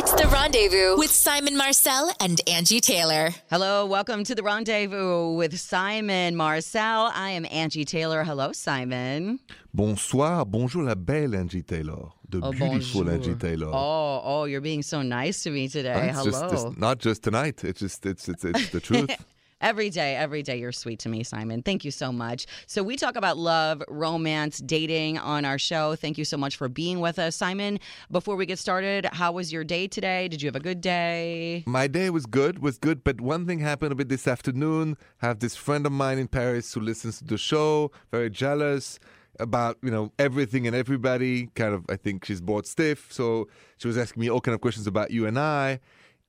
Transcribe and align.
It's 0.00 0.12
the 0.12 0.28
rendezvous 0.28 0.96
with 0.96 1.10
Simon 1.10 1.56
Marcel 1.56 2.12
and 2.20 2.40
Angie 2.48 2.80
Taylor. 2.80 3.30
Hello, 3.50 3.84
welcome 3.84 4.22
to 4.24 4.34
the 4.34 4.42
rendezvous 4.44 5.32
with 5.34 5.58
Simon 5.58 6.36
Marcel. 6.36 7.10
I 7.14 7.30
am 7.30 7.44
Angie 7.50 7.84
Taylor. 7.84 8.22
Hello, 8.22 8.52
Simon. 8.52 9.40
Bonsoir, 9.74 10.44
bonjour 10.46 10.84
la 10.84 10.94
belle 10.94 11.34
Angie 11.34 11.62
Taylor. 11.62 12.10
The 12.28 12.40
Oh, 12.42 12.52
beautiful 12.52 13.04
bonjour. 13.04 13.10
Angie 13.10 13.34
Taylor. 13.34 13.70
Oh, 13.72 14.20
oh, 14.24 14.44
you're 14.44 14.60
being 14.60 14.82
so 14.82 15.02
nice 15.02 15.42
to 15.42 15.50
me 15.50 15.66
today. 15.68 16.08
It's 16.10 16.18
Hello. 16.18 16.30
just, 16.50 16.66
it's 16.68 16.78
not 16.78 16.98
just 16.98 17.22
tonight. 17.24 17.64
It's 17.64 17.80
just 17.80 18.06
it's 18.06 18.28
it's 18.28 18.44
it's 18.44 18.68
the 18.70 18.80
truth. 18.80 19.10
Every 19.60 19.90
day, 19.90 20.14
every 20.14 20.44
day, 20.44 20.58
you're 20.58 20.70
sweet 20.70 21.00
to 21.00 21.08
me, 21.08 21.24
Simon. 21.24 21.62
Thank 21.62 21.84
you 21.84 21.90
so 21.90 22.12
much. 22.12 22.46
So, 22.66 22.84
we 22.84 22.96
talk 22.96 23.16
about 23.16 23.36
love, 23.36 23.82
romance, 23.88 24.58
dating 24.58 25.18
on 25.18 25.44
our 25.44 25.58
show. 25.58 25.96
Thank 25.96 26.16
you 26.16 26.24
so 26.24 26.36
much 26.36 26.56
for 26.56 26.68
being 26.68 27.00
with 27.00 27.18
us, 27.18 27.34
Simon. 27.34 27.80
Before 28.08 28.36
we 28.36 28.46
get 28.46 28.60
started, 28.60 29.06
how 29.06 29.32
was 29.32 29.52
your 29.52 29.64
day 29.64 29.88
today? 29.88 30.28
Did 30.28 30.42
you 30.42 30.46
have 30.46 30.54
a 30.54 30.60
good 30.60 30.80
day? 30.80 31.64
My 31.66 31.88
day 31.88 32.08
was 32.10 32.24
good, 32.24 32.60
was 32.60 32.78
good, 32.78 33.02
but 33.02 33.20
one 33.20 33.46
thing 33.46 33.58
happened 33.58 33.90
a 33.90 33.96
bit 33.96 34.08
this 34.08 34.28
afternoon. 34.28 34.96
I 35.20 35.26
have 35.26 35.40
this 35.40 35.56
friend 35.56 35.86
of 35.86 35.92
mine 35.92 36.18
in 36.18 36.28
Paris 36.28 36.72
who 36.72 36.80
listens 36.80 37.18
to 37.18 37.24
the 37.24 37.38
show, 37.38 37.90
very 38.12 38.30
jealous 38.30 39.00
about, 39.40 39.76
you 39.82 39.90
know, 39.90 40.12
everything 40.20 40.68
and 40.68 40.76
everybody. 40.76 41.48
Kind 41.56 41.74
of 41.74 41.84
I 41.88 41.96
think 41.96 42.24
she's 42.24 42.40
bored 42.40 42.66
stiff. 42.66 43.12
So 43.12 43.48
she 43.78 43.88
was 43.88 43.98
asking 43.98 44.20
me 44.20 44.30
all 44.30 44.40
kind 44.40 44.54
of 44.54 44.60
questions 44.60 44.86
about 44.86 45.10
you 45.10 45.26
and 45.26 45.36
I. 45.36 45.80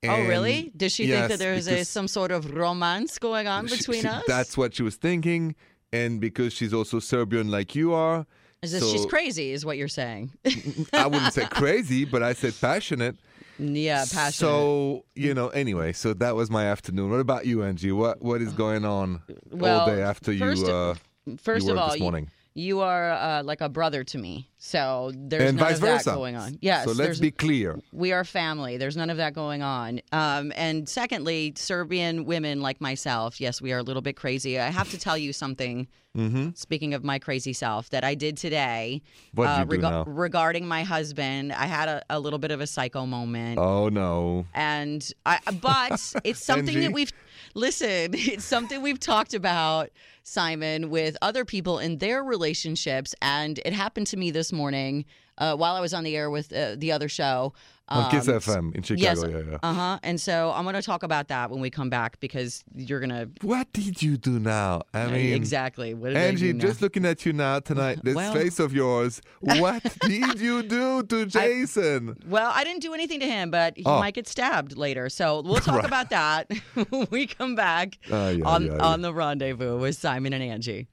oh, 0.08 0.22
really? 0.28 0.72
Does 0.76 0.92
she 0.94 1.04
think 1.04 1.12
yes, 1.14 1.30
that 1.32 1.40
there's 1.40 1.68
a, 1.68 1.84
some 1.84 2.08
sort 2.08 2.32
of 2.32 2.54
romance 2.56 3.18
going 3.20 3.48
on 3.48 3.68
She- 3.68 3.78
between 3.78 4.02
she- 4.02 4.08
us? 4.08 4.24
That's 4.28 4.58
what 4.58 4.74
she 4.76 4.84
was 4.84 4.96
thinking. 4.96 5.56
And 5.92 6.22
because 6.22 6.54
she's 6.54 6.74
also 6.74 7.00
Serbian 7.00 7.50
like 7.50 7.74
you 7.76 7.94
are. 7.94 8.26
Is 8.62 8.74
this 8.74 8.92
she's 8.92 9.06
crazy, 9.06 9.52
is 9.54 9.66
what 9.66 9.78
you're 9.78 9.88
saying? 9.88 10.32
I 10.94 11.08
wouldn't 11.08 11.34
say 11.34 11.46
crazy, 11.46 12.04
but 12.06 12.22
I 12.22 12.34
said 12.34 12.54
passionate. 12.60 13.16
yeah, 13.58 14.00
passionate. 14.00 14.34
So, 14.34 15.06
you 15.16 15.34
know, 15.34 15.48
anyway, 15.50 15.94
so 15.94 16.14
that 16.16 16.36
was 16.36 16.52
my 16.52 16.66
afternoon. 16.66 17.10
What 17.10 17.22
about 17.22 17.46
you, 17.46 17.64
Angie? 17.64 17.92
What 17.94 18.22
what 18.22 18.42
is 18.42 18.52
going 18.54 18.84
on 18.86 19.22
Well, 19.50 19.80
all 19.82 19.86
day 19.88 20.02
after 20.02 20.36
first- 20.38 20.68
you 20.68 20.72
uh 20.72 20.96
First 21.38 21.68
you 21.68 21.72
of 21.74 21.78
all, 21.78 21.88
this 21.90 21.98
you- 21.98 22.04
morning? 22.04 22.30
You, 22.54 22.82
are 22.82 23.12
uh, 23.12 23.44
like 23.44 23.62
a 23.62 23.70
brother 23.70 24.04
to 24.04 24.18
me. 24.18 24.50
So 24.58 25.12
there's 25.16 25.50
and 25.50 25.58
none 25.58 25.72
of 25.72 25.80
that 25.80 26.06
going 26.06 26.36
on. 26.36 26.58
Yes. 26.62 26.86
So 26.86 26.92
let's 26.92 27.20
be 27.20 27.32
clear. 27.32 27.80
we 27.94 28.12
are 28.12 28.24
family. 28.24 28.78
There's 28.78 28.98
none 28.98 29.10
of 29.10 29.18
that 29.18 29.34
going 29.34 29.62
on. 29.62 30.02
Um, 30.12 30.52
and 30.56 30.88
secondly, 30.88 31.54
Serbian 31.56 32.26
women 32.26 32.62
like 32.62 32.82
myself, 32.82 33.40
yes, 33.40 33.62
we 33.62 33.72
are 33.72 33.78
a 33.78 33.84
little 33.84 34.02
bit 34.02 34.18
crazy. 34.18 34.60
I 34.60 34.70
have 34.70 34.90
to 34.92 34.98
tell 34.98 35.18
you 35.18 35.32
something. 35.32 35.88
Mm-hmm. 36.18 36.50
Speaking 36.56 36.96
of 36.96 37.04
my 37.04 37.20
crazy 37.20 37.54
self, 37.54 37.92
that 37.92 38.04
I 38.04 38.16
did 38.16 38.36
today 38.36 39.04
What 39.36 39.48
uh, 39.48 39.64
do 39.64 39.78
now? 39.78 40.04
regarding 40.06 40.68
my 40.68 40.84
husband. 40.84 41.54
I 41.54 41.68
had 41.68 41.88
a, 41.88 42.04
a 42.10 42.20
little 42.20 42.40
bit 42.40 42.50
of 42.50 42.62
a 42.62 42.68
psycho 42.68 43.06
moment. 43.06 43.60
Oh 43.60 43.90
no. 43.90 44.48
and 44.56 45.08
I 45.26 45.40
but 45.62 46.14
it's 46.24 46.44
something 46.44 46.80
that 46.82 46.92
we've 46.92 47.14
listen, 47.54 47.88
it's 48.14 48.44
something 48.44 48.82
we've 48.82 49.00
talked 49.00 49.36
about 49.36 49.92
Simon 50.30 50.90
with 50.90 51.18
other 51.22 51.44
people 51.44 51.80
in 51.80 51.98
their 51.98 52.24
relationships. 52.24 53.16
And 53.22 53.60
it 53.66 53.74
happened 53.74 54.08
to 54.08 54.18
me 54.18 54.32
this 54.32 54.54
morning 54.54 55.06
uh, 55.38 55.56
while 55.56 55.76
I 55.76 55.82
was 55.82 55.94
on 55.94 56.04
the 56.04 56.16
air 56.16 56.30
with 56.30 56.54
uh, 56.54 56.76
the 56.78 56.92
other 56.92 57.10
show 57.10 57.54
On 57.92 58.12
Kiss 58.12 58.28
Um, 58.28 58.36
FM 58.36 58.76
in 58.76 58.84
Chicago, 58.84 59.04
yes, 59.04 59.24
yeah, 59.46 59.52
yeah. 59.52 59.58
uh-huh 59.64 60.00
and 60.04 60.22
so 60.22 60.52
I'm 60.56 60.64
going 60.64 60.76
to 60.76 60.82
talk 60.82 61.04
about 61.04 61.28
that 61.30 61.50
when 61.50 61.60
we 61.60 61.70
come 61.70 61.90
back 61.90 62.20
because 62.20 62.64
you're 62.76 63.00
going 63.00 63.10
to 63.10 63.30
What 63.42 63.72
did 63.74 64.02
you 64.02 64.16
do 64.18 64.40
now? 64.40 64.84
I 64.94 65.08
mean 65.08 65.34
exactly 65.34 65.94
what 65.94 66.10
did 66.10 66.18
I 66.18 66.22
Angie, 66.22 66.54
just 66.54 66.82
looking 66.82 67.06
at 67.06 67.26
you 67.26 67.34
now 67.34 67.60
tonight, 67.60 68.00
this 68.04 68.16
Well- 68.16 68.34
face 68.34 68.60
of 68.60 68.74
yours. 68.74 69.22
What 69.42 69.84
did 70.02 70.40
you 70.40 70.62
do 70.64 71.04
to 71.04 71.26
Jason? 71.26 72.18
Well, 72.28 72.52
I 72.54 72.64
didn't 72.64 72.82
do 72.82 72.94
anything 72.94 73.20
to 73.22 73.26
him, 73.28 73.50
but 73.52 73.76
he 73.78 73.84
Oh. 73.86 74.00
might 74.00 74.14
get 74.14 74.28
stabbed 74.28 74.78
later. 74.78 75.10
So 75.10 75.42
we'll 75.42 75.56
talk 75.58 75.78
Right. 75.78 75.86
about 75.86 76.10
that 76.12 76.52
when 76.90 77.08
we 77.10 77.26
come 77.28 77.56
back 77.56 77.98
Ay, 78.12 78.40
ay, 78.40 78.42
on, 78.46 78.70
on 78.82 79.02
the 79.02 79.14
rendezvous 79.14 79.78
with 79.80 79.96
Simon 79.96 80.34
and 80.34 80.44
Angie. 80.44 80.88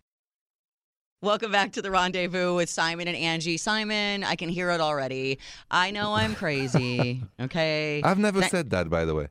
Welcome 1.26 1.50
back 1.50 1.72
to 1.72 1.82
the 1.82 1.90
rendezvous 1.90 2.54
with 2.54 2.70
Simon 2.70 3.08
and 3.08 3.16
Angie. 3.16 3.56
Simon, 3.56 4.22
I 4.22 4.36
can 4.36 4.48
hear 4.48 4.70
it 4.70 4.80
already. 4.80 5.40
I 5.68 5.90
know 5.90 6.14
I'm 6.14 6.36
crazy. 6.36 7.20
Okay. 7.40 8.00
I've 8.04 8.16
never 8.18 8.38
That- 8.40 8.50
said 8.52 8.70
that, 8.70 8.88
by 8.88 9.04
the 9.04 9.12
way. 9.16 9.26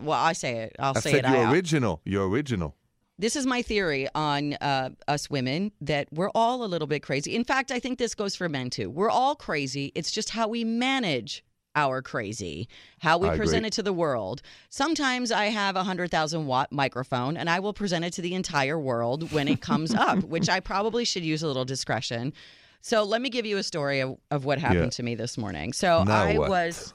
well, 0.00 0.18
I 0.18 0.32
say 0.32 0.60
it. 0.60 0.76
I'll 0.78 0.94
I've 0.96 1.02
say 1.02 1.18
it. 1.18 1.28
you're 1.28 1.48
original. 1.50 2.00
You're 2.06 2.26
original. 2.26 2.74
this 3.18 3.36
is 3.36 3.44
my 3.46 3.60
theory 3.60 4.08
on 4.14 4.54
uh, 4.54 4.90
us 5.08 5.28
women 5.28 5.72
that 5.82 6.08
we're 6.10 6.30
all 6.34 6.64
a 6.64 6.68
little 6.74 6.88
bit 6.88 7.02
crazy. 7.02 7.36
In 7.36 7.44
fact, 7.44 7.70
I 7.70 7.80
think 7.80 7.98
this 7.98 8.14
goes 8.14 8.34
for 8.34 8.48
men 8.48 8.70
too. 8.70 8.88
We're 8.88 9.10
all 9.10 9.34
crazy. 9.34 9.92
It's 9.94 10.10
just 10.10 10.30
how 10.30 10.48
we 10.48 10.64
manage 10.64 11.44
our 11.76 12.02
crazy, 12.02 12.68
how 13.00 13.18
we 13.18 13.28
I 13.28 13.36
present 13.36 13.58
agree. 13.58 13.66
it 13.68 13.72
to 13.74 13.82
the 13.84 13.92
world. 13.92 14.42
Sometimes 14.70 15.30
I 15.30 15.46
have 15.46 15.76
a 15.76 15.80
100,000 15.80 16.46
watt 16.46 16.72
microphone 16.72 17.36
and 17.36 17.48
I 17.48 17.60
will 17.60 17.72
present 17.74 18.04
it 18.04 18.12
to 18.14 18.22
the 18.22 18.34
entire 18.34 18.78
world 18.78 19.30
when 19.32 19.46
it 19.46 19.60
comes 19.60 19.94
up, 20.06 20.24
which 20.24 20.48
I 20.48 20.58
probably 20.60 21.04
should 21.04 21.22
use 21.24 21.42
a 21.42 21.46
little 21.46 21.64
discretion. 21.66 22.32
So 22.80 23.04
let 23.04 23.20
me 23.20 23.30
give 23.30 23.46
you 23.46 23.56
a 23.58 23.62
story 23.62 24.00
of, 24.00 24.16
of 24.30 24.44
what 24.44 24.58
happened 24.58 24.80
Yeah. 24.84 24.90
to 24.90 25.02
me 25.02 25.14
this 25.14 25.36
morning. 25.38 25.72
So 25.72 26.02
Now 26.04 26.22
I 26.24 26.38
what? 26.38 26.48
was 26.48 26.94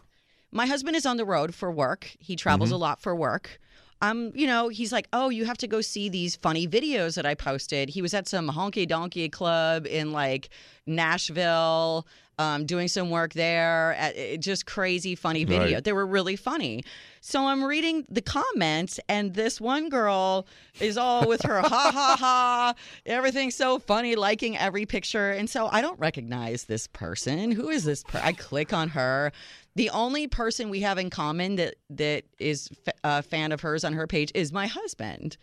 my 0.51 0.65
husband 0.65 0.95
is 0.97 1.05
on 1.05 1.15
the 1.17 1.25
road 1.25 1.53
for 1.55 1.71
work. 1.71 2.11
He 2.19 2.35
travels 2.35 2.69
Mm-hmm. 2.69 2.75
a 2.75 2.79
lot 2.79 3.01
for 3.01 3.15
work. 3.15 3.59
Um, 4.03 4.31
you 4.33 4.47
know, 4.47 4.69
he's 4.69 4.91
like, 4.91 5.07
"Oh, 5.13 5.29
you 5.29 5.45
have 5.45 5.59
to 5.59 5.67
go 5.67 5.79
see 5.79 6.09
these 6.09 6.35
funny 6.35 6.67
videos 6.67 7.13
that 7.15 7.25
I 7.27 7.35
posted." 7.35 7.89
He 7.89 8.01
was 8.01 8.15
at 8.15 8.27
some 8.27 8.49
honky 8.49 8.87
donkey 8.87 9.29
club 9.29 9.85
in 9.85 10.11
like 10.11 10.49
Nashville, 10.87 12.07
um, 12.41 12.65
doing 12.65 12.87
some 12.87 13.09
work 13.09 13.33
there. 13.33 13.93
At, 13.93 14.17
it, 14.17 14.41
just 14.41 14.65
crazy 14.65 15.15
funny 15.15 15.43
video. 15.43 15.75
Right. 15.75 15.83
They 15.83 15.93
were 15.93 16.05
really 16.05 16.35
funny. 16.35 16.83
So 17.21 17.45
I'm 17.45 17.63
reading 17.63 18.05
the 18.09 18.21
comments, 18.21 18.99
and 19.07 19.35
this 19.35 19.61
one 19.61 19.89
girl 19.89 20.47
is 20.79 20.97
all 20.97 21.27
with 21.27 21.43
her 21.43 21.61
ha 21.61 21.91
ha 21.93 22.15
ha, 22.19 22.73
everything's 23.05 23.55
so 23.55 23.77
funny, 23.77 24.15
liking 24.15 24.57
every 24.57 24.87
picture. 24.87 25.29
And 25.29 25.47
so 25.47 25.69
I 25.71 25.81
don't 25.81 25.99
recognize 25.99 26.63
this 26.63 26.87
person. 26.87 27.51
Who 27.51 27.69
is 27.69 27.83
this? 27.83 28.03
Per- 28.03 28.21
I 28.23 28.33
click 28.33 28.73
on 28.73 28.89
her. 28.89 29.31
The 29.75 29.91
only 29.91 30.27
person 30.27 30.69
we 30.69 30.81
have 30.81 30.97
in 30.97 31.09
common 31.11 31.55
that 31.55 31.75
that 31.91 32.23
is 32.39 32.69
f- 32.87 32.95
a 33.03 33.21
fan 33.21 33.51
of 33.51 33.61
hers 33.61 33.83
on 33.83 33.93
her 33.93 34.07
page 34.07 34.31
is 34.33 34.51
my 34.51 34.65
husband, 34.67 35.37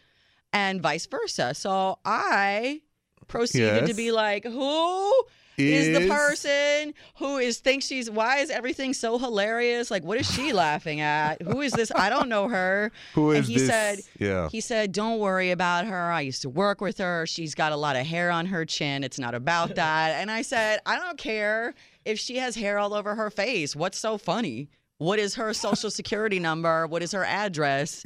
and 0.53 0.83
vice 0.83 1.07
versa. 1.07 1.55
So 1.55 1.99
I 2.05 2.83
proceeded 3.29 3.87
to 3.87 3.95
be 3.95 4.11
like, 4.11 4.45
"Who 4.45 5.13
is 5.59 5.99
the 5.99 6.09
person 6.09 6.95
who 7.17 7.39
is 7.39 7.59
thinks 7.59 7.87
she's? 7.87 8.11
Why 8.11 8.39
is 8.39 8.51
everything 8.51 8.95
so 8.95 9.19
hilarious? 9.19 9.91
Like, 9.91 10.05
what 10.05 10.19
is 10.19 10.31
she 10.31 10.53
laughing 10.65 11.01
at? 11.01 11.43
Who 11.43 11.61
is 11.61 11.73
this? 11.73 11.91
I 11.95 12.11
don't 12.11 12.29
know 12.29 12.49
her." 12.49 12.93
Who 13.15 13.33
and 13.33 13.45
he 13.45 13.57
this? 13.59 13.67
said, 13.67 13.99
yeah. 14.19 14.49
he 14.51 14.61
said, 14.61 14.93
Don't 14.93 15.19
worry 15.19 15.51
about 15.51 15.87
her. 15.87 16.13
I 16.13 16.23
used 16.23 16.43
to 16.43 16.49
work 16.49 16.81
with 16.81 16.99
her. 16.99 17.27
She's 17.27 17.55
got 17.55 17.73
a 17.73 17.77
lot 17.77 17.97
of 17.97 18.07
hair 18.07 18.31
on 18.31 18.47
her 18.47 18.65
chin. 18.65 19.05
It's 19.05 19.19
not 19.19 19.35
about 19.35 19.75
that. 19.75 20.13
And 20.21 20.31
I 20.31 20.43
said, 20.43 20.81
I 20.87 20.97
don't 20.97 21.19
care 21.19 21.75
if 22.05 22.19
she 22.19 22.37
has 22.37 22.55
hair 22.57 22.79
all 22.79 22.95
over 22.95 23.15
her 23.15 23.31
face. 23.31 23.75
What's 23.77 23.99
so 23.99 24.19
funny? 24.19 24.69
What 24.99 25.19
is 25.21 25.37
her 25.37 25.55
social 25.55 25.91
security 25.91 26.41
number? 26.41 26.87
What 26.87 27.03
is 27.03 27.13
her 27.13 27.25
address? 27.25 28.03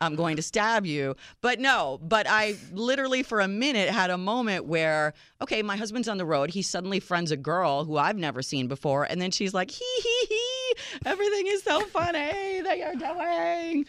I'm 0.00 0.14
going 0.14 0.36
to 0.36 0.42
stab 0.42 0.86
you. 0.86 1.14
But 1.40 1.58
no, 1.60 1.98
but 2.02 2.26
I 2.28 2.56
literally 2.72 3.22
for 3.22 3.40
a 3.40 3.48
minute 3.48 3.88
had 3.88 4.10
a 4.10 4.18
moment 4.18 4.66
where, 4.66 5.12
okay, 5.42 5.62
my 5.62 5.76
husband's 5.76 6.08
on 6.08 6.18
the 6.18 6.24
road. 6.24 6.50
He 6.50 6.62
suddenly 6.62 7.00
friends 7.00 7.30
a 7.30 7.36
girl 7.36 7.84
who 7.84 7.96
I've 7.96 8.16
never 8.16 8.42
seen 8.42 8.68
before. 8.68 9.04
And 9.04 9.20
then 9.20 9.30
she's 9.30 9.54
like, 9.54 9.70
hee 9.70 10.00
hee 10.02 10.26
hee, 10.28 10.74
everything 11.06 11.46
is 11.48 11.62
so 11.62 11.80
funny 11.86 12.60
that 12.62 12.78
you're 12.78 12.94
doing. 12.94 13.86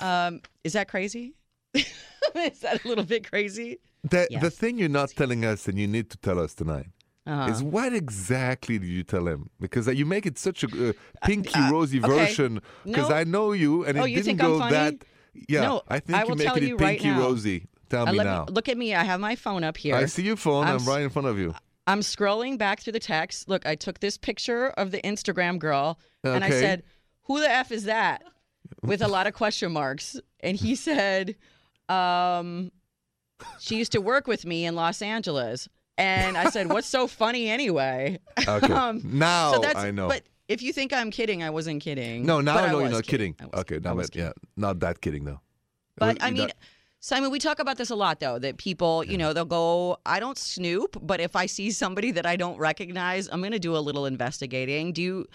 Um, 0.00 0.40
is 0.64 0.72
that 0.72 0.88
crazy? 0.88 1.34
is 1.74 2.58
that 2.60 2.84
a 2.84 2.88
little 2.88 3.04
bit 3.04 3.28
crazy? 3.28 3.78
The, 4.04 4.26
the 4.40 4.50
thing 4.50 4.78
you're 4.78 4.88
not 4.88 5.10
telling 5.10 5.44
us 5.44 5.68
and 5.68 5.78
you 5.78 5.86
need 5.86 6.10
to 6.10 6.16
tell 6.18 6.38
us 6.40 6.54
tonight 6.54 6.86
Uh-huh. 7.24 7.50
is 7.52 7.62
what 7.62 7.92
exactly 7.94 8.78
did 8.80 8.88
you 8.88 9.04
tell 9.04 9.28
him? 9.28 9.48
Because 9.60 9.86
uh, 9.86 9.92
you 9.92 10.04
make 10.04 10.26
it 10.26 10.38
such 10.38 10.64
a 10.64 10.88
uh, 10.88 10.92
pinky 11.24 11.60
rosy 11.70 12.00
okay. 12.00 12.08
version. 12.08 12.60
Because 12.84 13.10
No. 13.10 13.14
I 13.14 13.22
know 13.22 13.52
you 13.52 13.84
and 13.84 13.96
Oh, 14.00 14.04
it 14.04 14.10
you 14.10 14.22
didn't 14.22 14.38
go 14.38 14.58
that. 14.58 14.94
Yeah, 15.48 15.62
No, 15.62 15.82
I 15.88 16.00
think 16.00 16.16
I 16.16 16.20
you're 16.22 16.28
will 16.30 16.36
tell 16.36 16.54
making 16.54 16.68
you 16.68 16.74
it 16.76 16.80
right 16.80 16.98
pinky 17.00 17.08
now. 17.10 17.20
rosy. 17.20 17.66
Tell 17.88 18.08
Uh, 18.08 18.12
me 18.12 18.18
let 18.18 18.24
now. 18.24 18.46
look 18.48 18.68
at 18.68 18.76
me. 18.78 18.94
I 18.94 19.04
have 19.04 19.20
my 19.20 19.34
phone 19.36 19.64
up 19.64 19.76
here. 19.76 19.94
I 19.94 20.06
see 20.06 20.22
your 20.22 20.36
phone. 20.36 20.64
I'm 20.64 20.70
I'm, 20.70 20.76
s- 20.76 20.86
right 20.86 21.02
in 21.02 21.10
front 21.10 21.28
of 21.28 21.38
you. 21.38 21.54
I'm 21.86 22.00
scrolling 22.00 22.58
back 22.58 22.80
through 22.80 22.92
the 22.94 23.00
text. 23.00 23.48
Look, 23.48 23.66
I 23.66 23.74
took 23.74 24.00
this 24.00 24.16
picture 24.16 24.68
of 24.68 24.90
the 24.92 25.00
Instagram 25.02 25.58
girl 25.58 25.98
and 26.22 26.44
I 26.44 26.46
Okay. 26.48 26.60
said, 26.60 26.82
Who 27.24 27.40
the 27.40 27.50
F 27.50 27.72
is 27.72 27.84
that? 27.84 28.22
With 28.82 29.02
a 29.02 29.08
lot 29.08 29.26
of 29.26 29.34
question 29.34 29.72
marks. 29.72 30.18
And 30.40 30.56
he 30.56 30.74
said, 30.88 31.34
um, 31.88 32.70
She 33.58 33.76
used 33.76 33.92
to 33.92 34.00
work 34.00 34.26
with 34.26 34.44
me 34.46 34.64
in 34.64 34.74
Los 34.74 35.02
Angeles. 35.02 35.68
And 35.98 36.36
I 36.38 36.50
said, 36.50 36.68
What's 36.70 36.86
so 36.88 37.06
funny 37.06 37.48
anyway? 37.48 38.18
Okay. 38.46 38.72
Um, 38.72 39.00
now 39.04 39.60
I 39.62 39.90
know. 39.90 40.08
But 40.08 40.22
if 40.48 40.62
you 40.62 40.72
think 40.72 40.92
I'm 40.92 41.10
kidding, 41.10 41.42
I 41.42 41.50
wasn't 41.50 41.82
kidding. 41.82 42.26
no, 42.26 42.40
now 42.40 42.56
I 42.58 42.70
know 42.72 42.80
you're 42.80 42.88
not 42.90 43.04
kidding. 43.04 43.36
I 43.40 43.44
Okay, 43.60 43.74
kidding. 43.76 43.86
I 43.86 43.90
now 43.90 43.96
but, 43.96 44.14
yeah, 44.16 44.32
not 44.56 44.80
that 44.80 45.00
kidding 45.00 45.24
though. 45.24 45.40
But 45.96 46.22
I 46.22 46.30
mean, 46.30 46.46
that- 46.48 46.56
Simon, 47.00 47.32
we 47.32 47.40
talk 47.40 47.58
about 47.58 47.78
this 47.78 47.90
a 47.90 47.96
lot, 47.96 48.20
though, 48.20 48.38
that 48.38 48.58
people, 48.58 49.02
you 49.02 49.18
know, 49.18 49.32
they'll 49.32 49.44
go, 49.44 49.96
I 50.06 50.20
don't 50.20 50.38
snoop, 50.38 50.96
but 51.02 51.20
if 51.20 51.34
I 51.34 51.46
see 51.46 51.72
somebody 51.72 52.12
that 52.12 52.26
I 52.26 52.36
don't 52.36 52.58
recognize, 52.58 53.28
I'm 53.32 53.40
going 53.40 53.50
to 53.52 53.58
do 53.58 53.76
a 53.76 53.82
little 53.82 54.06
investigating. 54.06 54.92
Do 54.92 55.02
you, 55.02 55.26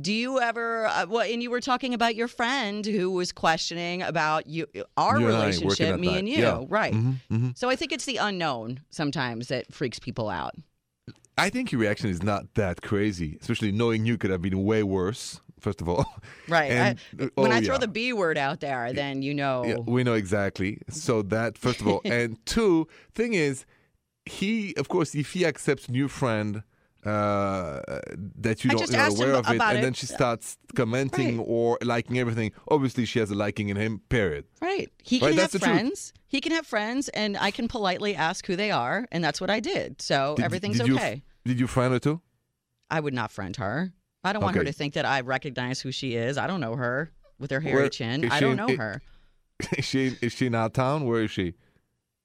Do 0.00 0.10
you 0.10 0.40
ever? 0.40 0.86
Uh, 0.86 1.04
well, 1.06 1.20
and 1.30 1.42
you 1.42 1.50
were 1.50 1.60
talking 1.60 1.92
about 1.92 2.14
your 2.16 2.28
friend 2.28 2.86
who 2.86 3.10
was 3.10 3.30
questioning 3.30 4.00
about 4.00 4.46
you, 4.46 4.66
our 4.96 5.20
You 5.20 5.26
and 5.26 5.36
I 5.36 5.46
working 5.48 5.60
relationship, 5.60 5.88
that 5.90 6.00
me 6.00 6.06
night. 6.08 6.18
and 6.20 6.28
you, 6.30 6.38
Yeah. 6.38 6.64
right? 6.66 6.94
Mhm, 6.94 7.16
mhm. 7.30 7.58
So 7.58 7.68
I 7.68 7.76
think 7.76 7.92
it's 7.92 8.06
the 8.06 8.16
unknown 8.16 8.80
sometimes 8.88 9.48
that 9.48 9.70
freaks 9.74 9.98
people 9.98 10.30
out. 10.30 10.54
I 11.38 11.50
think 11.50 11.72
your 11.72 11.80
reaction 11.80 12.10
is 12.10 12.22
not 12.22 12.54
that 12.54 12.82
crazy, 12.82 13.38
especially 13.40 13.72
knowing 13.72 14.04
you 14.04 14.18
could 14.18 14.30
have 14.30 14.42
been 14.42 14.64
way 14.64 14.82
worse. 14.82 15.40
First 15.60 15.80
of 15.80 15.88
all, 15.88 16.04
Right. 16.48 16.70
And- 16.72 16.98
I, 17.20 17.30
when 17.34 17.52
oh, 17.52 17.54
I 17.54 17.60
throw 17.60 17.74
yeah. 17.74 17.78
the 17.78 17.88
B 17.88 18.12
word 18.12 18.36
out 18.36 18.60
there, 18.60 18.92
then 18.92 19.22
you 19.22 19.32
know. 19.32 19.64
Yeah, 19.64 19.76
we 19.86 20.02
know 20.02 20.14
exactly. 20.14 20.78
So 20.90 21.22
that 21.22 21.56
first 21.56 21.80
of 21.80 21.86
all, 21.86 22.00
and 22.04 22.44
two, 22.46 22.88
thing 23.14 23.34
is, 23.34 23.64
he 24.26 24.74
of 24.76 24.88
course 24.88 25.14
if 25.14 25.32
he 25.32 25.46
accepts 25.46 25.88
new 25.88 26.08
friend 26.08 26.62
uh, 27.04 27.80
that 28.38 28.64
you 28.64 28.70
I 28.70 28.74
don't 28.74 28.90
you're 28.90 28.98
not 28.98 29.06
asked 29.06 29.18
him 29.18 29.28
aware 29.30 29.34
of 29.34 29.48
it, 29.50 29.60
and 29.60 29.78
it. 29.78 29.82
then 29.82 29.92
she 29.92 30.06
starts 30.06 30.56
commenting 30.74 31.38
Right. 31.38 31.46
or 31.48 31.78
liking 31.82 32.18
everything. 32.18 32.52
Obviously, 32.68 33.04
she 33.04 33.18
has 33.18 33.30
a 33.30 33.34
liking 33.34 33.68
in 33.68 33.76
him. 33.76 34.00
Period. 34.08 34.44
Right. 34.60 34.90
He 35.02 35.18
can 35.18 35.26
Right, 35.26 35.34
have 35.38 35.50
that's 35.50 35.52
the 35.52 35.58
truth. 35.58 36.12
He 36.32 36.40
can 36.40 36.50
have 36.52 36.66
friends, 36.66 37.08
and 37.10 37.36
I 37.36 37.50
can 37.50 37.68
politely 37.68 38.16
ask 38.16 38.46
who 38.46 38.56
they 38.56 38.70
are, 38.70 39.06
and 39.12 39.22
that's 39.22 39.38
what 39.38 39.50
I 39.50 39.60
did. 39.60 40.00
So 40.02 40.34
Did- 40.36 40.44
everything's 40.46 40.78
did 40.78 40.86
you- 40.88 40.96
okay. 40.96 41.22
Did 41.44 41.60
you 41.60 41.66
friend 41.66 41.92
her 41.92 41.98
too? 42.00 42.22
I 42.90 43.00
would 43.00 43.12
not 43.14 43.30
friend 43.30 43.54
her. 43.56 43.92
I 44.24 44.32
don't 44.32 44.42
want 44.42 44.56
her 44.56 44.64
to 44.64 44.72
think 44.72 44.94
that 44.94 45.04
I 45.04 45.20
recognize 45.20 45.80
who 45.80 45.92
she 45.92 46.14
is. 46.14 46.38
I 46.38 46.46
don't 46.46 46.60
know 46.60 46.74
her 46.76 47.12
with 47.38 47.50
her 47.50 47.60
hairy 47.60 47.74
Where- 47.82 47.88
chin. 47.90 48.30
I 48.30 48.40
don't 48.40 48.56
know 48.56 48.68
i- 48.68 48.76
her. 48.76 49.02
is 49.76 49.84
she 49.84 50.16
is 50.22 50.32
she 50.32 50.46
in 50.46 50.54
our 50.54 50.70
town? 50.70 51.04
Where 51.04 51.22
is 51.22 51.30
she? 51.30 51.54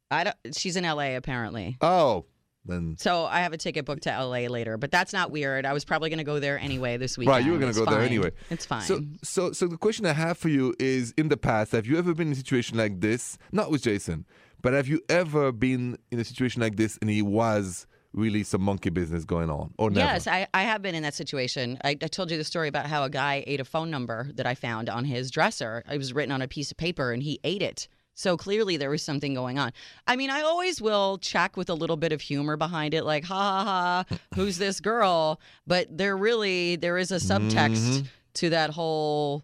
I 0.09 0.24
don't. 0.24 0.36
She's 0.56 0.77
in 0.77 0.86
L.A. 0.86 1.15
apparently. 1.15 1.77
Oh, 1.81 2.25
then 2.68 2.96
So 2.98 3.25
I 3.25 3.40
have 3.40 3.54
a 3.54 3.58
ticket 3.58 3.86
booked 3.86 4.04
to 4.04 4.12
L.A. 4.12 4.48
later, 4.48 4.78
but 4.78 4.92
that's 4.92 5.14
not 5.14 5.31
weird. 5.31 5.66
I 5.66 5.74
was 5.74 5.86
probably 5.86 6.10
going 6.10 6.19
to 6.19 6.24
go 6.24 6.40
there 6.40 6.60
anyway 6.60 6.98
this 6.98 7.18
weekend. 7.18 7.36
Right, 7.36 7.46
you 7.46 7.52
were 7.52 7.58
gonna 7.58 7.69
It's 7.69 7.80
go 7.80 7.86
there 7.86 8.02
anyway. 8.02 8.31
It's 8.50 8.66
fine. 8.66 8.81
So, 8.81 9.02
so, 9.24 9.52
so 9.52 9.68
the 9.68 9.78
question 9.78 10.06
I 10.06 10.14
have 10.14 10.38
for 10.38 10.50
you 10.50 10.75
is: 10.80 11.14
In 11.18 11.30
the 11.30 11.38
past, 11.38 11.72
have 11.72 11.88
you 11.88 11.98
ever 11.98 12.14
been 12.14 12.28
in 12.28 12.34
a 12.34 12.38
situation 12.38 12.78
like 12.78 13.02
this? 13.02 13.38
Not 13.52 13.72
with 13.72 13.84
Jason, 13.84 14.25
but 14.62 14.74
have 14.74 14.88
you 14.88 15.02
ever 15.10 15.52
been 15.52 15.98
in 16.12 16.19
a 16.19 16.24
situation 16.24 16.62
like 16.62 16.75
this 16.75 16.98
and 17.02 17.10
he 17.10 17.22
was 17.22 17.88
really 18.14 18.44
some 18.44 18.62
monkey 18.62 18.90
business 18.90 19.25
going 19.25 19.50
on, 19.50 19.74
or 19.78 19.90
never? 19.90 20.14
Yes, 20.14 20.28
I, 20.28 20.48
I 20.54 20.64
have 20.64 20.81
been 20.81 20.96
in 20.96 21.04
that 21.04 21.14
situation. 21.14 21.78
I, 21.84 21.92
I 21.92 22.08
told 22.08 22.31
you 22.31 22.38
the 22.38 22.44
story 22.44 22.68
about 22.68 22.88
how 22.88 23.04
a 23.04 23.10
guy 23.10 23.44
ate 23.48 23.60
a 23.60 23.66
phone 23.66 23.90
number 23.92 24.30
that 24.34 24.46
I 24.46 24.56
found 24.56 24.90
on 24.90 25.06
his 25.06 25.31
dresser. 25.31 25.84
It 25.90 25.98
was 25.98 26.14
written 26.14 26.31
on 26.31 26.42
a 26.42 26.48
piece 26.48 26.72
of 26.72 26.78
paper 26.78 27.12
and 27.12 27.22
he 27.22 27.40
ate 27.44 27.62
it. 27.62 27.88
So 28.18 28.36
clearly 28.36 28.78
there 28.78 28.90
was 28.90 29.04
something 29.04 29.36
going 29.36 29.60
on. 29.60 29.72
I 30.08 30.16
mean, 30.16 30.31
I 30.31 30.42
always 30.42 30.81
will 30.81 31.19
check 31.19 31.56
with 31.56 31.69
a 31.69 31.75
little 31.75 31.98
bit 31.98 32.12
of 32.12 32.19
humor 32.19 32.58
behind 32.58 32.96
it, 32.96 33.04
like, 33.06 33.24
ha 33.24 33.64
ha 33.64 34.04
ha, 34.10 34.18
who's 34.34 34.58
this 34.66 34.80
girl? 34.80 35.40
But 35.68 35.96
there 35.96 36.18
really, 36.18 36.78
there 36.78 36.98
is 36.98 37.12
a 37.12 37.18
subtext 37.18 37.78
Mhm. 38.02 38.08
to 38.34 38.50
that 38.50 38.72
whole 38.72 39.44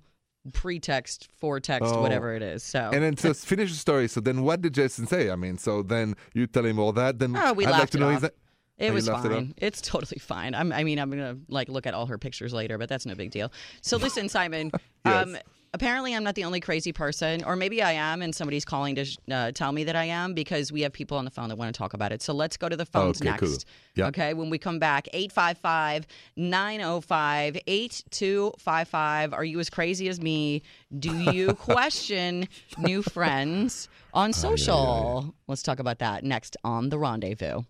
pretext, 0.53 1.29
foretext, 1.39 1.81
Oh. 1.83 2.01
whatever 2.01 2.35
it 2.35 2.41
is. 2.41 2.63
So 2.63 2.89
And 2.91 3.03
then 3.03 3.15
to 3.17 3.33
finish 3.51 3.69
the 3.71 3.77
story, 3.77 4.07
so 4.07 4.19
then 4.19 4.41
what 4.41 4.61
did 4.61 4.73
Jason 4.73 5.05
say? 5.05 5.29
I 5.29 5.35
mean, 5.35 5.59
so 5.59 5.83
then 5.83 6.15
you 6.33 6.47
tell 6.47 6.65
him 6.65 6.79
all 6.79 6.93
that. 6.93 7.19
Then 7.19 7.35
Oh, 7.37 7.53
we 7.53 7.67
I'd 7.67 7.71
like 7.71 7.91
to 7.91 7.97
it 7.97 8.01
know 8.01 8.19
that 8.19 8.33
It 8.79 8.85
Oh, 8.85 8.87
you 8.87 8.93
was 8.93 9.07
laughed 9.07 9.25
it 9.27 9.29
fine. 9.31 9.53
it's 9.57 9.81
totally 9.81 10.17
fine. 10.19 10.55
I'm, 10.55 10.71
I 10.73 10.83
mean, 10.83 10.97
I'm 10.97 11.11
gonna 11.11 11.37
like 11.47 11.69
look 11.69 11.85
at 11.85 11.93
all 11.93 12.07
her 12.07 12.17
pictures 12.17 12.53
later, 12.53 12.79
but 12.79 12.89
that's 12.89 13.05
no 13.05 13.13
big 13.13 13.29
deal. 13.29 13.51
So 13.83 13.97
listen, 13.97 14.29
Simon. 14.29 14.71
Yes. 15.05 15.27
um, 15.27 15.37
apparently, 15.73 16.13
I'm 16.15 16.23
not 16.23 16.35
the 16.35 16.43
only 16.43 16.59
crazy 16.59 16.91
person, 16.93 17.43
or 17.43 17.55
maybe 17.55 17.81
I 17.81 17.93
am, 17.93 18.21
and 18.21 18.33
somebody's 18.33 18.65
calling 18.65 18.95
to 18.95 19.05
sh- 19.05 19.17
uh, 19.31 19.51
tell 19.51 19.71
me 19.71 19.83
that 19.85 19.95
I 19.95 20.05
am 20.05 20.33
because 20.33 20.71
we 20.71 20.81
have 20.81 20.93
people 20.93 21.17
on 21.17 21.25
the 21.25 21.31
phone 21.31 21.49
that 21.49 21.57
want 21.57 21.73
to 21.73 21.77
talk 21.77 21.93
about 21.93 22.11
it. 22.11 22.21
So 22.21 22.33
let's 22.33 22.57
go 22.57 22.69
to 22.69 22.75
the 22.75 22.85
phones 22.85 23.21
Okay, 23.21 23.29
next. 23.31 23.39
cool. 23.41 23.57
Yeah. 23.95 24.07
Okay. 24.07 24.33
When 24.33 24.49
we 24.49 24.57
come 24.57 24.79
back, 24.79 25.07
855 25.13 26.07
905 26.35 27.57
8255. 27.67 29.33
Are 29.33 29.43
you 29.43 29.59
as 29.59 29.69
crazy 29.69 30.07
as 30.09 30.21
me? 30.21 30.61
Do 30.97 31.15
you 31.15 31.53
question 31.55 32.47
new 32.77 33.01
friends 33.01 33.89
on 34.13 34.33
social? 34.33 35.33
Let's 35.47 35.63
talk 35.63 35.79
about 35.79 35.99
that 35.99 36.23
next 36.23 36.57
on 36.63 36.89
The 36.89 36.97
Rendezvous. 36.99 37.61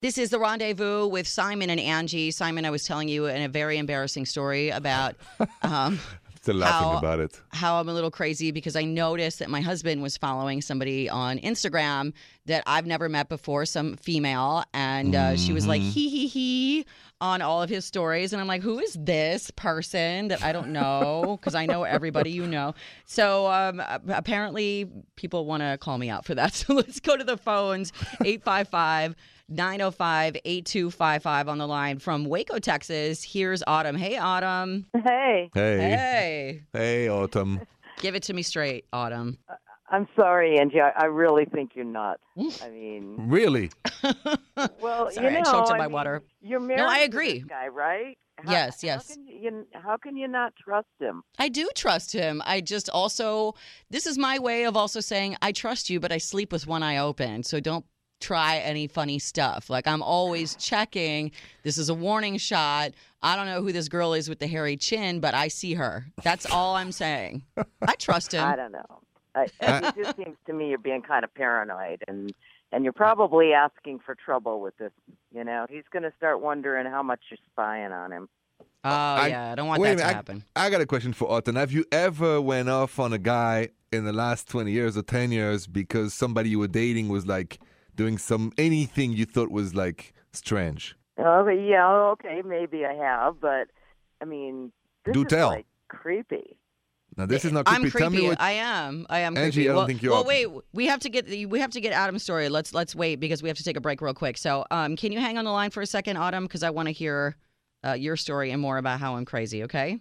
This 0.00 0.16
is 0.16 0.30
the 0.30 0.38
rendezvous 0.38 1.08
with 1.08 1.26
Simon 1.26 1.70
and 1.70 1.80
Angie. 1.80 2.30
Simon, 2.30 2.64
I 2.64 2.70
was 2.70 2.84
telling 2.84 3.08
you 3.08 3.26
in 3.26 3.42
a 3.42 3.48
very 3.48 3.78
embarrassing 3.78 4.26
story 4.26 4.70
about 4.70 5.16
um, 5.62 5.98
still 6.40 6.54
laughing 6.54 6.88
How- 6.92 6.98
about 6.98 7.18
it? 7.18 7.40
how 7.50 7.80
I'm 7.80 7.88
a 7.88 7.92
little 7.92 8.12
crazy 8.12 8.52
because 8.52 8.76
I 8.76 8.84
noticed 8.84 9.40
that 9.40 9.50
my 9.50 9.60
husband 9.60 10.00
was 10.00 10.16
following 10.16 10.62
somebody 10.62 11.10
on 11.10 11.38
Instagram 11.40 12.12
that 12.46 12.62
I've 12.64 12.86
never 12.86 13.08
met 13.08 13.28
before, 13.28 13.66
some 13.66 13.96
female, 13.96 14.62
and 14.72 15.16
uh, 15.16 15.36
she 15.36 15.52
was 15.52 15.66
like 15.66 15.82
Mhm. 15.82 15.90
hee 15.90 16.08
hee 16.08 16.26
hee 16.28 16.86
on 17.20 17.42
all 17.42 17.60
of 17.60 17.68
his 17.68 17.84
stories, 17.84 18.32
and 18.32 18.40
I'm 18.40 18.46
like, 18.46 18.62
who 18.62 18.78
is 18.78 18.94
this 19.00 19.50
person 19.56 20.28
that 20.28 20.44
I 20.44 20.52
don't 20.52 20.68
know? 20.68 21.38
Because 21.40 21.56
I 21.56 21.66
know 21.66 21.82
everybody 21.82 22.30
you 22.30 22.46
know. 22.46 22.72
So 23.04 23.48
um, 23.50 23.82
apparently, 24.08 24.88
people 25.16 25.44
want 25.44 25.64
to 25.64 25.76
call 25.78 25.98
me 25.98 26.08
out 26.08 26.24
for 26.24 26.36
that. 26.36 26.54
So 26.68 26.74
let's 26.74 27.00
go 27.00 27.16
to 27.16 27.24
the 27.24 27.36
phones, 27.36 27.92
855. 28.24 29.16
905 29.48 30.36
8255 30.44 31.48
on 31.48 31.58
the 31.58 31.66
line 31.66 31.98
from 31.98 32.24
Waco, 32.24 32.58
Texas. 32.58 33.22
Here's 33.24 33.62
Autumn. 33.66 33.96
Hey, 33.96 34.16
Autumn. 34.18 34.86
Hey, 35.04 35.50
Hey, 35.54 35.78
Hey. 35.80 36.62
hey, 36.72 37.08
Autumn. 37.08 37.60
Give 38.00 38.14
it 38.14 38.22
to 38.24 38.34
me 38.34 38.42
straight, 38.42 38.84
Autumn. 38.92 39.38
Uh, 39.48 39.54
I'm 39.90 40.06
sorry, 40.14 40.58
Angie. 40.60 40.80
I, 40.80 40.92
I 40.96 41.06
really 41.06 41.46
think 41.46 41.70
you're 41.74 41.84
not. 41.86 42.20
I 42.62 42.68
mean, 42.68 43.14
Really? 43.28 43.70
well, 44.80 45.10
Sorry, 45.10 45.32
you 45.32 45.38
I 45.38 45.40
know, 45.40 45.50
choked 45.50 45.70
on 45.70 45.78
my 45.78 45.84
mean, 45.86 45.92
water. 45.92 46.22
You're 46.42 46.60
married. 46.60 46.76
No, 46.82 46.86
I 46.88 46.98
to 46.98 47.04
agree. 47.04 47.38
this 47.38 47.44
guy, 47.48 47.68
right? 47.68 48.18
How- 48.38 48.52
Yes, 48.52 48.82
how 48.82 48.86
yes. 48.86 49.14
can 49.14 49.26
you, 49.26 49.34
you, 49.40 49.66
how 49.72 49.96
can 49.96 50.16
you 50.16 50.28
not 50.28 50.54
trust 50.56 50.86
him? 51.00 51.22
I 51.38 51.48
do 51.48 51.68
trust 51.74 52.12
him. 52.12 52.40
I 52.44 52.60
just 52.60 52.88
also, 52.90 53.54
this 53.90 54.06
is 54.06 54.16
my 54.18 54.38
way 54.38 54.64
of 54.64 54.76
also 54.76 55.00
saying, 55.00 55.36
I 55.42 55.50
trust 55.52 55.88
you, 55.90 55.98
but 56.00 56.12
I 56.12 56.18
sleep 56.18 56.52
with 56.52 56.66
one 56.66 56.82
eye 56.84 56.98
open. 56.98 57.42
So 57.42 57.58
don't 57.58 57.84
try 58.20 58.58
any 58.58 58.86
funny 58.86 59.18
stuff. 59.18 59.70
Like 59.70 59.86
I'm 59.86 60.02
always 60.02 60.54
checking. 60.56 61.30
This 61.62 61.78
is 61.78 61.88
a 61.88 61.94
warning 61.94 62.38
shot. 62.38 62.92
I 63.22 63.36
don't 63.36 63.46
know 63.46 63.62
who 63.62 63.72
this 63.72 63.88
girl 63.88 64.14
is 64.14 64.28
with 64.28 64.38
the 64.38 64.46
hairy 64.46 64.76
chin, 64.76 65.20
but 65.20 65.34
I 65.34 65.48
see 65.48 65.74
her. 65.74 66.06
That's 66.22 66.46
all 66.46 66.76
I'm 66.76 66.92
saying. 66.92 67.42
I 67.82 67.94
trust 67.94 68.32
him. 68.32 68.44
I 68.44 68.56
don't 68.56 68.72
know. 68.72 69.00
I, 69.34 69.44
it 69.60 69.94
just 69.96 70.16
seems 70.16 70.36
to 70.46 70.52
me 70.52 70.70
you're 70.70 70.78
being 70.78 71.02
kind 71.02 71.24
of 71.24 71.32
paranoid, 71.34 72.02
and 72.08 72.32
and 72.72 72.84
you're 72.84 72.92
probably 72.92 73.52
asking 73.52 74.00
for 74.00 74.14
trouble 74.14 74.60
with 74.60 74.76
this. 74.78 74.92
You 75.32 75.44
know, 75.44 75.66
he's 75.68 75.84
going 75.92 76.02
to 76.02 76.12
start 76.16 76.40
wondering 76.40 76.86
how 76.86 77.02
much 77.02 77.20
you're 77.30 77.38
spying 77.52 77.92
on 77.92 78.12
him. 78.12 78.28
Oh, 78.84 79.26
yeah. 79.26 79.52
I 79.52 79.54
don't 79.54 79.68
want 79.68 79.80
Wait 79.80 79.92
a 79.92 79.96
that 79.96 80.08
to 80.08 80.14
happen. 80.14 80.44
I, 80.54 80.66
I 80.66 80.70
got 80.70 80.80
a 80.80 80.86
question 80.86 81.12
for 81.12 81.30
Autumn. 81.30 81.56
Have 81.56 81.72
you 81.72 81.84
ever 81.90 82.40
went 82.40 82.68
off 82.68 82.98
on 82.98 83.12
a 83.12 83.18
guy 83.18 83.70
in 83.92 84.04
the 84.04 84.12
last 84.12 84.48
20 84.48 84.70
years 84.70 84.96
or 84.96 85.02
10 85.02 85.32
years 85.32 85.66
because 85.66 86.14
somebody 86.14 86.50
you 86.50 86.58
were 86.58 86.68
dating 86.68 87.08
was 87.08 87.26
like 87.26 87.58
doing 87.98 88.16
some 88.16 88.52
anything 88.56 89.12
you 89.12 89.26
thought 89.26 89.50
was 89.50 89.74
like 89.74 90.14
strange? 90.32 90.96
Oh, 91.18 91.46
yeah, 91.48 91.86
okay, 92.12 92.42
maybe 92.42 92.86
I 92.86 92.94
have, 92.94 93.40
but 93.40 93.68
I 94.22 94.24
mean, 94.24 94.72
this 95.04 95.12
Do 95.12 95.22
is 95.22 95.26
tell. 95.28 95.48
like 95.48 95.66
creepy. 95.88 96.56
Now 97.16 97.26
this 97.26 97.44
is 97.44 97.52
not 97.52 97.66
creepy. 97.66 97.76
I'm 97.76 97.90
creepy. 97.90 97.98
Tell 97.98 98.10
me 98.10 98.28
what. 98.28 98.40
I 98.40 98.52
am. 98.52 99.04
I 99.10 99.20
am 99.20 99.36
Angie, 99.36 99.64
creepy. 99.64 99.68
I 99.68 99.72
don't 99.72 99.76
well, 99.76 99.86
think 99.88 100.02
you're 100.02 100.12
well, 100.12 100.24
wait. 100.24 100.46
We 100.72 100.86
have 100.86 101.00
to 101.00 101.08
get 101.08 101.26
we 101.50 101.58
have 101.58 101.72
to 101.72 101.80
get 101.80 101.92
Autumn's 101.92 102.22
story. 102.22 102.48
Let's 102.48 102.72
let's 102.72 102.94
wait 102.94 103.16
because 103.16 103.42
we 103.42 103.48
have 103.48 103.58
to 103.58 103.64
take 103.64 103.76
a 103.76 103.80
break 103.80 104.00
real 104.00 104.14
quick. 104.14 104.38
So, 104.38 104.64
um, 104.70 104.94
can 104.94 105.10
you 105.10 105.18
hang 105.18 105.36
on 105.36 105.44
the 105.44 105.50
line 105.50 105.70
for 105.70 105.80
a 105.80 105.86
second, 105.86 106.16
Autumn? 106.16 106.44
Because 106.44 106.62
I 106.62 106.70
want 106.70 106.86
to 106.86 106.92
hear 106.92 107.36
uh, 107.84 107.94
your 107.94 108.16
story 108.16 108.52
and 108.52 108.62
more 108.62 108.78
about 108.78 109.00
how 109.00 109.16
I'm 109.16 109.24
crazy. 109.24 109.64
Okay. 109.64 109.98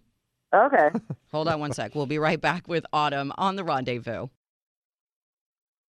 Okay. 0.54 0.90
Hold 1.32 1.48
on 1.48 1.60
one 1.60 1.74
sec. 1.74 1.96
We'll 1.96 2.06
be 2.06 2.20
right 2.20 2.40
back 2.40 2.68
with 2.68 2.86
Autumn 2.94 3.34
on 3.38 3.56
the 3.56 3.64
rendezvous. 3.64 4.28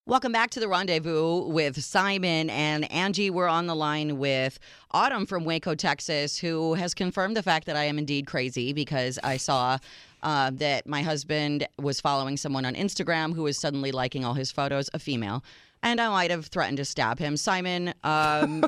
Welcome 0.08 0.32
back 0.32 0.48
to 0.52 0.60
the 0.60 0.68
rendezvous 0.68 1.42
with 1.48 1.84
Simon 1.84 2.48
and 2.48 2.90
Angie. 2.90 3.28
We're 3.28 3.46
on 3.46 3.66
the 3.66 3.76
line 3.76 4.16
with 4.16 4.58
Autumn 4.92 5.26
from 5.26 5.44
Waco, 5.44 5.74
Texas, 5.74 6.38
who 6.38 6.72
has 6.72 6.94
confirmed 6.94 7.36
the 7.36 7.42
fact 7.42 7.66
that 7.66 7.76
I 7.76 7.84
am 7.84 7.98
indeed 7.98 8.26
crazy 8.26 8.72
because 8.72 9.18
I 9.22 9.36
saw 9.36 9.76
uh, 10.22 10.50
that 10.54 10.86
my 10.86 11.02
husband 11.02 11.68
was 11.78 12.00
following 12.00 12.38
someone 12.38 12.64
on 12.64 12.74
Instagram 12.74 13.34
who 13.34 13.42
was 13.42 13.58
suddenly 13.58 13.92
liking 13.92 14.24
all 14.24 14.32
his 14.32 14.50
photos, 14.50 14.88
a 14.94 14.98
female, 14.98 15.44
and 15.82 16.00
I 16.00 16.08
might 16.08 16.30
have 16.30 16.46
threatened 16.46 16.78
to 16.78 16.86
stab 16.86 17.18
him. 17.18 17.36
Simon, 17.36 17.92
um, 18.02 18.64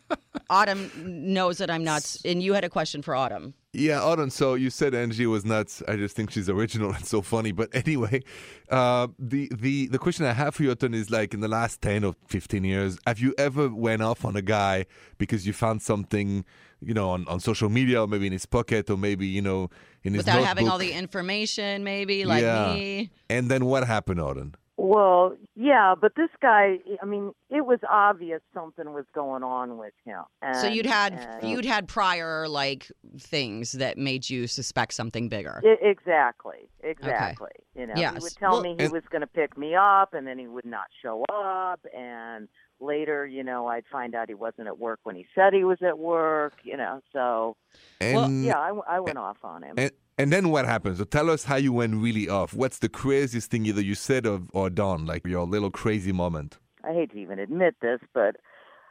Autumn 0.48 0.92
knows 0.94 1.58
that 1.58 1.72
I'm 1.72 1.82
not, 1.82 2.18
and 2.24 2.40
you 2.40 2.52
had 2.52 2.62
a 2.62 2.70
question 2.70 3.02
for 3.02 3.16
Autumn. 3.16 3.54
Yeah, 3.74 4.02
Autumn. 4.02 4.30
So 4.30 4.54
you 4.54 4.70
said 4.70 4.94
Angie 4.94 5.26
was 5.26 5.44
nuts. 5.44 5.82
I 5.88 5.96
just 5.96 6.14
think 6.14 6.30
she's 6.30 6.48
original 6.48 6.92
and 6.92 7.04
so 7.04 7.20
funny. 7.22 7.50
But 7.52 7.70
anyway, 7.74 8.22
uh, 8.70 9.08
the 9.18 9.50
the 9.54 9.88
the 9.88 9.98
question 9.98 10.24
I 10.26 10.32
have 10.32 10.54
for 10.54 10.62
you, 10.62 10.70
Autumn, 10.70 10.94
is 10.94 11.10
like 11.10 11.34
in 11.34 11.40
the 11.40 11.48
last 11.48 11.82
ten 11.82 12.04
or 12.04 12.14
fifteen 12.26 12.64
years, 12.64 12.98
have 13.06 13.18
you 13.18 13.34
ever 13.36 13.68
went 13.68 14.02
off 14.02 14.24
on 14.24 14.36
a 14.36 14.42
guy 14.42 14.86
because 15.18 15.46
you 15.46 15.52
found 15.52 15.82
something, 15.82 16.44
you 16.80 16.94
know, 16.94 17.10
on, 17.10 17.26
on 17.28 17.40
social 17.40 17.68
media 17.68 18.02
or 18.02 18.06
maybe 18.06 18.26
in 18.26 18.32
his 18.32 18.46
pocket 18.46 18.88
or 18.88 18.96
maybe 18.96 19.26
you 19.26 19.42
know 19.42 19.68
in 20.04 20.14
his 20.14 20.20
Without 20.20 20.44
having 20.44 20.68
all 20.68 20.78
the 20.78 20.92
information, 20.92 21.82
maybe 21.84 22.24
like 22.24 22.42
Yeah. 22.42 22.74
me. 22.74 23.10
And 23.28 23.50
then 23.50 23.64
what 23.64 23.86
happened, 23.86 24.20
Autumn? 24.20 24.54
Well, 24.76 25.36
yeah, 25.54 25.94
but 26.00 26.16
this 26.16 26.30
guy, 26.42 26.78
I 27.00 27.06
mean, 27.06 27.32
it 27.48 27.64
was 27.64 27.78
obvious 27.88 28.40
something 28.52 28.92
was 28.92 29.04
going 29.14 29.44
on 29.44 29.78
with 29.78 29.92
him. 30.04 30.22
And, 30.42 30.56
so 30.56 30.66
you'd 30.66 30.84
had 30.86 31.12
and- 31.12 31.44
uh, 31.44 31.46
you'd 31.46 31.64
had 31.64 31.86
prior 31.86 32.48
like 32.48 32.90
things 33.18 33.72
that 33.72 33.98
made 33.98 34.28
you 34.28 34.48
suspect 34.48 34.94
something 34.94 35.28
bigger. 35.28 35.62
I- 35.64 35.78
exactly, 35.80 36.68
exactly. 36.82 37.50
You 37.76 37.86
know, 37.86 37.94
he 37.94 38.18
would 38.18 38.34
tell 38.36 38.52
Well- 38.54 38.62
me 38.62 38.76
he 38.78 38.88
was 38.88 39.04
going 39.10 39.20
to 39.20 39.28
pick 39.28 39.56
me 39.56 39.76
up, 39.76 40.12
and 40.12 40.26
then 40.26 40.38
he 40.38 40.48
would 40.48 40.66
not 40.66 40.86
show 41.02 41.24
up, 41.32 41.80
and 41.96 42.48
later, 42.84 43.26
you 43.26 43.42
know, 43.42 43.66
I'd 43.66 43.84
find 43.90 44.14
out 44.14 44.28
he 44.28 44.34
wasn't 44.34 44.68
at 44.68 44.78
work 44.78 45.00
when 45.04 45.16
he 45.16 45.26
said 45.34 45.52
he 45.52 45.64
was 45.64 45.78
at 45.82 45.98
work. 45.98 46.54
You 46.62 46.76
know, 46.76 47.00
so 47.12 47.56
And 48.00 48.14
Well, 48.16 48.30
yeah, 48.30 48.58
I, 48.58 48.96
I 48.96 49.00
went 49.00 49.18
off 49.18 49.38
on 49.42 49.62
him. 49.62 49.74
and 49.76 49.90
and 50.16 50.32
then 50.32 50.50
what 50.50 50.64
happens? 50.64 50.98
So 50.98 51.04
tell 51.04 51.28
us 51.28 51.44
how 51.44 51.56
you 51.56 51.72
went 51.72 51.96
really 51.96 52.28
off. 52.28 52.54
What's 52.54 52.78
the 52.78 52.88
craziest 52.88 53.50
thing 53.50 53.66
either 53.66 53.80
you 53.82 53.96
said 53.96 54.26
or, 54.26 54.42
or 54.52 54.70
done, 54.70 55.06
like 55.06 55.26
your 55.26 55.44
little 55.46 55.72
crazy 55.72 56.12
moment? 56.12 56.58
I 56.84 56.92
hate 56.92 57.10
to 57.12 57.18
even 57.18 57.38
admit 57.40 57.76
this, 57.80 58.00
but 58.12 58.36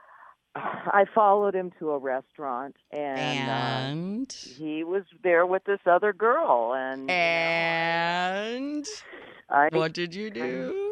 I 0.55 1.05
followed 1.15 1.55
him 1.55 1.71
to 1.79 1.91
a 1.91 1.97
restaurant, 1.97 2.75
and. 2.91 3.49
Uh, 3.49 3.93
he 4.29 4.83
was 4.83 5.03
there 5.23 5.45
with 5.45 5.63
this 5.65 5.79
other 5.85 6.13
girl, 6.13 6.73
and 6.75 7.01
you 7.01 7.07
know, 7.07 7.13
and 7.13 8.85
I, 9.49 9.69
what 9.71 9.93
did 9.93 10.13
you 10.15 10.29
do? 10.29 10.82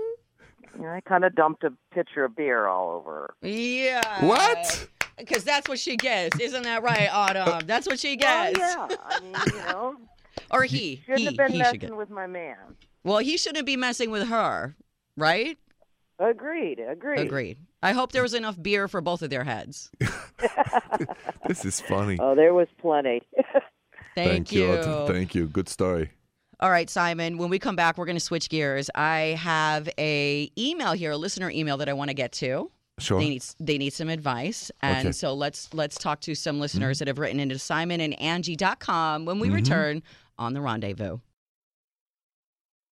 You 0.75 0.83
know, 0.83 0.89
I 0.89 1.01
kind 1.01 1.23
of 1.23 1.35
dumped 1.35 1.63
a 1.63 1.73
pitcher 1.93 2.25
of 2.25 2.35
beer 2.35 2.67
all 2.67 2.91
over. 2.91 3.33
her. 3.41 3.47
Yeah. 3.47 4.25
What? 4.25 4.87
Because 5.17 5.43
that's 5.43 5.69
what 5.69 5.77
she 5.77 5.97
gets, 5.97 6.39
isn't 6.39 6.63
that 6.63 6.81
right, 6.81 7.09
Autumn? 7.11 7.47
Uh, 7.47 7.61
that's 7.65 7.85
what 7.87 7.99
she 7.99 8.13
oh, 8.13 8.17
gets. 8.17 8.59
Oh 8.59 8.87
yeah, 8.89 8.95
I 9.05 9.19
mean, 9.19 9.35
you 9.47 9.59
know, 9.59 9.95
Or 10.51 10.63
he. 10.63 11.01
shouldn't 11.05 11.19
he. 11.19 11.25
have 11.25 11.35
been 11.37 11.51
he 11.51 11.63
should 11.63 11.79
get. 11.79 11.81
messing 11.89 11.97
with 11.97 12.09
my 12.09 12.25
man. 12.27 12.57
Well, 13.03 13.19
he 13.19 13.37
shouldn't 13.37 13.65
be 13.65 13.77
messing 13.77 14.09
with 14.09 14.27
her, 14.29 14.75
right? 15.17 15.57
Agreed, 16.19 16.79
agreed. 16.79 17.19
Agreed. 17.19 17.57
I 17.83 17.93
hope 17.93 18.11
there 18.11 18.21
was 18.21 18.33
enough 18.33 18.61
beer 18.61 18.87
for 18.87 19.01
both 19.01 19.21
of 19.21 19.29
their 19.29 19.43
heads. 19.43 19.91
This 21.47 21.65
is 21.65 21.81
funny. 21.81 22.17
Oh, 22.19 22.33
there 22.33 22.53
was 22.53 22.67
plenty. 22.79 23.21
Thank, 24.15 24.51
you. 24.53 24.71
Autumn. 24.71 25.07
Thank 25.13 25.35
you. 25.35 25.47
Good 25.47 25.67
story. 25.67 26.11
All 26.61 26.69
right, 26.69 26.89
Simon. 26.89 27.39
When 27.39 27.49
we 27.49 27.57
come 27.57 27.75
back, 27.75 27.97
we're 27.97 28.05
going 28.05 28.17
to 28.17 28.19
switch 28.19 28.47
gears. 28.47 28.89
I 28.93 29.35
have 29.39 29.89
a 29.97 30.51
email 30.57 30.93
here, 30.93 31.11
a 31.11 31.17
listener 31.17 31.49
email 31.49 31.77
that 31.77 31.89
I 31.89 31.93
want 31.93 32.09
to 32.09 32.13
get 32.13 32.31
to. 32.33 32.69
Sure. 32.99 33.19
They 33.19 33.29
need 33.29 33.43
they 33.59 33.77
need 33.79 33.93
some 33.93 34.09
advice, 34.09 34.71
and 34.81 35.07
Okay. 35.07 35.11
so 35.11 35.33
let's 35.33 35.73
let's 35.73 35.97
talk 35.97 36.21
to 36.21 36.35
some 36.35 36.55
mm-hmm. 36.55 36.61
listeners 36.61 36.99
that 36.99 37.07
have 37.07 37.17
written 37.17 37.39
into 37.39 37.57
Simon 37.57 37.99
and 37.99 38.19
Angie.com 38.21 39.25
when 39.25 39.39
we 39.39 39.47
mm-hmm. 39.47 39.55
return 39.55 40.03
on 40.37 40.53
the 40.53 40.61
rendezvous. 40.61 41.17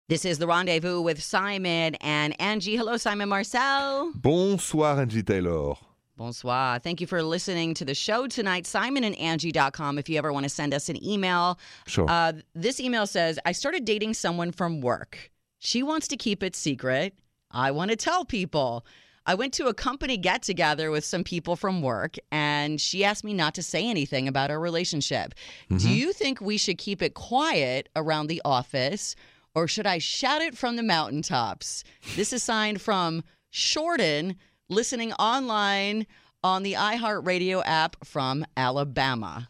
This 0.08 0.24
is 0.24 0.38
the 0.38 0.48
rendezvous 0.48 1.00
with 1.00 1.22
Simon 1.22 1.94
and 2.00 2.34
Angie. 2.40 2.74
Hello, 2.74 2.96
Simon 2.96 3.28
Marcel. 3.28 4.10
Bonsoir, 4.16 5.00
Angie 5.00 5.22
Taylor. 5.22 5.74
Bonsoir. 6.20 6.78
Thank 6.80 7.00
you 7.00 7.06
for 7.06 7.22
listening 7.22 7.72
to 7.72 7.84
the 7.86 7.94
show 7.94 8.26
tonight. 8.26 8.66
Simon 8.66 9.04
and 9.04 9.16
Angie.com. 9.16 9.98
If 9.98 10.06
you 10.10 10.18
ever 10.18 10.34
want 10.34 10.44
to 10.44 10.50
send 10.50 10.74
us 10.74 10.90
an 10.90 11.02
email, 11.02 11.58
Sure. 11.86 12.04
uh, 12.10 12.34
this 12.54 12.78
email 12.78 13.06
says, 13.06 13.38
I 13.46 13.52
started 13.52 13.86
dating 13.86 14.12
someone 14.12 14.52
from 14.52 14.82
work. 14.82 15.30
She 15.60 15.82
wants 15.82 16.06
to 16.08 16.18
keep 16.18 16.42
it 16.42 16.54
secret. 16.54 17.14
I 17.50 17.70
want 17.70 17.90
to 17.90 17.96
tell 17.96 18.26
people. 18.26 18.84
I 19.24 19.34
went 19.34 19.54
to 19.54 19.68
a 19.68 19.72
company 19.74 20.18
get 20.18 20.42
together 20.42 20.90
with 20.90 21.06
some 21.06 21.24
people 21.24 21.56
from 21.56 21.80
work, 21.80 22.16
and 22.30 22.78
she 22.78 23.02
asked 23.02 23.24
me 23.24 23.32
not 23.32 23.54
to 23.54 23.62
say 23.62 23.88
anything 23.88 24.28
about 24.28 24.50
our 24.50 24.60
relationship. 24.60 25.32
Do 25.74 25.88
you 25.88 26.12
think 26.12 26.38
we 26.42 26.58
should 26.58 26.76
keep 26.76 27.00
it 27.00 27.14
quiet 27.14 27.88
around 27.96 28.26
the 28.26 28.42
office, 28.44 29.16
or 29.54 29.66
should 29.66 29.86
I 29.86 29.96
shout 29.96 30.42
it 30.42 30.54
from 30.54 30.76
the 30.76 30.82
mountaintops? 30.82 31.82
This 32.14 32.34
is 32.34 32.42
signed 32.42 32.82
from 32.82 33.24
Shorten, 33.48 34.36
listening 34.70 35.12
online 35.14 36.06
on 36.42 36.62
the 36.62 36.72
iHeartRadio 36.74 37.62
app 37.66 37.96
from 38.04 38.46
Alabama. 38.56 39.48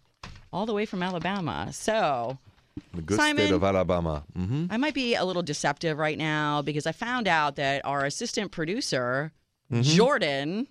All 0.52 0.66
the 0.66 0.74
way 0.74 0.84
from 0.86 1.02
Alabama. 1.02 1.68
So 1.72 2.38
the 2.94 3.02
good 3.02 3.16
Simon. 3.16 3.46
state 3.46 3.54
of 3.54 3.62
Alabama. 3.62 4.24
hmm 4.34 4.66
I 4.70 4.76
might 4.76 4.94
be 4.94 5.14
a 5.14 5.24
little 5.24 5.42
deceptive 5.42 5.98
right 5.98 6.18
now 6.18 6.62
because 6.62 6.86
I 6.86 6.92
found 6.92 7.28
out 7.28 7.54
that 7.56 7.84
our 7.84 8.04
assistant 8.04 8.50
producer, 8.50 9.30
Jordan, 9.80 10.66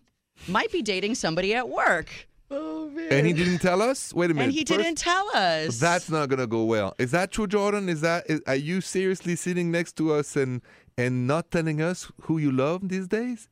might 0.47 0.71
be 0.71 0.81
dating 0.81 1.15
somebody 1.15 1.53
at 1.55 1.69
work. 1.69 2.09
Oh, 2.51 2.89
man. 2.89 3.07
And 3.11 3.27
he 3.27 3.31
didn't 3.33 3.59
tell 3.59 3.81
us? 3.81 4.13
Wait 4.13 4.31
a 4.31 4.33
minute. 4.33 4.45
And 4.45 4.53
he 4.53 4.65
First- 4.65 4.79
didn't 4.79 4.97
tell 4.97 5.29
us. 5.35 5.79
That's 5.79 6.09
not 6.09 6.27
gonna 6.29 6.47
go 6.47 6.63
well. 6.65 6.95
Is 6.97 7.11
that 7.11 7.31
true, 7.31 7.45
Jordan? 7.47 7.87
Is 7.87 8.01
that 8.01 8.25
is, 8.29 8.41
are 8.47 8.55
you 8.55 8.81
seriously 8.81 9.35
sitting 9.35 9.69
next 9.71 9.95
to 9.97 10.11
us 10.13 10.35
and 10.35 10.61
and 10.97 11.27
not 11.27 11.51
telling 11.51 11.79
us 11.81 12.11
who 12.23 12.39
you 12.39 12.51
love 12.51 12.89
these 12.89 13.07
days? 13.07 13.47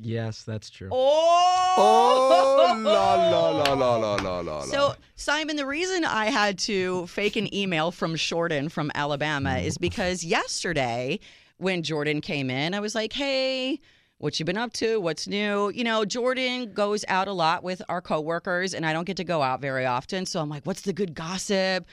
Yes, 0.00 0.42
that's 0.42 0.70
true. 0.70 0.88
Oh! 0.92 1.74
Oh 1.78 2.80
la 2.82 3.14
la 3.14 3.58
la 3.58 3.74
la 3.74 3.96
la 3.96 4.14
la 4.14 4.40
la. 4.40 4.60
So, 4.62 4.94
Simon, 5.16 5.56
the 5.56 5.66
reason 5.66 6.04
I 6.04 6.26
had 6.26 6.58
to 6.60 7.06
fake 7.06 7.36
an 7.36 7.52
email 7.54 7.90
from 7.90 8.16
Shorten 8.16 8.68
from 8.68 8.90
Alabama 8.94 9.50
mm-hmm. 9.50 9.66
is 9.66 9.78
because 9.78 10.24
yesterday, 10.24 11.20
when 11.58 11.82
Jordan 11.82 12.20
came 12.20 12.50
in, 12.50 12.74
I 12.74 12.80
was 12.80 12.94
like, 12.94 13.12
hey, 13.12 13.80
what 14.18 14.38
you 14.38 14.46
been 14.46 14.56
up 14.56 14.72
to? 14.74 14.98
What's 14.98 15.26
new? 15.26 15.70
You 15.70 15.84
know, 15.84 16.04
Jordan 16.04 16.72
goes 16.72 17.04
out 17.08 17.28
a 17.28 17.32
lot 17.32 17.62
with 17.62 17.82
our 17.88 18.00
coworkers, 18.00 18.72
and 18.72 18.86
I 18.86 18.92
don't 18.92 19.04
get 19.04 19.18
to 19.18 19.24
go 19.24 19.42
out 19.42 19.60
very 19.60 19.84
often. 19.84 20.24
So 20.24 20.40
I'm 20.40 20.48
like, 20.48 20.64
what's 20.64 20.82
the 20.82 20.92
good 20.92 21.14
gossip? 21.14 21.86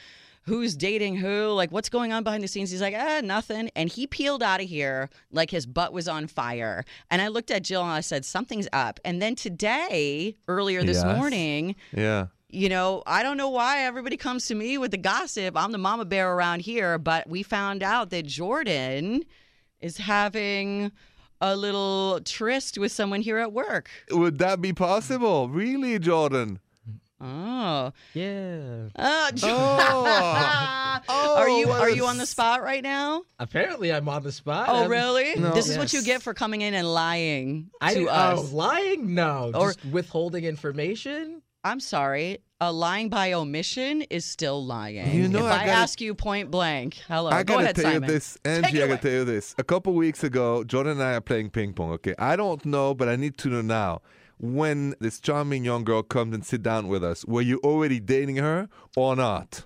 Who's 0.45 0.75
dating 0.75 1.15
who? 1.15 1.47
Like, 1.51 1.71
what's 1.71 1.87
going 1.89 2.11
on 2.11 2.23
behind 2.23 2.43
the 2.43 2.47
scenes? 2.49 2.69
He's 2.69 2.81
like, 2.81 2.95
ah, 2.97 3.21
nothing. 3.23 3.69
And 3.77 3.89
he 3.89 4.07
peeled 4.07 4.43
out 4.43 4.61
of 4.61 4.67
here 4.67 5.09
like 5.31 5.49
his 5.51 5.65
butt 5.65 5.93
was 5.93 6.07
on 6.07 6.27
fire. 6.27 6.83
And 7.09 7.21
I 7.21 7.29
looked 7.29 7.49
at 7.49 7.63
Jill 7.63 7.81
and 7.81 7.91
I 7.91 8.01
said, 8.01 8.25
something's 8.25 8.67
up. 8.73 8.99
And 9.05 9.21
then 9.21 9.35
today, 9.35 10.35
earlier 10.49 10.83
this 10.83 11.01
Yes. 11.03 11.17
morning, 11.17 11.75
yeah. 11.95 12.27
you 12.49 12.67
know, 12.67 13.03
I 13.07 13.23
don't 13.23 13.37
know 13.37 13.49
why 13.49 13.79
everybody 13.85 14.17
comes 14.17 14.47
to 14.47 14.55
me 14.55 14.77
with 14.77 14.91
the 14.91 14.97
gossip. 14.97 15.55
I'm 15.55 15.71
the 15.71 15.77
mama 15.77 16.03
bear 16.03 16.33
around 16.33 16.59
here, 16.61 16.97
but 16.97 17.29
we 17.29 17.41
found 17.41 17.81
out 17.81 18.09
that 18.09 18.25
Jordan 18.25 19.23
is 19.79 19.95
having 19.97 20.91
a 21.39 21.55
little 21.55 22.19
tryst 22.25 22.77
with 22.77 22.91
someone 22.91 23.21
here 23.21 23.37
at 23.37 23.51
work. 23.53 23.89
Would 24.11 24.37
that 24.39 24.61
be 24.61 24.71
possible? 24.73 25.47
Really, 25.49 25.99
Jordan? 25.99 26.59
Oh. 27.23 27.91
Yeah. 28.13 28.89
Uh, 28.95 29.31
Oh. 29.43 30.99
Oh, 31.09 31.35
are 31.37 31.49
you 31.49 31.69
are 31.71 31.89
you 31.89 32.05
on 32.05 32.17
the 32.17 32.25
spot 32.25 32.61
right 32.63 32.83
now? 32.83 33.23
Apparently, 33.39 33.91
I'm 33.91 34.07
on 34.07 34.23
the 34.23 34.31
spot. 34.31 34.67
Oh, 34.69 34.81
I'm- 34.81 34.89
really? 34.91 35.35
No. 35.35 35.51
This 35.53 35.67
is 35.69 35.77
what 35.77 35.91
you 35.93 36.01
get 36.03 36.21
for 36.21 36.33
coming 36.33 36.61
in 36.61 36.73
and 36.73 36.91
lying 36.93 37.69
I 37.81 37.93
to 37.93 37.99
didn't- 38.01 38.09
us. 38.13 38.39
Oh, 38.51 38.55
lying? 38.55 39.13
No. 39.15 39.51
Or- 39.53 39.73
Just 39.73 39.85
withholding 39.85 40.43
information? 40.43 41.41
I'm 41.63 41.79
sorry. 41.79 42.39
A 42.59 42.71
lying 42.71 43.09
by 43.09 43.33
omission 43.33 44.01
is 44.03 44.23
still 44.25 44.65
lying. 44.65 45.13
You 45.13 45.27
know, 45.27 45.39
if 45.47 45.51
I 45.51 45.63
I, 45.63 45.65
gotta- 45.65 45.71
ask 45.71 45.99
you 46.01 46.13
point 46.13 46.51
blank, 46.51 46.95
hello. 47.07 47.29
I 47.29 47.43
gotta 47.43 47.63
ahead, 47.63 47.75
tell 47.75 47.85
Simon. 47.85 48.03
you 48.09 48.13
this, 48.15 48.37
Take 48.43 48.65
Angie. 48.65 48.83
I 48.83 48.87
gotta 48.87 49.01
tell 49.01 49.11
you 49.11 49.25
this. 49.25 49.55
A 49.57 49.63
couple 49.63 49.93
weeks 49.93 50.23
ago, 50.23 50.63
Jordan 50.63 50.93
and 50.93 51.03
I 51.03 51.13
are 51.15 51.21
playing 51.21 51.49
ping 51.49 51.73
pong. 51.73 51.91
Okay, 51.93 52.15
I 52.19 52.35
don't 52.35 52.63
know, 52.65 52.93
but 52.93 53.09
I 53.09 53.15
need 53.15 53.37
to 53.39 53.49
know 53.49 53.61
now. 53.61 54.01
When 54.43 54.93
this 54.99 55.21
charming 55.21 55.63
young 55.63 55.85
girl 55.85 56.03
comes 56.03 56.35
and 56.35 56.45
sit 56.45 56.61
down 56.61 56.89
with 56.89 57.01
us, 57.01 57.23
were 57.23 57.39
you 57.39 57.61
already 57.63 58.01
dating 58.01 58.35
her 58.35 58.67
or 58.93 59.15
not? 59.15 59.63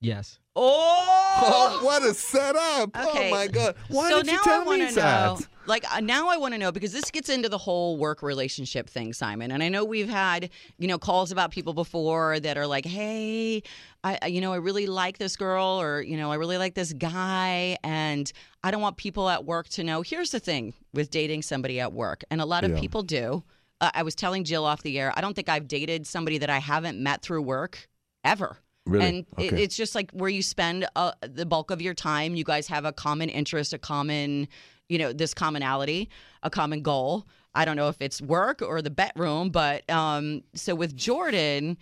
Yes. 0.00 0.40
Oh, 0.58 1.02
Oh, 1.38 1.80
what 1.84 2.02
a 2.02 2.14
setup! 2.14 2.96
Okay. 2.96 3.28
Oh 3.28 3.30
my 3.30 3.46
god! 3.46 3.74
Why 3.88 4.08
so 4.10 4.22
did 4.22 4.32
you 4.32 4.40
tell 4.42 4.62
I 4.62 4.64
want 4.64 4.80
me 4.80 4.88
to 4.88 4.94
that? 4.94 5.26
know, 5.26 5.38
like, 5.66 5.84
uh, 5.94 6.00
now 6.00 6.28
I 6.30 6.38
want 6.38 6.54
to 6.54 6.58
know 6.58 6.72
because 6.72 6.92
this 6.92 7.10
gets 7.10 7.28
into 7.28 7.50
the 7.50 7.58
whole 7.58 7.98
work 7.98 8.22
relationship 8.22 8.88
thing, 8.88 9.12
Simon. 9.12 9.50
And 9.50 9.62
I 9.62 9.68
know 9.68 9.84
we've 9.84 10.08
had, 10.08 10.48
you 10.78 10.88
know, 10.88 10.96
calls 10.98 11.30
about 11.32 11.50
people 11.50 11.74
before 11.74 12.40
that 12.40 12.56
are 12.56 12.66
like, 12.66 12.86
"Hey, 12.86 13.62
I, 14.02 14.18
I- 14.22 14.26
you 14.28 14.40
know, 14.40 14.52
I 14.54 14.56
really 14.56 14.86
like 14.86 15.18
this 15.18 15.36
girl, 15.36 15.78
or 15.80 16.00
you 16.00 16.16
know, 16.16 16.32
I 16.32 16.36
really 16.36 16.56
like 16.56 16.74
this 16.74 16.94
guy, 16.94 17.76
and 17.84 18.32
I 18.64 18.70
don't 18.70 18.80
want 18.80 18.96
people 18.96 19.28
at 19.28 19.44
work 19.44 19.68
to 19.70 19.84
know." 19.84 20.00
Here's 20.00 20.30
the 20.30 20.40
thing 20.40 20.72
with 20.94 21.10
dating 21.10 21.42
somebody 21.42 21.80
at 21.80 21.92
work, 21.92 22.22
and 22.30 22.40
a 22.40 22.46
lot 22.46 22.64
of 22.64 22.70
Yeah. 22.70 22.80
people 22.80 23.02
do. 23.02 23.44
Uh, 23.82 23.90
I 23.92 24.04
was 24.04 24.14
telling 24.14 24.44
Jill 24.44 24.64
off 24.64 24.82
the 24.82 24.98
air. 24.98 25.12
I 25.14 25.20
don't 25.20 25.34
think 25.34 25.50
I've 25.50 25.68
dated 25.68 26.06
somebody 26.06 26.38
that 26.38 26.48
I 26.48 26.60
haven't 26.60 26.98
met 26.98 27.20
through 27.20 27.42
work 27.42 27.90
ever. 28.24 28.56
Really? 28.86 29.06
And 29.06 29.26
it, 29.38 29.52
it's 29.52 29.76
just 29.76 29.94
like 29.94 30.10
where 30.12 30.30
you 30.30 30.42
spend 30.42 30.86
uh, 30.96 31.12
the 31.20 31.44
bulk 31.44 31.70
of 31.70 31.82
your 31.82 31.94
time. 31.94 32.36
You 32.36 32.44
guys 32.44 32.68
have 32.68 32.84
a 32.84 32.92
common 32.92 33.28
interest, 33.28 33.72
a 33.72 33.78
common, 33.78 34.48
you 34.88 34.98
know, 34.98 35.12
this 35.12 35.34
commonality, 35.34 36.08
a 36.42 36.50
common 36.50 36.82
goal. 36.82 37.26
I 37.54 37.64
don't 37.64 37.76
know 37.76 37.88
if 37.88 38.00
it's 38.00 38.22
work 38.22 38.62
or 38.62 38.82
the 38.82 38.90
bedroom, 38.90 39.50
but 39.50 39.88
um, 39.90 40.42
so 40.54 40.74
with 40.74 40.94
Jordan, 40.94 41.78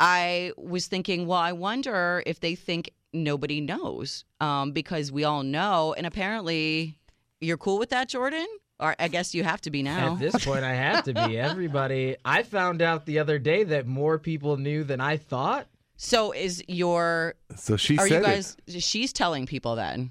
I 0.00 0.52
was 0.56 0.86
thinking, 0.86 1.26
well, 1.26 1.38
I 1.38 1.52
wonder 1.52 2.22
if 2.24 2.40
they 2.40 2.54
think 2.54 2.90
nobody 3.12 3.60
knows 3.60 4.24
um, 4.40 4.72
because 4.72 5.12
we 5.12 5.24
all 5.24 5.42
know. 5.42 5.94
And 5.96 6.06
apparently, 6.06 6.98
you're 7.40 7.58
cool 7.58 7.78
with 7.78 7.90
that, 7.90 8.08
Jordan? 8.08 8.46
Or 8.80 8.96
I 8.98 9.08
guess 9.08 9.34
you 9.34 9.44
have 9.44 9.60
to 9.62 9.70
be 9.70 9.82
now. 9.82 10.14
At 10.14 10.18
this 10.18 10.44
point, 10.44 10.64
I 10.64 10.74
have 10.74 11.04
to 11.04 11.14
be. 11.14 11.38
Everybody. 11.38 12.16
I 12.24 12.42
found 12.42 12.82
out 12.82 13.06
the 13.06 13.18
other 13.18 13.38
day 13.38 13.64
that 13.64 13.86
more 13.86 14.18
people 14.18 14.56
knew 14.56 14.82
than 14.82 15.00
I 15.00 15.18
thought. 15.18 15.66
So 16.04 16.32
is 16.32 16.62
your 16.66 17.34
so 17.54 17.76
she 17.76 17.96
are 17.96 18.08
said 18.08 18.22
you 18.22 18.26
guys? 18.26 18.56
She's 18.66 19.12
telling 19.12 19.46
people 19.46 19.76
then. 19.76 20.10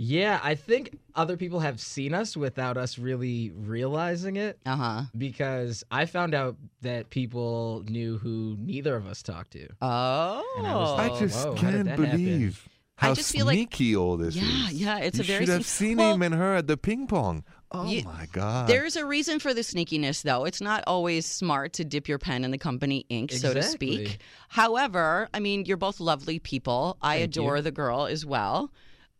Yeah, 0.00 0.38
I 0.44 0.54
think 0.54 0.96
other 1.16 1.36
people 1.36 1.58
have 1.60 1.80
seen 1.80 2.14
us 2.14 2.36
without 2.36 2.76
us 2.76 2.98
really 2.98 3.50
realizing 3.50 4.36
it 4.36 4.58
Uh 4.66 4.76
huh. 4.76 5.02
because 5.16 5.82
I 5.90 6.06
found 6.06 6.34
out 6.34 6.56
that 6.82 7.10
people 7.10 7.84
knew 7.88 8.18
who 8.18 8.56
neither 8.60 8.94
of 8.96 9.06
us 9.06 9.22
talked 9.22 9.52
to. 9.52 9.68
Oh. 9.80 10.54
And 10.58 10.66
I 10.66 10.74
was 10.76 11.00
I 11.00 11.18
just 11.18 11.46
whoa, 11.46 11.54
can't 11.54 11.84
that 11.84 11.98
happen? 11.98 12.10
believe 12.10 12.68
I 12.98 13.06
how 13.06 13.14
just 13.14 13.32
feel 13.32 13.46
like- 13.46 13.54
sneaky 13.56 13.96
all 13.96 14.16
this 14.16 14.34
Yeah, 14.36 14.68
is. 14.68 14.72
yeah, 14.74 14.98
it's 14.98 15.18
you 15.18 15.22
a 15.22 15.26
very 15.26 15.46
should 15.46 15.52
have 15.54 15.66
seen 15.66 15.98
Well- 15.98 16.14
him 16.14 16.22
and 16.22 16.34
her 16.34 16.54
at 16.56 16.66
the 16.68 16.76
ping 16.76 17.06
pong. 17.06 17.44
Oh 17.70 17.86
You- 17.86 18.02
my 18.04 18.26
god! 18.32 18.66
There's 18.68 18.96
a 18.96 19.04
reason 19.04 19.38
for 19.38 19.52
the 19.52 19.60
sneakiness, 19.60 20.22
though. 20.22 20.44
It's 20.44 20.60
not 20.60 20.84
always 20.86 21.26
smart 21.26 21.74
to 21.74 21.84
dip 21.84 22.08
your 22.08 22.18
pen 22.18 22.44
in 22.44 22.50
the 22.50 22.58
company 22.58 23.04
ink, 23.10 23.30
so 23.32 23.52
to 23.52 23.62
speak. 23.62 24.18
However, 24.48 25.28
I 25.34 25.40
mean, 25.40 25.64
you're 25.66 25.76
both 25.76 26.00
lovely 26.00 26.38
people. 26.38 26.96
I 27.02 27.18
Thank 27.18 27.36
you. 27.36 27.42
adore 27.42 27.60
the 27.62 27.70
girl 27.70 28.06
as 28.06 28.24
well. 28.24 28.72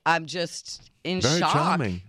I'm 0.07 0.25
just 0.27 0.91
in 1.05 1.21
very 1.21 1.39
shock 1.39 1.53
charming. 1.53 2.01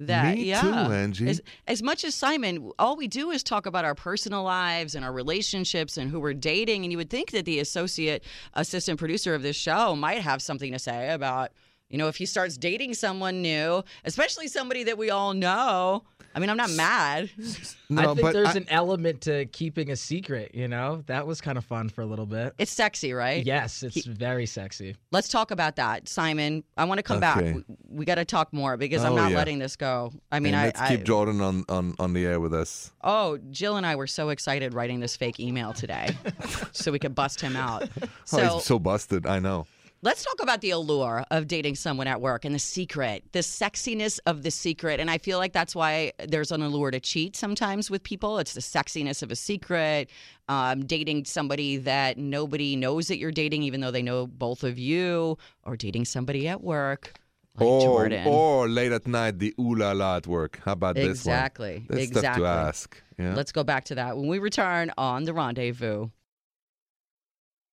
that 0.00 0.36
Me 0.36 0.44
yeah. 0.44 0.60
too, 0.60 0.68
Angie. 0.92 1.28
As, 1.30 1.40
as 1.66 1.82
much 1.82 2.04
as 2.04 2.14
Simon, 2.14 2.70
all 2.78 2.96
we 2.96 3.08
do 3.08 3.30
is 3.30 3.42
talk 3.42 3.64
about 3.64 3.86
our 3.86 3.94
personal 3.94 4.42
lives 4.42 4.94
and 4.94 5.02
our 5.02 5.12
relationships 5.12 5.96
and 5.96 6.10
who 6.10 6.20
we're 6.20 6.34
dating. 6.34 6.84
And 6.84 6.92
you 6.92 6.98
would 6.98 7.08
think 7.08 7.30
that 7.30 7.46
the 7.46 7.58
associate 7.60 8.22
assistant 8.52 8.98
producer 8.98 9.34
of 9.34 9.42
this 9.42 9.56
show 9.56 9.96
might 9.96 10.20
have 10.20 10.42
something 10.42 10.72
to 10.72 10.78
say 10.78 11.10
about, 11.10 11.52
you 11.88 11.98
know, 11.98 12.08
if 12.08 12.16
he 12.16 12.26
starts 12.26 12.56
dating 12.56 12.94
someone 12.94 13.42
new, 13.42 13.82
especially 14.04 14.48
somebody 14.48 14.84
that 14.84 14.98
we 14.98 15.10
all 15.10 15.34
know. 15.34 16.04
I 16.34 16.38
mean, 16.38 16.50
I'm 16.50 16.56
not 16.58 16.70
mad. 16.72 17.30
No, 17.88 18.02
I 18.02 18.04
think 18.06 18.20
but 18.20 18.32
there's 18.32 18.48
I- 18.48 18.54
an 18.54 18.66
element 18.68 19.20
to 19.22 19.46
keeping 19.46 19.92
a 19.92 19.96
secret, 19.96 20.52
you 20.56 20.66
know? 20.66 21.04
That 21.06 21.24
was 21.24 21.40
kind 21.40 21.56
of 21.56 21.64
fun 21.64 21.88
for 21.88 22.00
a 22.02 22.04
little 22.06 22.26
bit. 22.26 22.52
It's 22.58 22.72
sexy, 22.72 23.12
right? 23.12 23.46
Yes, 23.46 23.84
it's 23.84 24.04
very 24.04 24.44
sexy. 24.44 24.96
Let's 25.12 25.28
talk 25.28 25.52
about 25.52 25.76
that, 25.76 26.08
Simon. 26.08 26.64
I 26.76 26.84
want 26.84 26.98
to 26.98 27.04
come 27.04 27.20
back. 27.20 27.44
We, 27.44 27.62
we 27.88 28.04
got 28.04 28.16
to 28.16 28.24
talk 28.24 28.52
more 28.52 28.76
because 28.76 29.04
I'm 29.04 29.12
Oh, 29.12 29.16
not 29.16 29.30
yeah. 29.30 29.36
letting 29.36 29.60
this 29.60 29.76
go. 29.76 30.12
I 30.32 30.40
mean, 30.40 30.54
and 30.54 30.62
I, 30.62 30.64
let's 30.66 30.80
I 30.80 30.88
keep 30.96 31.04
Jordan 31.04 31.40
on, 31.40 31.64
on, 31.68 31.94
on 32.00 32.12
the 32.12 32.26
air 32.26 32.40
with 32.40 32.52
us. 32.52 32.90
Oh, 33.04 33.38
Jill 33.52 33.76
and 33.76 33.86
I 33.86 33.94
were 33.94 34.08
so 34.08 34.30
excited 34.30 34.74
writing 34.74 34.98
this 34.98 35.14
fake 35.16 35.38
email 35.38 35.72
today 35.72 36.16
so 36.72 36.90
we 36.90 36.98
could 36.98 37.14
bust 37.14 37.40
him 37.40 37.54
out. 37.54 37.88
So, 38.24 38.40
oh, 38.40 38.54
he's 38.56 38.64
so 38.64 38.80
busted. 38.80 39.26
I 39.26 39.38
know. 39.38 39.68
Let's 40.02 40.24
talk 40.24 40.42
about 40.42 40.60
the 40.60 40.70
allure 40.70 41.24
of 41.30 41.46
dating 41.46 41.74
someone 41.74 42.06
at 42.06 42.20
work 42.20 42.44
and 42.44 42.54
the 42.54 42.60
secret, 42.60 43.24
the 43.32 43.40
sexiness 43.40 44.18
of 44.26 44.42
the 44.42 44.50
secret. 44.50 45.00
And 45.00 45.10
I 45.10 45.18
feel 45.18 45.38
like 45.38 45.52
that's 45.52 45.74
why 45.74 46.12
there's 46.26 46.52
an 46.52 46.62
allure 46.62 46.90
to 46.90 47.00
cheat 47.00 47.36
sometimes 47.36 47.90
with 47.90 48.02
people. 48.02 48.38
It's 48.38 48.54
the 48.54 48.60
sexiness 48.60 49.22
of 49.22 49.30
a 49.30 49.36
secret, 49.36 50.10
um, 50.48 50.84
dating 50.84 51.24
somebody 51.24 51.76
that 51.78 52.18
nobody 52.18 52.76
knows 52.76 53.08
that 53.08 53.18
you're 53.18 53.32
dating, 53.32 53.62
even 53.62 53.80
though 53.80 53.90
they 53.90 54.02
know 54.02 54.26
both 54.26 54.64
of 54.64 54.78
you, 54.78 55.38
or 55.64 55.76
dating 55.76 56.04
somebody 56.04 56.48
at 56.48 56.62
work. 56.62 57.18
Like 57.58 57.66
or, 57.66 57.80
Jordan. 57.80 58.28
or 58.28 58.68
late 58.68 58.92
at 58.92 59.06
night, 59.06 59.38
the 59.38 59.54
ooh 59.58 59.74
la 59.74 59.92
la 59.92 60.16
at 60.16 60.26
work. 60.26 60.60
How 60.64 60.72
about 60.72 60.94
this 60.94 61.04
one? 61.04 61.10
Exactly. 61.10 61.86
That's 61.88 62.02
exactly. 62.02 62.22
tough 62.22 62.36
to 62.36 62.46
ask. 62.46 63.02
Yeah. 63.18 63.34
Let's 63.34 63.50
go 63.50 63.64
back 63.64 63.84
to 63.84 63.94
that 63.94 64.16
when 64.18 64.28
we 64.28 64.38
return 64.38 64.92
on 64.98 65.24
the 65.24 65.32
rendezvous. 65.32 66.08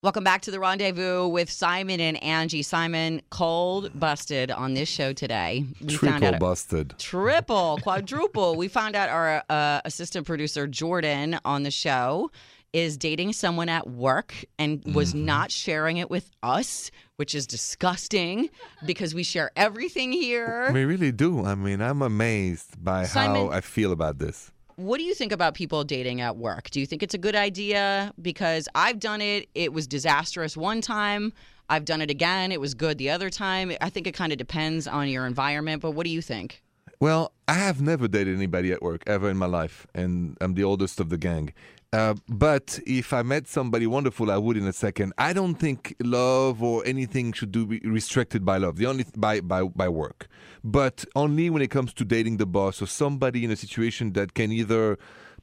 Welcome 0.03 0.25
back 0.25 0.43
to 0.43 0.51
the 0.51 0.59
rendezvous 0.59 1.29
with 1.29 1.49
Simon 1.49 2.01
and 2.01 2.21
Angie. 2.25 2.63
Simon, 2.63 3.23
cold 3.31 3.93
busted 3.99 4.51
on 4.51 4.75
this 4.75 4.89
show 4.89 5.13
today. 5.13 5.65
We 5.81 5.95
found 5.97 6.23
Triple 6.23 6.35
out 6.35 6.41
busted. 6.41 6.95
triple, 6.99 7.79
quadruple. 7.83 8.57
we 8.57 8.67
found 8.67 8.97
out 8.97 9.09
our 9.11 9.45
uh, 9.49 9.81
assistant 9.85 10.27
producer 10.27 10.67
Jordan 10.67 11.39
on 11.45 11.63
the 11.63 11.71
show 11.71 12.33
is 12.73 12.97
dating 12.97 13.33
someone 13.35 13.69
at 13.69 13.89
work 13.89 14.35
and 14.59 14.83
was 14.93 15.11
Mm-hmm. 15.15 15.25
not 15.25 15.53
sharing 15.53 15.99
it 15.99 16.11
with 16.11 16.29
us, 16.43 16.91
which 17.15 17.33
is 17.33 17.47
disgusting 17.47 18.51
because 18.85 19.15
we 19.15 19.23
share 19.23 19.53
everything 19.55 20.11
here. 20.11 20.69
We 20.73 20.85
really 20.85 21.13
do. 21.13 21.45
I 21.45 21.55
mean, 21.55 21.81
I'm 21.81 22.03
amazed 22.03 22.83
by 22.83 23.05
Simon- 23.05 23.37
how 23.37 23.53
I 23.53 23.61
feel 23.61 23.93
about 23.93 24.19
this. 24.19 24.51
What 24.83 24.99
do 24.99 25.05
you 25.05 25.15
think 25.15 25.31
about 25.31 25.55
people 25.55 25.85
dating 25.85 26.21
at 26.21 26.37
work? 26.37 26.69
Do 26.71 26.81
you 26.81 26.87
think 26.87 27.05
it's 27.05 27.15
a 27.15 27.19
good 27.19 27.37
idea? 27.37 28.13
Because 28.21 28.69
I've 28.75 28.99
done 28.99 29.21
it. 29.21 29.49
It 29.55 29.73
was 29.73 29.87
disastrous 29.87 30.57
one 30.57 30.81
time. 30.81 31.33
I've 31.69 31.85
done 31.85 32.01
it 32.01 32.11
again. 32.11 32.51
It 32.51 32.61
was 32.61 32.75
good 32.75 32.99
the 32.99 33.09
other 33.09 33.31
time. 33.31 33.71
I 33.81 33.91
think 33.91 34.09
it 34.09 34.13
kind 34.13 34.33
of 34.33 34.39
depends 34.39 34.89
on 34.89 35.09
your 35.09 35.25
environment. 35.25 35.83
But 35.83 35.93
what 35.93 36.03
do 36.05 36.11
you 36.11 36.21
think? 36.21 36.65
Well, 36.99 37.33
I 37.47 37.53
have 37.55 37.81
never 37.81 38.09
dated 38.09 38.35
anybody 38.35 38.73
at 38.73 38.83
work 38.83 39.05
ever 39.07 39.31
in 39.31 39.37
my 39.37 39.47
life, 39.47 39.87
and 39.95 40.37
I'm 40.41 40.55
the 40.55 40.65
oldest 40.65 40.99
of 40.99 41.11
the 41.11 41.19
gang. 41.19 41.53
Uh, 41.93 42.15
but 42.27 42.79
if 42.87 43.13
I 43.13 43.23
met 43.23 43.47
somebody 43.47 43.87
wonderful, 43.87 44.31
I 44.31 44.39
would 44.39 44.57
in 44.57 44.67
a 44.67 44.73
second. 44.73 45.13
I 45.19 45.35
don't 45.35 45.57
think 45.57 45.95
love 46.03 46.63
or 46.63 46.83
anything 46.87 47.33
should 47.33 47.53
do 47.53 47.67
be 47.67 47.81
restricted 47.81 48.45
by 48.47 48.57
love. 48.57 48.77
The 48.77 48.87
only 48.87 49.05
by 49.17 49.41
by 49.41 49.65
by 49.65 49.89
work, 49.91 50.27
but 50.65 51.05
only 51.15 51.51
when 51.51 51.61
it 51.61 51.69
comes 51.71 51.93
to 51.95 52.05
dating 52.05 52.39
the 52.39 52.47
boss 52.47 52.81
or 52.81 52.87
somebody 52.87 53.45
in 53.45 53.51
a 53.51 53.57
situation 53.57 54.15
that 54.15 54.33
can 54.33 54.51
either 54.53 54.99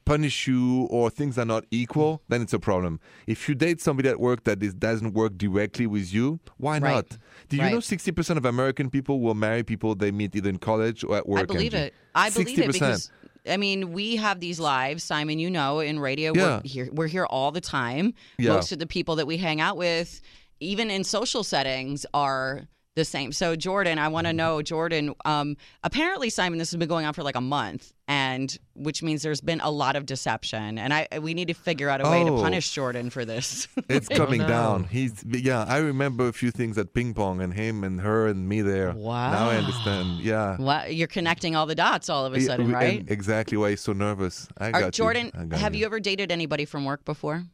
punish 0.06 0.48
you 0.48 0.84
or 0.90 1.08
things 1.10 1.38
are 1.38 1.44
not 1.44 1.64
equal, 1.70 2.20
then 2.28 2.42
it's 2.42 2.54
a 2.54 2.58
problem. 2.58 2.98
If 3.28 3.48
you 3.48 3.54
date 3.54 3.80
somebody 3.80 4.08
at 4.08 4.18
work 4.18 4.42
that 4.44 4.60
is, 4.62 4.74
doesn't 4.74 5.12
work 5.12 5.36
directly 5.38 5.86
with 5.86 6.12
you, 6.12 6.40
why 6.56 6.78
Right. 6.78 6.94
not? 6.94 7.18
Do 7.48 7.56
you 7.58 7.62
Right. 7.62 7.72
know 7.74 7.80
60% 7.80 8.38
of 8.38 8.44
American 8.46 8.88
people 8.90 9.20
will 9.20 9.34
marry 9.34 9.62
people 9.62 9.94
they 9.94 10.10
meet 10.10 10.34
either 10.34 10.48
in 10.48 10.56
college 10.58 11.04
or 11.04 11.16
at 11.18 11.28
work? 11.28 11.40
I 11.40 11.44
believe 11.44 11.74
Angie? 11.74 11.86
it. 11.88 11.94
I 12.14 12.30
believe 12.30 12.58
it 12.58 12.72
60%. 12.72 12.72
because 12.72 13.10
I 13.48 13.56
mean 13.56 13.92
we 13.92 14.16
have 14.16 14.40
these 14.40 14.58
lives, 14.60 15.02
Simon. 15.04 15.38
You 15.38 15.50
know, 15.50 15.80
in 15.80 15.98
radio, 16.00 16.32
Yeah. 16.34 16.56
we're 16.56 16.62
here. 16.64 16.88
We're 16.92 17.06
here 17.08 17.26
all 17.26 17.50
the 17.52 17.60
time. 17.60 18.14
Yeah. 18.38 18.54
Most 18.54 18.72
of 18.72 18.78
the 18.78 18.86
people 18.86 19.16
that 19.16 19.26
we 19.26 19.36
hang 19.36 19.60
out 19.60 19.76
with, 19.76 20.20
even 20.60 20.90
in 20.90 21.04
social 21.04 21.42
settings, 21.44 22.04
are 22.12 22.66
the 23.00 23.04
same. 23.04 23.32
So, 23.32 23.56
Jordan, 23.56 23.98
I 23.98 24.04
Mm-hmm. 24.04 24.12
want 24.12 24.26
to 24.28 24.32
know, 24.32 24.60
Jordan. 24.62 25.14
Um, 25.24 25.56
apparently, 25.82 26.28
Simon, 26.30 26.58
this 26.58 26.70
has 26.70 26.78
been 26.78 26.88
going 26.88 27.06
on 27.06 27.14
for 27.14 27.22
like 27.22 27.36
a 27.36 27.40
month, 27.40 27.92
and 28.06 28.56
which 28.74 29.02
means 29.02 29.22
there's 29.22 29.40
been 29.40 29.60
a 29.60 29.70
lot 29.70 29.96
of 29.96 30.04
deception, 30.06 30.78
and 30.78 30.92
I 30.92 31.08
we 31.20 31.32
need 31.34 31.48
to 31.48 31.54
figure 31.54 31.88
out 31.88 32.00
a 32.00 32.10
way 32.10 32.22
to 32.24 32.30
Oh. 32.32 32.42
punish 32.42 32.70
Jordan 32.72 33.08
for 33.10 33.24
this. 33.24 33.66
It's 33.88 34.08
coming 34.22 34.40
no. 34.42 34.48
down. 34.48 34.84
He's 34.84 35.24
yeah. 35.26 35.64
I 35.66 35.78
remember 35.78 36.28
a 36.28 36.32
few 36.32 36.50
things 36.50 36.76
at 36.78 36.92
ping 36.94 37.14
pong 37.14 37.40
and 37.40 37.52
him 37.54 37.82
and 37.84 38.00
her 38.00 38.26
and 38.28 38.48
me 38.48 38.60
there. 38.62 38.92
Wow. 38.92 39.32
Now 39.32 39.50
I 39.50 39.56
understand. 39.56 40.20
Yeah. 40.20 40.56
what 40.58 40.94
you're 40.94 41.08
connecting 41.18 41.56
all 41.56 41.66
the 41.66 41.74
dots 41.74 42.08
all 42.08 42.26
of 42.26 42.34
a 42.34 42.40
Yeah, 42.40 42.46
sudden, 42.46 42.66
we- 42.68 42.72
right? 42.74 43.00
and 43.00 43.10
exactly 43.10 43.56
why 43.56 43.70
he's 43.70 43.80
so 43.80 43.92
nervous. 43.92 44.46
I 44.58 44.68
Are- 44.70 44.80
got 44.82 44.92
Jordan, 44.92 45.30
you. 45.34 45.40
I 45.40 45.44
got 45.46 45.58
have 45.60 45.74
you 45.74 45.84
ever 45.86 45.98
dated 46.00 46.30
anybody 46.30 46.64
from 46.66 46.84
work 46.84 47.04
before? 47.04 47.44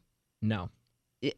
No. 0.42 0.70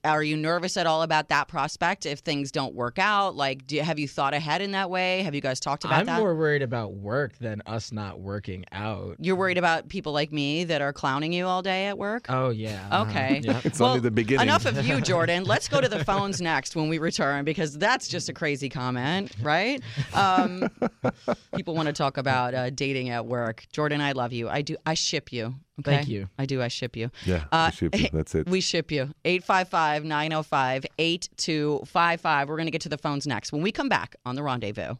Are 0.04 0.24
you 0.24 0.36
nervous 0.36 0.76
at 0.76 0.86
all 0.88 1.02
about 1.02 1.28
that 1.28 1.46
prospect 1.46 2.04
if 2.04 2.18
things 2.18 2.50
don't 2.50 2.74
work 2.74 2.98
out 2.98 3.36
like 3.36 3.64
do, 3.66 3.76
you, 3.76 3.82
have 3.82 3.96
you 3.98 4.08
thought 4.08 4.34
ahead 4.34 4.60
in 4.60 4.72
that 4.72 4.90
way 4.90 5.22
have 5.22 5.36
you 5.36 5.40
guys 5.40 5.60
talked 5.60 5.84
about 5.84 6.04
that? 6.04 6.14
I'm 6.16 6.20
more 6.20 6.34
worried 6.34 6.62
about 6.62 6.94
work 6.94 7.38
than 7.38 7.62
us 7.64 7.92
not 7.92 8.18
working 8.20 8.64
out. 8.72 9.16
you're 9.20 9.36
worried 9.36 9.56
about 9.56 9.88
people 9.88 10.12
like 10.12 10.32
me 10.32 10.64
that 10.64 10.82
are 10.82 10.92
clowning 10.92 11.32
you 11.32 11.46
all 11.46 11.62
day 11.62 11.86
at 11.86 11.96
work 11.96 12.26
Oh, 12.28 12.50
yeah. 12.50 12.88
uh-huh. 12.90 13.10
Okay. 13.10 13.40
Yep. 13.48 13.66
It's 13.66 13.80
only 13.80 14.00
the 14.00 14.10
beginning. 14.10 14.48
enough 14.48 14.66
of 14.66 14.84
you 14.84 15.00
jordan 15.12 15.44
let's 15.44 15.68
go 15.68 15.80
to 15.80 15.88
the 15.88 16.04
phones 16.04 16.40
next 16.40 16.74
when 16.74 16.88
we 16.88 16.98
return 16.98 17.44
because 17.44 17.78
that's 17.78 18.08
just 18.08 18.28
a 18.28 18.32
crazy 18.32 18.68
comment 18.68 19.32
right 19.40 19.80
um, 20.12 20.68
people 21.54 21.74
want 21.74 21.86
to 21.86 21.92
talk 21.92 22.16
about 22.18 22.52
uh, 22.52 22.68
dating 22.70 23.10
at 23.10 23.24
work 23.26 23.64
jordan 23.72 24.00
i 24.00 24.10
love 24.12 24.32
you 24.32 24.48
i 24.48 24.60
do 24.60 24.76
i 24.84 24.94
ship 24.94 25.32
you 25.32 25.54
okay 25.80 25.96
Thank 25.96 26.08
you. 26.08 26.28
i 26.38 26.46
do 26.46 26.60
i 26.62 26.68
ship 26.68 26.96
you 26.96 27.10
Yeah. 27.24 27.44
Uh, 27.52 27.70
we 27.72 27.76
ship 27.76 27.94
you. 27.98 28.08
That's 28.12 28.34
it. 28.34 28.48
We 28.48 28.60
ship 28.60 28.90
you. 28.90 29.10
855 29.24 30.04
905 30.04 30.86
8255. 30.98 32.48
We're 32.48 32.56
going 32.56 32.66
to 32.66 32.70
get 32.72 32.82
to 32.82 32.88
the 32.88 32.98
phones 32.98 33.26
next 33.26 33.52
when 33.52 33.62
we 33.62 33.70
come 33.72 33.88
back 33.88 34.16
on 34.26 34.34
The 34.36 34.42
Rendezvous. 34.42 34.94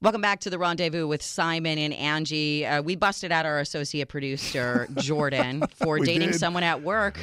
Welcome 0.00 0.20
back 0.20 0.38
to 0.40 0.50
The 0.50 0.58
Rendezvous 0.58 1.08
with 1.08 1.22
Simon 1.22 1.76
and 1.78 1.92
Angie. 1.92 2.64
Uh, 2.64 2.82
we 2.82 2.94
busted 2.94 3.32
out 3.32 3.44
our 3.46 3.58
associate 3.58 4.08
producer, 4.08 4.86
Jordan, 4.96 5.64
for 5.74 5.98
dating 5.98 6.30
did. 6.30 6.38
someone 6.38 6.62
at 6.62 6.82
work 6.82 7.18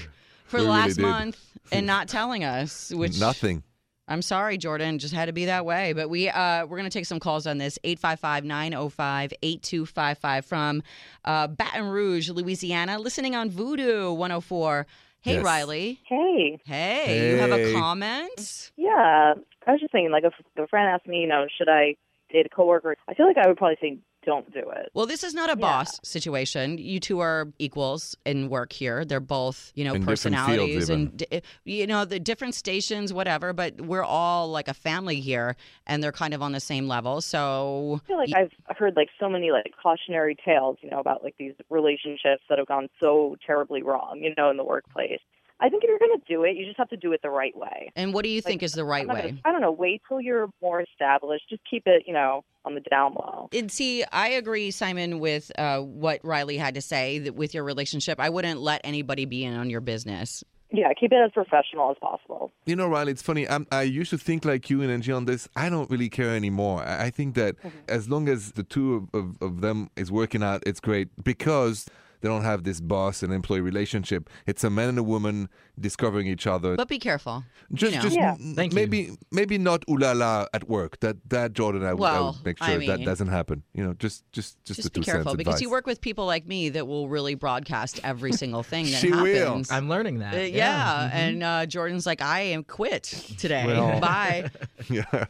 for 0.45 0.57
We 0.59 0.65
the 0.65 0.69
last 0.71 0.95
did. 0.95 1.01
month 1.03 1.39
and 1.71 1.87
not 1.87 2.09
telling 2.09 2.43
us, 2.43 2.91
which 2.93 3.17
Nothing. 3.19 3.63
I'm 4.07 4.21
sorry, 4.21 4.57
Jordan. 4.57 4.99
Just 4.99 5.13
had 5.15 5.25
to 5.25 5.33
be 5.33 5.45
that 5.45 5.65
way. 5.65 5.93
But 5.93 6.09
we 6.09 6.29
uh, 6.29 6.65
we're 6.67 6.77
gonna 6.77 6.89
take 6.89 7.05
some 7.07 7.19
calls 7.19 7.45
on 7.47 7.57
this. 7.57 7.77
855-905-8255 7.83 10.45
from 10.45 10.83
uh, 11.23 11.47
Baton 11.47 11.87
Rouge, 11.89 12.29
Louisiana, 12.29 12.99
listening 12.99 13.35
on 13.35 13.49
Voodoo 13.49 14.11
104. 14.11 14.85
Hey, 15.21 15.35
Yes. 15.35 15.43
Riley. 15.43 15.99
Hey, 16.07 16.59
Hey, 16.65 17.31
you 17.31 17.37
have 17.37 17.51
a 17.51 17.73
comment? 17.73 18.71
yeah. 18.77 19.33
I 19.67 19.71
was 19.71 19.79
just 19.79 19.91
thinking, 19.91 20.11
like, 20.11 20.23
if 20.23 20.33
a 20.57 20.67
friend 20.67 20.87
asked 20.87 21.07
me, 21.07 21.21
you 21.21 21.27
know, 21.27 21.47
should 21.57 21.67
I 21.67 21.95
date 22.31 22.45
a 22.45 22.49
coworker? 22.49 22.95
I 23.07 23.15
feel 23.15 23.25
like 23.25 23.37
I 23.37 23.47
would 23.47 23.57
probably 23.57 23.77
say, 23.81 23.97
don't 24.25 24.51
do 24.53 24.59
it. 24.75 24.89
Well, 24.93 25.05
this 25.05 25.23
is 25.23 25.33
not 25.33 25.49
a 25.49 25.53
Yeah. 25.57 25.67
boss 25.67 25.99
situation. 26.03 26.77
You 26.77 26.99
two 26.99 27.19
are 27.19 27.47
equals 27.59 28.15
in 28.25 28.49
work 28.49 28.73
here. 28.73 29.05
They're 29.05 29.19
both, 29.19 29.71
you 29.75 29.83
know, 29.83 29.93
In 29.93 30.03
personalities 30.05 30.89
and 30.89 31.23
you 31.63 31.87
know 31.87 32.05
the 32.05 32.19
different 32.19 32.55
stations, 32.55 33.13
whatever. 33.13 33.53
But 33.53 33.81
we're 33.81 34.03
all 34.03 34.49
like 34.49 34.67
a 34.67 34.73
family 34.73 35.19
here, 35.19 35.55
and 35.85 36.03
they're 36.03 36.11
kind 36.11 36.33
of 36.33 36.41
on 36.41 36.51
the 36.51 36.59
same 36.59 36.87
level. 36.87 37.21
So 37.21 38.01
I 38.03 38.07
feel 38.07 38.17
like 38.17 38.33
I've 38.35 38.77
heard 38.77 38.95
like 38.95 39.09
so 39.19 39.29
many 39.29 39.51
like 39.51 39.73
cautionary 39.81 40.35
tales, 40.43 40.77
you 40.81 40.89
know, 40.89 40.99
about 40.99 41.23
like 41.23 41.35
these 41.37 41.53
relationships 41.69 42.43
that 42.49 42.57
have 42.57 42.67
gone 42.67 42.89
so 42.99 43.37
terribly 43.45 43.83
wrong, 43.83 44.19
you 44.21 44.33
know, 44.37 44.49
in 44.49 44.57
the 44.57 44.63
workplace. 44.63 45.21
I 45.59 45.69
think 45.69 45.83
if 45.83 45.89
you're 45.89 45.99
going 45.99 46.19
to 46.19 46.25
do 46.27 46.43
it, 46.43 46.55
you 46.57 46.65
just 46.65 46.77
have 46.77 46.89
to 46.89 46.97
do 46.97 47.13
it 47.13 47.21
the 47.21 47.29
right 47.29 47.55
way. 47.57 47.91
And 47.95 48.13
what 48.13 48.23
do 48.23 48.29
you 48.29 48.41
think 48.41 48.61
is 48.61 48.73
the 48.73 48.83
right 48.83 49.07
way? 49.07 49.21
gonna- 49.21 49.39
I 49.45 49.51
don't 49.51 49.61
know. 49.61 49.71
Wait 49.71 50.01
till 50.07 50.19
you're 50.19 50.49
more 50.61 50.81
established. 50.81 51.49
Just 51.49 51.61
keep 51.69 51.83
it, 51.85 52.03
you 52.05 52.13
know, 52.13 52.43
on 52.65 52.75
the 52.75 52.81
down 52.81 53.13
low. 53.13 53.49
And 53.53 53.71
see, 53.71 54.03
I 54.11 54.29
agree, 54.29 54.71
Simon, 54.71 55.19
with 55.19 55.51
uh, 55.57 55.79
what 55.79 56.19
Riley 56.23 56.57
had 56.57 56.75
to 56.75 56.81
say 56.81 57.19
that 57.19 57.35
with 57.35 57.53
your 57.53 57.63
relationship. 57.63 58.19
I 58.19 58.29
wouldn't 58.29 58.59
let 58.59 58.81
anybody 58.83 59.25
be 59.25 59.45
in 59.45 59.55
on 59.55 59.69
your 59.69 59.81
business. 59.81 60.43
Yeah, 60.71 60.91
keep 60.99 61.13
it 61.13 61.17
as 61.23 61.31
professional 61.31 61.91
as 61.91 61.97
possible. 62.01 62.51
You 62.65 62.75
know, 62.75 62.87
Riley, 62.89 63.11
it's 63.13 63.21
funny. 63.21 63.47
I'm, 63.47 63.65
I 63.71 63.83
used 63.83 64.09
to 64.09 64.17
think 64.17 64.43
like 64.43 64.69
you 64.69 64.81
and 64.81 64.91
Angie 64.91 65.11
on 65.11 65.23
this. 65.25 65.47
I 65.55 65.69
don't 65.69 65.89
really 65.89 66.09
care 66.09 66.35
anymore. 66.35 66.81
I, 66.83 67.05
I 67.05 67.09
think 67.11 67.35
that 67.35 67.55
as 67.87 68.09
long 68.09 68.27
as 68.27 68.53
the 68.53 68.63
two 68.63 69.07
of, 69.13 69.21
of, 69.21 69.37
of 69.41 69.61
them 69.61 69.89
is 69.95 70.11
working 70.11 70.43
out, 70.43 70.63
it's 70.65 70.79
great 70.81 71.07
because 71.23 71.85
they 72.25 72.29
don't 72.31 72.43
have 72.43 72.63
this 72.63 72.81
boss 72.81 73.21
and 73.21 73.31
employee 73.31 73.61
relationship. 73.61 74.31
It's 74.47 74.63
a 74.63 74.69
man 74.71 74.89
and 74.89 74.97
a 74.97 75.03
woman 75.03 75.47
discovering 75.79 76.25
each 76.25 76.47
other. 76.47 76.75
But 76.75 76.87
be 76.87 76.97
careful. 76.97 77.43
just, 77.71 77.93
know. 77.95 78.01
just 78.01 78.15
Yeah. 78.15 78.31
m- 78.39 78.55
Thank 78.55 78.71
you. 78.73 78.75
maybe, 78.75 79.11
maybe 79.31 79.57
not 79.59 79.83
ooh 79.87 79.95
la 79.97 80.13
la 80.13 80.47
at 80.51 80.67
work. 80.67 80.99
That 81.01 81.17
that 81.29 81.53
Jordan, 81.53 81.83
I, 81.85 81.93
would- 81.93 82.03
I 82.03 82.19
would 82.21 82.43
make 82.43 82.57
I 82.61 82.71
sure 82.71 82.87
that 82.87 83.05
doesn't 83.05 83.27
happen. 83.27 83.61
You 83.75 83.83
know, 83.85 83.93
just 83.93 84.23
just 84.31 84.57
just, 84.65 84.81
Just 84.81 84.93
the 84.93 84.99
be 84.99 85.05
two 85.05 85.11
careful 85.11 85.35
because 85.35 85.53
advice. 85.55 85.61
you 85.61 85.69
work 85.69 85.85
with 85.85 86.01
people 86.01 86.25
like 86.25 86.47
me 86.47 86.69
that 86.69 86.87
will 86.87 87.07
really 87.09 87.35
broadcast 87.35 87.99
every 88.03 88.31
single 88.41 88.63
thing 88.63 88.85
that 88.85 89.01
She 89.01 89.11
will. 89.11 89.45
happens. 89.47 89.69
I'm 89.71 89.87
learning 89.87 90.19
that. 90.19 90.33
Uh, 90.33 90.37
yeah, 90.39 91.09
and 91.13 91.43
uh, 91.43 91.65
Jordan's 91.67 92.07
like, 92.07 92.21
I 92.23 92.39
am 92.55 92.63
quit 92.63 93.03
today. 93.37 93.67
Well- 93.67 93.99
Bye. 94.05 94.49
yeah, 94.89 95.25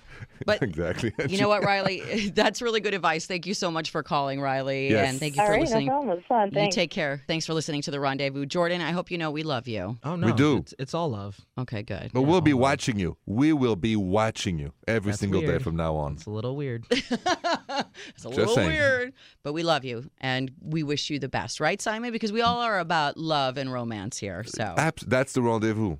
But 0.45 0.61
exactly. 0.61 1.11
You 1.27 1.39
know 1.39 1.49
what, 1.49 1.63
Riley? 1.63 2.29
That's 2.29 2.61
really 2.61 2.79
good 2.79 2.93
advice. 2.93 3.25
Thank 3.25 3.45
you 3.45 3.53
so 3.53 3.69
much 3.71 3.89
for 3.89 4.03
calling, 4.03 4.39
Riley, 4.41 4.89
Yes. 4.91 5.09
and 5.09 5.19
thank 5.19 5.35
you 5.35 5.41
All 5.41 5.47
for 5.47 5.53
right, 5.53 5.61
listening. 5.61 5.87
no 5.87 5.93
problem. 5.93 6.11
It 6.11 6.15
was 6.17 6.23
fun. 6.27 6.47
You 6.49 6.53
Thanks. 6.53 6.75
Take 6.85 6.91
care. 6.91 7.21
Thanks 7.27 7.45
for 7.45 7.53
listening 7.53 7.81
to 7.83 7.91
the 7.91 7.99
Rendezvous, 7.99 8.45
Jordan. 8.45 8.81
I 8.81 8.91
hope 8.91 9.09
you 9.11 9.17
know 9.17 9.31
we 9.31 9.43
love 9.43 9.67
you. 9.67 9.97
Oh 10.03 10.15
no, 10.15 10.27
We 10.27 10.33
do. 10.33 10.57
It's, 10.57 10.73
it's 10.79 10.93
all 10.93 11.09
love. 11.09 11.39
Okay, 11.57 11.81
good. 11.83 12.11
But 12.13 12.23
we'll 12.23 12.41
be 12.41 12.53
watching 12.53 12.99
you. 12.99 13.17
We 13.25 13.53
will 13.53 13.75
be 13.75 13.95
watching 13.95 14.59
you 14.59 14.71
every 14.87 15.11
That's 15.11 15.19
single 15.19 15.41
day 15.41 15.47
weird. 15.47 15.63
from 15.63 15.75
now 15.75 15.95
on. 15.95 16.13
It's 16.13 16.25
a 16.25 16.29
little 16.29 16.55
weird. 16.55 16.85
it's 16.91 17.11
a 17.11 17.85
Just 18.15 18.25
little 18.25 18.55
saying. 18.55 18.69
weird, 18.69 19.13
but 19.43 19.53
we 19.53 19.63
love 19.63 19.83
you 19.83 20.09
and 20.21 20.51
we 20.61 20.83
wish 20.83 21.09
you 21.09 21.17
the 21.19 21.29
best, 21.29 21.59
right, 21.59 21.81
Simon? 21.81 22.11
Because 22.11 22.31
we 22.31 22.41
all 22.41 22.59
are 22.61 22.79
about 22.79 23.17
love 23.17 23.57
and 23.57 23.71
romance 23.73 24.17
here. 24.17 24.43
So 24.45 24.75
Abs- 24.77 25.03
that's 25.07 25.33
the 25.33 25.41
rendezvous. 25.41 25.97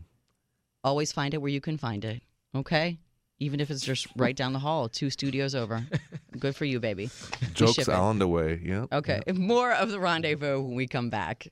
always 0.84 1.12
find 1.12 1.34
it 1.34 1.38
where 1.42 1.52
you 1.52 1.62
can 1.62 1.78
find 1.78 2.06
it. 2.06 2.22
Okay. 2.56 2.98
Even 3.40 3.60
if 3.60 3.70
it's 3.70 3.82
just 3.84 4.08
right 4.16 4.36
down 4.36 4.54
the 4.54 4.60
hall, 4.60 4.88
two 4.88 5.10
studios 5.10 5.56
over. 5.56 5.86
Good 6.46 6.56
for 6.56 6.66
you, 6.66 6.80
baby. 6.80 7.10
Jokes 7.56 7.90
on 7.90 8.20
the 8.20 8.28
way. 8.28 8.62
Yeah. 8.64 8.86
Okay. 8.92 9.20
More 9.34 9.72
of 9.72 9.90
the 9.90 10.00
rendezvous 10.00 10.62
when 10.62 10.76
we 10.76 10.86
come 10.86 11.10
back. 11.10 11.48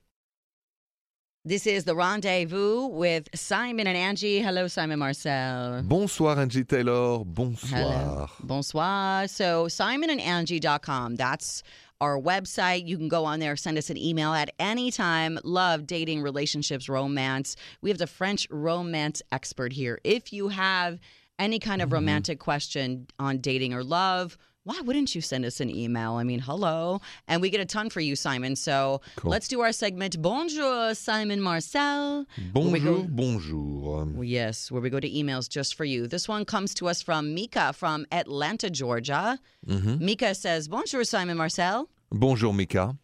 This 1.44 1.66
is 1.66 1.82
the 1.82 1.96
rendezvous 1.96 2.86
with 2.86 3.28
Simon 3.34 3.88
and 3.88 3.96
Angie. 3.96 4.40
Hello, 4.40 4.68
Simon 4.68 5.00
Marcel. 5.00 5.82
Bonsoir, 5.82 6.38
Angie 6.38 6.62
Taylor. 6.62 7.24
Bonsoir. 7.24 7.80
Hello. 7.80 8.30
Bonsoir. 8.38 9.26
So 9.26 9.66
simonandangie.com. 9.66 11.16
That's 11.16 11.64
our 12.00 12.16
website. 12.16 12.86
You 12.86 12.96
can 12.96 13.08
go 13.08 13.24
on 13.24 13.40
there, 13.40 13.56
send 13.56 13.76
us 13.76 13.90
an 13.90 13.96
email 13.96 14.32
at 14.32 14.50
any 14.60 14.92
time. 14.92 15.40
Love 15.42 15.88
dating, 15.88 16.22
relationships, 16.22 16.88
romance. 16.88 17.56
We 17.82 17.90
have 17.90 17.98
the 17.98 18.06
French 18.06 18.46
romance 18.48 19.22
expert 19.32 19.72
here. 19.72 19.98
If 20.04 20.32
you 20.32 20.50
have 20.50 21.00
any 21.38 21.58
kind 21.58 21.82
of 21.82 21.88
mm-hmm. 21.88 21.94
romantic 21.94 22.38
question 22.38 23.08
on 23.18 23.38
dating 23.38 23.74
or 23.74 23.82
love, 23.82 24.38
why 24.64 24.80
wouldn't 24.80 25.14
you 25.14 25.20
send 25.20 25.44
us 25.44 25.60
an 25.60 25.68
email? 25.70 26.14
I 26.14 26.24
mean, 26.24 26.40
hello. 26.40 27.00
And 27.28 27.40
we 27.42 27.50
get 27.50 27.60
a 27.60 27.66
ton 27.66 27.90
for 27.90 28.00
you, 28.00 28.16
Simon. 28.16 28.56
So 28.56 29.00
Cool. 29.16 29.30
let's 29.30 29.46
do 29.46 29.60
our 29.60 29.72
segment. 29.72 30.20
Bonjour, 30.20 30.94
Simon 30.94 31.40
Marcel. 31.40 32.26
Bonjour, 32.52 32.80
go- 32.80 33.02
bonjour. 33.08 34.24
Yes, 34.24 34.70
where 34.70 34.80
we 34.82 34.90
go 34.90 35.00
to 35.00 35.10
emails 35.10 35.48
just 35.48 35.74
for 35.74 35.84
you. 35.84 36.06
This 36.06 36.28
one 36.28 36.44
comes 36.44 36.72
to 36.74 36.88
us 36.88 37.02
from 37.02 37.34
Mika 37.34 37.72
from 37.74 38.06
Atlanta, 38.10 38.70
Georgia. 38.70 39.38
Mm-hmm. 39.66 40.04
Mika 40.04 40.34
says, 40.34 40.66
Bonjour, 40.68 41.04
Simon 41.04 41.36
Marcel. 41.36 41.88
Bonjour, 42.10 42.52
Mika. 42.54 42.96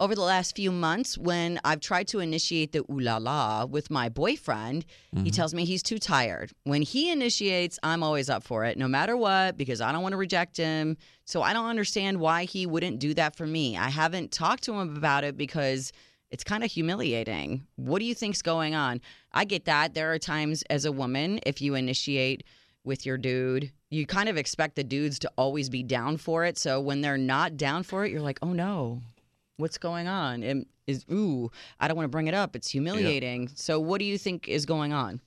Over 0.00 0.14
the 0.14 0.22
last 0.22 0.54
few 0.54 0.70
months, 0.70 1.18
when 1.18 1.58
I've 1.64 1.80
tried 1.80 2.06
to 2.08 2.20
initiate 2.20 2.70
the 2.70 2.84
ooh 2.88 3.00
la 3.00 3.16
la 3.16 3.64
with 3.64 3.90
my 3.90 4.08
boyfriend, 4.08 4.84
he 5.10 5.16
mm-hmm. 5.18 5.28
tells 5.30 5.54
me 5.54 5.64
he's 5.64 5.82
too 5.82 5.98
tired. 5.98 6.52
When 6.62 6.82
he 6.82 7.10
initiates, 7.10 7.80
I'm 7.82 8.04
always 8.04 8.30
up 8.30 8.44
for 8.44 8.64
it, 8.64 8.78
no 8.78 8.86
matter 8.86 9.16
what, 9.16 9.56
because 9.56 9.80
I 9.80 9.90
don't 9.90 10.02
want 10.02 10.12
to 10.12 10.16
reject 10.16 10.56
him. 10.56 10.96
So 11.24 11.42
I 11.42 11.52
don't 11.52 11.66
understand 11.66 12.20
why 12.20 12.44
he 12.44 12.64
wouldn't 12.64 13.00
do 13.00 13.12
that 13.14 13.34
for 13.34 13.44
me. 13.44 13.76
I 13.76 13.88
haven't 13.88 14.30
talked 14.30 14.62
to 14.64 14.72
him 14.74 14.96
about 14.96 15.24
it 15.24 15.36
because 15.36 15.90
it's 16.30 16.44
kind 16.44 16.62
of 16.62 16.70
humiliating. 16.70 17.66
What 17.74 17.98
do 17.98 18.04
you 18.04 18.14
think's 18.14 18.40
going 18.40 18.76
on? 18.76 19.00
I 19.32 19.46
get 19.46 19.64
that. 19.64 19.94
There 19.94 20.12
are 20.12 20.18
times 20.20 20.62
as 20.70 20.84
a 20.84 20.92
woman, 20.92 21.40
if 21.44 21.60
you 21.60 21.74
initiate 21.74 22.44
with 22.84 23.04
your 23.04 23.18
dude, 23.18 23.72
you 23.90 24.06
kind 24.06 24.28
of 24.28 24.36
expect 24.36 24.76
the 24.76 24.84
dudes 24.84 25.18
to 25.18 25.32
always 25.36 25.68
be 25.68 25.82
down 25.82 26.18
for 26.18 26.44
it. 26.44 26.56
So 26.56 26.80
when 26.80 27.00
they're 27.00 27.18
not 27.18 27.56
down 27.56 27.82
for 27.82 28.04
it, 28.04 28.12
you're 28.12 28.20
like, 28.20 28.38
oh 28.42 28.52
no, 28.52 29.00
what's 29.58 29.76
going 29.76 30.08
on? 30.08 30.42
And 30.42 30.66
is 30.86 31.04
ooh, 31.12 31.50
I 31.78 31.86
don't 31.86 31.96
want 31.96 32.06
to 32.06 32.10
bring 32.10 32.26
it 32.26 32.34
up. 32.34 32.56
It's 32.56 32.70
humiliating. 32.70 33.50
So 33.54 33.78
what 33.78 33.98
do 33.98 34.06
you 34.06 34.16
think 34.16 34.48
is 34.48 34.64
going 34.64 34.92
on? 34.92 35.20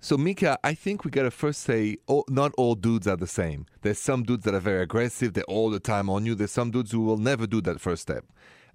So, 0.00 0.16
Mika, 0.16 0.58
I 0.62 0.74
think 0.74 1.04
we 1.04 1.10
gotta 1.10 1.30
first 1.30 1.62
say, 1.62 1.96
oh, 2.08 2.24
not 2.28 2.52
all 2.58 2.74
dudes 2.74 3.06
are 3.08 3.16
the 3.16 3.26
same. 3.26 3.66
There's 3.80 3.98
some 3.98 4.22
dudes 4.22 4.44
that 4.44 4.54
are 4.54 4.60
very 4.60 4.82
aggressive; 4.82 5.32
they're 5.32 5.44
all 5.44 5.70
the 5.70 5.80
time 5.80 6.10
on 6.10 6.26
you. 6.26 6.34
There's 6.34 6.52
some 6.52 6.70
dudes 6.70 6.92
who 6.92 7.00
will 7.00 7.16
never 7.16 7.46
do 7.46 7.60
that 7.62 7.80
first 7.80 8.02
step. 8.02 8.24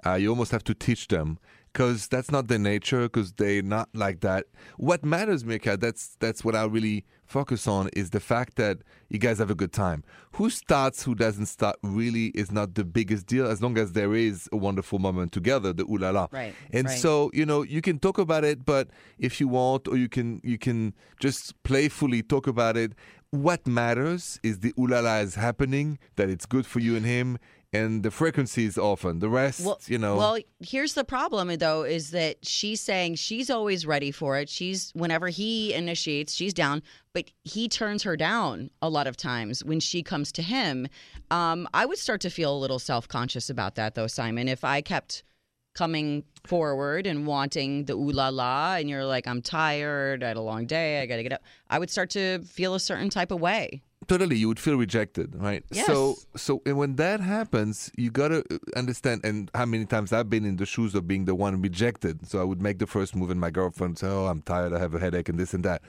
Uh, 0.05 0.15
you 0.15 0.29
almost 0.29 0.51
have 0.51 0.63
to 0.65 0.73
teach 0.73 1.07
them 1.07 1.37
because 1.73 2.07
that's 2.07 2.31
not 2.31 2.47
their 2.47 2.59
nature. 2.59 3.03
Because 3.03 3.33
they're 3.33 3.61
not 3.63 3.89
like 3.93 4.21
that. 4.21 4.45
What 4.77 5.03
matters, 5.03 5.43
Mika, 5.43 5.75
that's 5.75 6.15
that's 6.19 6.45
what 6.45 6.55
I 6.55 6.63
really 6.65 7.05
focus 7.25 7.67
on 7.67 7.89
is 7.93 8.11
the 8.11 8.19
fact 8.19 8.57
that 8.57 8.77
you 9.09 9.17
guys 9.17 9.39
have 9.39 9.49
a 9.49 9.55
good 9.55 9.73
time. 9.73 10.03
Who 10.33 10.49
starts, 10.49 11.03
who 11.03 11.15
doesn't 11.15 11.47
start, 11.47 11.77
really 11.81 12.27
is 12.27 12.51
not 12.51 12.75
the 12.75 12.83
biggest 12.83 13.25
deal. 13.25 13.47
As 13.47 13.61
long 13.61 13.77
as 13.77 13.93
there 13.93 14.13
is 14.13 14.47
a 14.51 14.57
wonderful 14.57 14.99
moment 14.99 15.31
together, 15.31 15.73
the 15.73 15.83
ooh 15.83 15.97
la 15.97 16.11
la. 16.11 16.27
Right, 16.31 16.53
And 16.71 16.87
right. 16.87 16.97
so 16.97 17.31
you 17.33 17.45
know 17.45 17.63
you 17.63 17.81
can 17.81 17.99
talk 17.99 18.17
about 18.17 18.43
it 18.43 18.65
but 18.65 18.89
if 19.17 19.39
you 19.41 19.47
want 19.47 19.87
or 19.87 19.97
you 19.97 20.09
can 20.09 20.41
you 20.43 20.57
can 20.57 20.93
just 21.19 21.61
playfully 21.63 22.21
talk 22.21 22.47
about 22.47 22.77
it 22.77 22.93
what 23.31 23.65
matters 23.65 24.39
is 24.43 24.59
the 24.59 24.71
ulala 24.73 25.23
is 25.23 25.33
happening 25.33 25.97
that 26.17 26.29
it's 26.29 26.45
good 26.45 26.67
for 26.67 26.79
you 26.79 26.95
and 26.95 27.03
him 27.03 27.39
and 27.73 28.03
the 28.03 28.11
frequency 28.11 28.65
is 28.65 28.77
often 28.77 29.19
the 29.19 29.29
rest 29.29 29.65
you 29.89 29.97
know 29.97 30.15
Well, 30.15 30.37
here's 30.59 30.93
the 30.93 31.03
problem 31.03 31.53
though 31.57 31.83
is 31.83 32.11
that 32.11 32.45
she's 32.45 32.79
saying 32.79 33.15
she's 33.15 33.49
always 33.49 33.85
ready 33.85 34.11
for 34.11 34.37
it. 34.37 34.47
She's 34.47 34.91
whenever 34.93 35.29
he 35.29 35.73
initiates, 35.73 36.33
she's 36.33 36.53
down, 36.53 36.83
but 37.13 37.31
he 37.43 37.67
turns 37.67 38.03
her 38.03 38.15
down 38.15 38.69
a 38.81 38.89
lot 38.89 39.07
of 39.07 39.17
times 39.17 39.63
when 39.63 39.79
she 39.79 40.03
comes 40.03 40.31
to 40.33 40.41
him. 40.41 40.87
Um, 41.31 41.67
I 41.73 41.85
would 41.85 41.97
start 41.97 42.21
to 42.21 42.29
feel 42.29 42.55
a 42.55 42.59
little 42.59 42.79
self-conscious 42.79 43.49
about 43.49 43.75
that 43.75 43.95
though, 43.95 44.07
Simon. 44.07 44.47
If 44.47 44.63
I 44.63 44.81
kept 44.81 45.23
coming 45.73 46.23
forward 46.45 47.07
and 47.07 47.25
wanting 47.25 47.85
the 47.85 47.93
ooh 47.93 48.11
la 48.11 48.29
la 48.29 48.75
and 48.75 48.89
you're 48.89 49.05
like, 49.05 49.27
I'm 49.27 49.41
tired, 49.41 50.23
I 50.23 50.27
had 50.27 50.37
a 50.37 50.41
long 50.41 50.67
day, 50.67 51.01
I 51.01 51.07
gotta 51.07 51.23
get 51.23 51.33
up, 51.33 51.41
I 51.69 51.79
would 51.79 51.89
start 51.89 52.11
to 52.11 52.39
feel 52.43 52.75
a 52.75 52.79
certain 52.79 53.09
type 53.09 53.31
of 53.31 53.41
way. 53.41 53.81
Totally 54.07 54.35
you 54.35 54.47
would 54.47 54.59
feel 54.59 54.75
rejected 54.75 55.33
right? 55.35 55.63
Yes. 55.71 55.85
so 55.85 56.15
so 56.35 56.61
and 56.65 56.77
when 56.77 56.95
that 56.97 57.19
happens 57.19 57.91
you 57.97 58.11
gotta 58.11 58.43
uh, 58.51 58.57
understand 58.75 59.21
and 59.23 59.49
how 59.55 59.65
many 59.65 59.85
times 59.85 60.13
i've 60.13 60.29
been 60.29 60.45
in 60.45 60.57
the 60.57 60.65
shoes 60.65 60.95
of 60.95 61.07
being 61.07 61.25
the 61.25 61.35
one 61.35 61.61
rejected. 61.61 62.27
So 62.27 62.39
i 62.41 62.43
would 62.43 62.61
make 62.61 62.79
the 62.79 62.87
first 62.87 63.15
move 63.15 63.29
and 63.29 63.39
my 63.39 63.49
girlfriend 63.49 63.91
would 63.91 63.99
say 63.99 64.07
oh 64.07 64.27
i'm 64.27 64.41
tired 64.41 64.73
i 64.73 64.79
have 64.79 64.93
a 64.95 64.99
headache 64.99 65.29
and 65.29 65.39
this 65.39 65.53
and 65.53 65.63
that. 65.65 65.81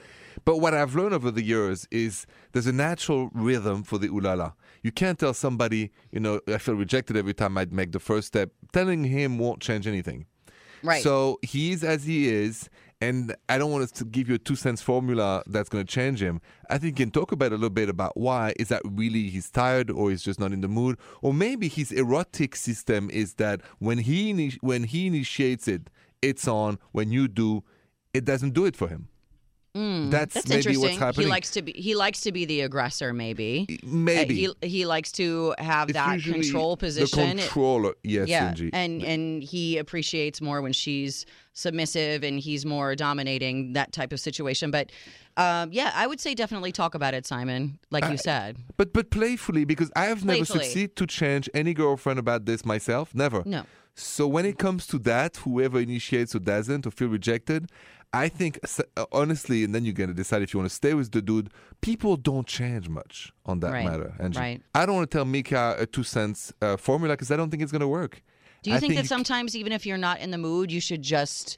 But 0.43 0.57
what 0.57 0.73
i've 0.73 0.95
learned 0.95 1.13
over 1.13 1.31
the 1.31 1.43
years 1.43 1.87
is 1.91 2.25
there's 2.51 2.67
a 2.67 2.73
natural 2.73 3.29
rhythm 3.33 3.83
for 3.83 3.97
the 3.97 4.07
ulala. 4.09 4.53
You 4.83 4.91
can't 4.91 5.17
tell 5.17 5.33
somebody 5.33 5.91
you 6.11 6.19
know 6.19 6.41
i 6.47 6.57
feel 6.57 6.75
rejected 6.75 7.17
every 7.17 7.33
time 7.33 7.57
i 7.57 7.65
make 7.65 7.91
the 7.91 7.99
first 7.99 8.27
step. 8.27 8.49
Telling 8.73 9.03
him 9.03 9.37
won't 9.37 9.61
change 9.61 9.87
anything. 9.87 10.25
Right. 10.83 11.01
so 11.01 11.39
he's 11.41 11.83
as 11.83 12.03
he 12.03 12.29
is, 12.29 12.69
and 13.05 13.35
I 13.47 13.59
don't 13.59 13.71
want 13.71 13.93
to 13.93 14.05
give 14.05 14.27
you 14.27 14.35
a 14.35 14.39
two 14.39 14.55
cents 14.55 14.81
formula 14.81 15.43
that's 15.45 15.69
going 15.69 15.85
to 15.85 15.91
change 15.91 16.21
him. 16.21 16.41
I 16.69 16.79
think 16.79 16.97
you 16.97 17.05
can 17.05 17.11
talk 17.11 17.31
about 17.31 17.51
a 17.51 17.55
little 17.55 17.69
bit 17.69 17.87
about 17.87 18.17
why 18.17 18.53
is 18.57 18.69
that 18.69 18.81
really 18.83 19.29
he's 19.29 19.51
tired 19.51 19.91
or 19.91 20.09
he's 20.09 20.23
just 20.23 20.39
not 20.39 20.51
in 20.51 20.61
the 20.61 20.67
mood, 20.67 20.97
or 21.21 21.33
maybe 21.33 21.67
his 21.67 21.91
erotic 21.91 22.55
system 22.55 23.09
is 23.11 23.35
that 23.35 23.61
when 23.79 23.99
he 23.99 24.57
when 24.61 24.85
he 24.85 25.07
initiates 25.07 25.67
it, 25.67 25.89
it's 26.21 26.47
on. 26.47 26.79
When 26.93 27.11
you 27.11 27.27
do, 27.27 27.63
it 28.13 28.25
doesn't 28.25 28.53
do 28.53 28.65
it 28.65 28.75
for 28.75 28.87
him. 28.87 29.09
Mm, 29.75 30.09
That's 30.09 30.33
that's 30.33 30.47
maybe 30.47 30.57
interesting. 30.59 30.81
what's 30.83 30.97
happening. 30.97 31.25
He 31.27 31.29
likes 31.31 31.51
to 31.51 31.61
be 31.61 31.73
he 31.73 31.95
likes 31.95 32.21
to 32.21 32.31
be 32.31 32.45
the 32.45 32.61
aggressor, 32.61 33.11
maybe. 33.13 33.67
Uh, 33.69 33.75
Maybe 33.85 34.35
he 34.61 34.67
he 34.67 34.85
likes 34.85 35.11
to 35.13 35.53
have 35.57 35.89
It's 35.89 35.97
that 35.97 36.21
control 36.21 36.77
position. 36.77 37.35
The 37.37 37.41
controller, 37.43 37.93
yes, 38.03 38.29
yeah, 38.29 38.47
Angie. 38.47 38.69
and 38.71 39.03
and 39.03 39.43
he 39.43 39.77
appreciates 39.77 40.39
more 40.39 40.61
when 40.61 40.71
she's 40.73 41.25
submissive 41.53 42.23
and 42.23 42.39
he's 42.39 42.65
more 42.65 42.95
dominating 42.95 43.73
that 43.73 43.91
type 43.91 44.13
of 44.13 44.19
situation. 44.19 44.71
But 44.71 44.91
um, 45.37 45.73
yeah, 45.73 45.91
I 45.93 46.07
would 46.07 46.21
say 46.21 46.33
definitely 46.35 46.71
talk 46.71 46.95
about 46.95 47.13
it, 47.13 47.25
Simon. 47.25 47.77
Like 47.91 48.05
you 48.09 48.17
said, 48.17 48.55
But 48.77 48.93
but 48.93 49.09
playfully 49.11 49.65
because 49.65 49.91
I 49.95 50.05
have 50.05 50.23
never 50.23 50.37
Playfully. 50.45 50.63
succeeded 50.63 50.95
to 50.95 51.05
change 51.07 51.49
any 51.53 51.73
girlfriend 51.73 52.17
about 52.19 52.45
this 52.45 52.63
myself. 52.65 53.13
Never. 53.13 53.43
no. 53.45 53.63
So 53.97 54.27
when 54.27 54.45
it 54.45 54.57
comes 54.57 54.87
to 54.87 54.99
that, 54.99 55.37
whoever 55.37 55.79
initiates 55.79 56.35
or 56.35 56.39
doesn't 56.39 56.85
or 56.85 56.91
feel 56.91 57.07
rejected, 57.07 57.69
I 58.15 58.29
think 58.29 58.59
uh, 58.97 59.05
honestly, 59.11 59.63
and 59.63 59.73
then 59.73 59.83
you're 59.85 59.93
gonna 59.93 60.13
decide 60.13 60.41
if 60.41 60.53
you 60.53 60.59
want 60.59 60.69
to 60.69 60.75
stay 60.75 60.93
with 60.93 61.11
the 61.11 61.21
dude. 61.21 61.49
People 61.81 62.15
don't 62.17 62.47
change 62.47 62.87
much 62.89 63.31
on 63.45 63.59
that 63.61 63.71
Right, 63.71 63.85
matter. 63.85 64.13
Angie. 64.19 64.39
right. 64.39 64.61
I 64.73 64.85
don't 64.85 64.95
want 64.95 65.09
to 65.11 65.17
tell 65.17 65.25
Mika 65.25 65.75
a 65.77 65.85
two 65.85 66.03
cents 66.03 66.53
uh, 66.61 66.77
formula 66.77 67.13
because 67.15 67.31
I 67.31 67.37
don't 67.37 67.49
think 67.51 67.61
it's 67.63 67.71
gonna 67.71 67.87
work. 67.87 68.21
Do 68.63 68.71
you 68.71 68.77
I 68.77 68.79
think, 68.79 68.95
that 68.95 69.05
sometimes, 69.05 69.55
even 69.55 69.71
if 69.71 69.85
you're 69.85 69.97
not 70.09 70.19
in 70.21 70.31
the 70.31 70.39
mood, 70.39 70.71
you 70.71 70.81
should 70.81 71.03
just 71.03 71.57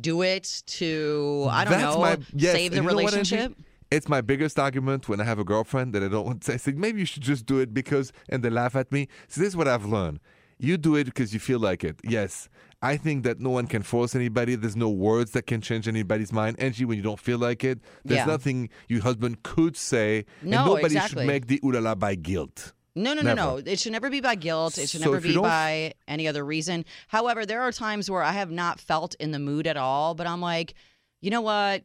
do 0.00 0.22
it 0.22 0.62
to, 0.66 1.46
I 1.48 1.64
don't 1.64 1.80
know, 1.80 1.98
my- 2.00 2.18
yes, 2.34 2.52
save 2.54 2.72
the 2.72 2.78
and 2.78 2.84
you 2.86 2.90
know 2.90 2.94
what, 3.02 3.14
Angie? 3.14 3.36
relationship? 3.36 3.58
It's 3.92 4.08
my 4.08 4.20
biggest 4.20 4.58
argument 4.58 5.08
when 5.08 5.20
I 5.20 5.24
have 5.24 5.38
a 5.38 5.44
girlfriend 5.44 5.92
that 5.94 6.02
I 6.02 6.08
don't 6.08 6.26
want 6.30 6.42
to. 6.42 6.54
I 6.54 6.56
say 6.56 6.72
maybe 6.72 7.00
you 7.00 7.06
should 7.06 7.22
just 7.22 7.44
do 7.46 7.58
it 7.58 7.72
because, 7.74 8.12
and 8.28 8.42
they 8.42 8.50
laugh 8.50 8.74
at 8.76 8.90
me. 8.92 9.08
So 9.28 9.40
this 9.40 9.48
is 9.48 9.56
what 9.56 9.68
I've 9.68 9.84
learned: 9.84 10.20
you 10.60 10.76
do 10.76 10.96
it 10.96 11.04
because 11.04 11.32
you 11.34 11.40
feel 11.40 11.58
like 11.58 11.82
it. 11.84 11.96
Yes, 12.04 12.48
I 12.82 12.96
think 12.96 13.24
that 13.24 13.40
no 13.40 13.50
one 13.50 13.66
can 13.66 13.82
force 13.82 14.14
anybody. 14.14 14.54
There's 14.54 14.76
no 14.76 14.88
words 14.88 15.32
that 15.32 15.46
can 15.46 15.60
change 15.60 15.86
anybody's 15.88 16.32
mind. 16.32 16.58
Angie, 16.60 16.84
when 16.84 16.96
you 16.96 17.02
don't 17.02 17.20
feel 17.20 17.38
like 17.38 17.64
it, 17.64 17.78
there's 18.04 18.18
Yeah. 18.18 18.24
nothing 18.26 18.70
your 18.88 19.02
husband 19.02 19.42
could 19.42 19.76
say, 19.76 20.24
No, 20.42 20.58
and 20.58 20.66
nobody 20.66 20.84
exactly. 20.96 21.22
should 21.22 21.26
make 21.26 21.46
the 21.46 21.58
ulala 21.60 21.98
by 21.98 22.14
guilt. 22.14 22.72
No, 22.96 23.14
no, 23.14 23.22
no, 23.22 23.34
no. 23.34 23.56
It 23.64 23.78
should 23.78 23.92
never 23.92 24.10
be 24.10 24.20
by 24.20 24.34
guilt. 24.34 24.76
It 24.76 24.88
should 24.88 25.00
So 25.02 25.12
never 25.12 25.20
be 25.20 25.36
by 25.36 25.94
any 26.08 26.26
other 26.26 26.44
reason. 26.44 26.84
However, 27.08 27.46
there 27.46 27.62
are 27.62 27.70
times 27.72 28.10
where 28.10 28.22
I 28.22 28.32
have 28.32 28.50
not 28.50 28.80
felt 28.80 29.14
in 29.20 29.30
the 29.30 29.38
mood 29.38 29.66
at 29.66 29.76
all, 29.76 30.14
but 30.14 30.26
I'm 30.26 30.40
like, 30.40 30.74
you 31.20 31.30
know 31.30 31.40
what? 31.40 31.84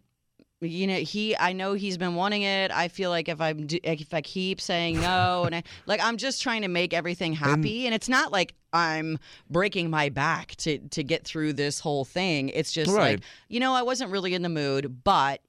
You 0.61 0.87
know, 0.87 0.95
he. 0.95 1.35
I 1.37 1.51
know 1.53 1.73
he's 1.73 1.97
been 1.97 2.15
wanting 2.15 2.43
it. 2.43 2.71
I 2.71 2.87
feel 2.87 3.09
like 3.09 3.27
if 3.27 3.41
I'm, 3.41 3.67
if 3.83 4.13
I 4.13 4.21
keep 4.21 4.61
saying 4.61 5.01
no, 5.01 5.43
and 5.45 5.53
I, 5.55 5.63
like 5.85 5.99
I'm 6.01 6.17
just 6.17 6.41
trying 6.41 6.61
to 6.61 6.67
make 6.69 6.93
everything 6.93 7.33
happy, 7.33 7.85
and, 7.85 7.93
it's 7.93 8.07
not 8.09 8.31
like 8.31 8.55
I'm 8.71 9.19
breaking 9.49 9.89
my 9.89 10.09
back 10.09 10.55
to 10.57 10.77
to 10.79 11.03
get 11.03 11.25
through 11.25 11.53
this 11.53 11.79
whole 11.79 12.05
thing. 12.05 12.49
It's 12.49 12.71
just 12.71 12.89
Right. 12.91 13.15
like, 13.17 13.23
you 13.49 13.59
know, 13.59 13.73
I 13.73 13.81
wasn't 13.81 14.11
really 14.11 14.33
in 14.33 14.43
the 14.43 14.49
mood, 14.49 15.03
but 15.03 15.41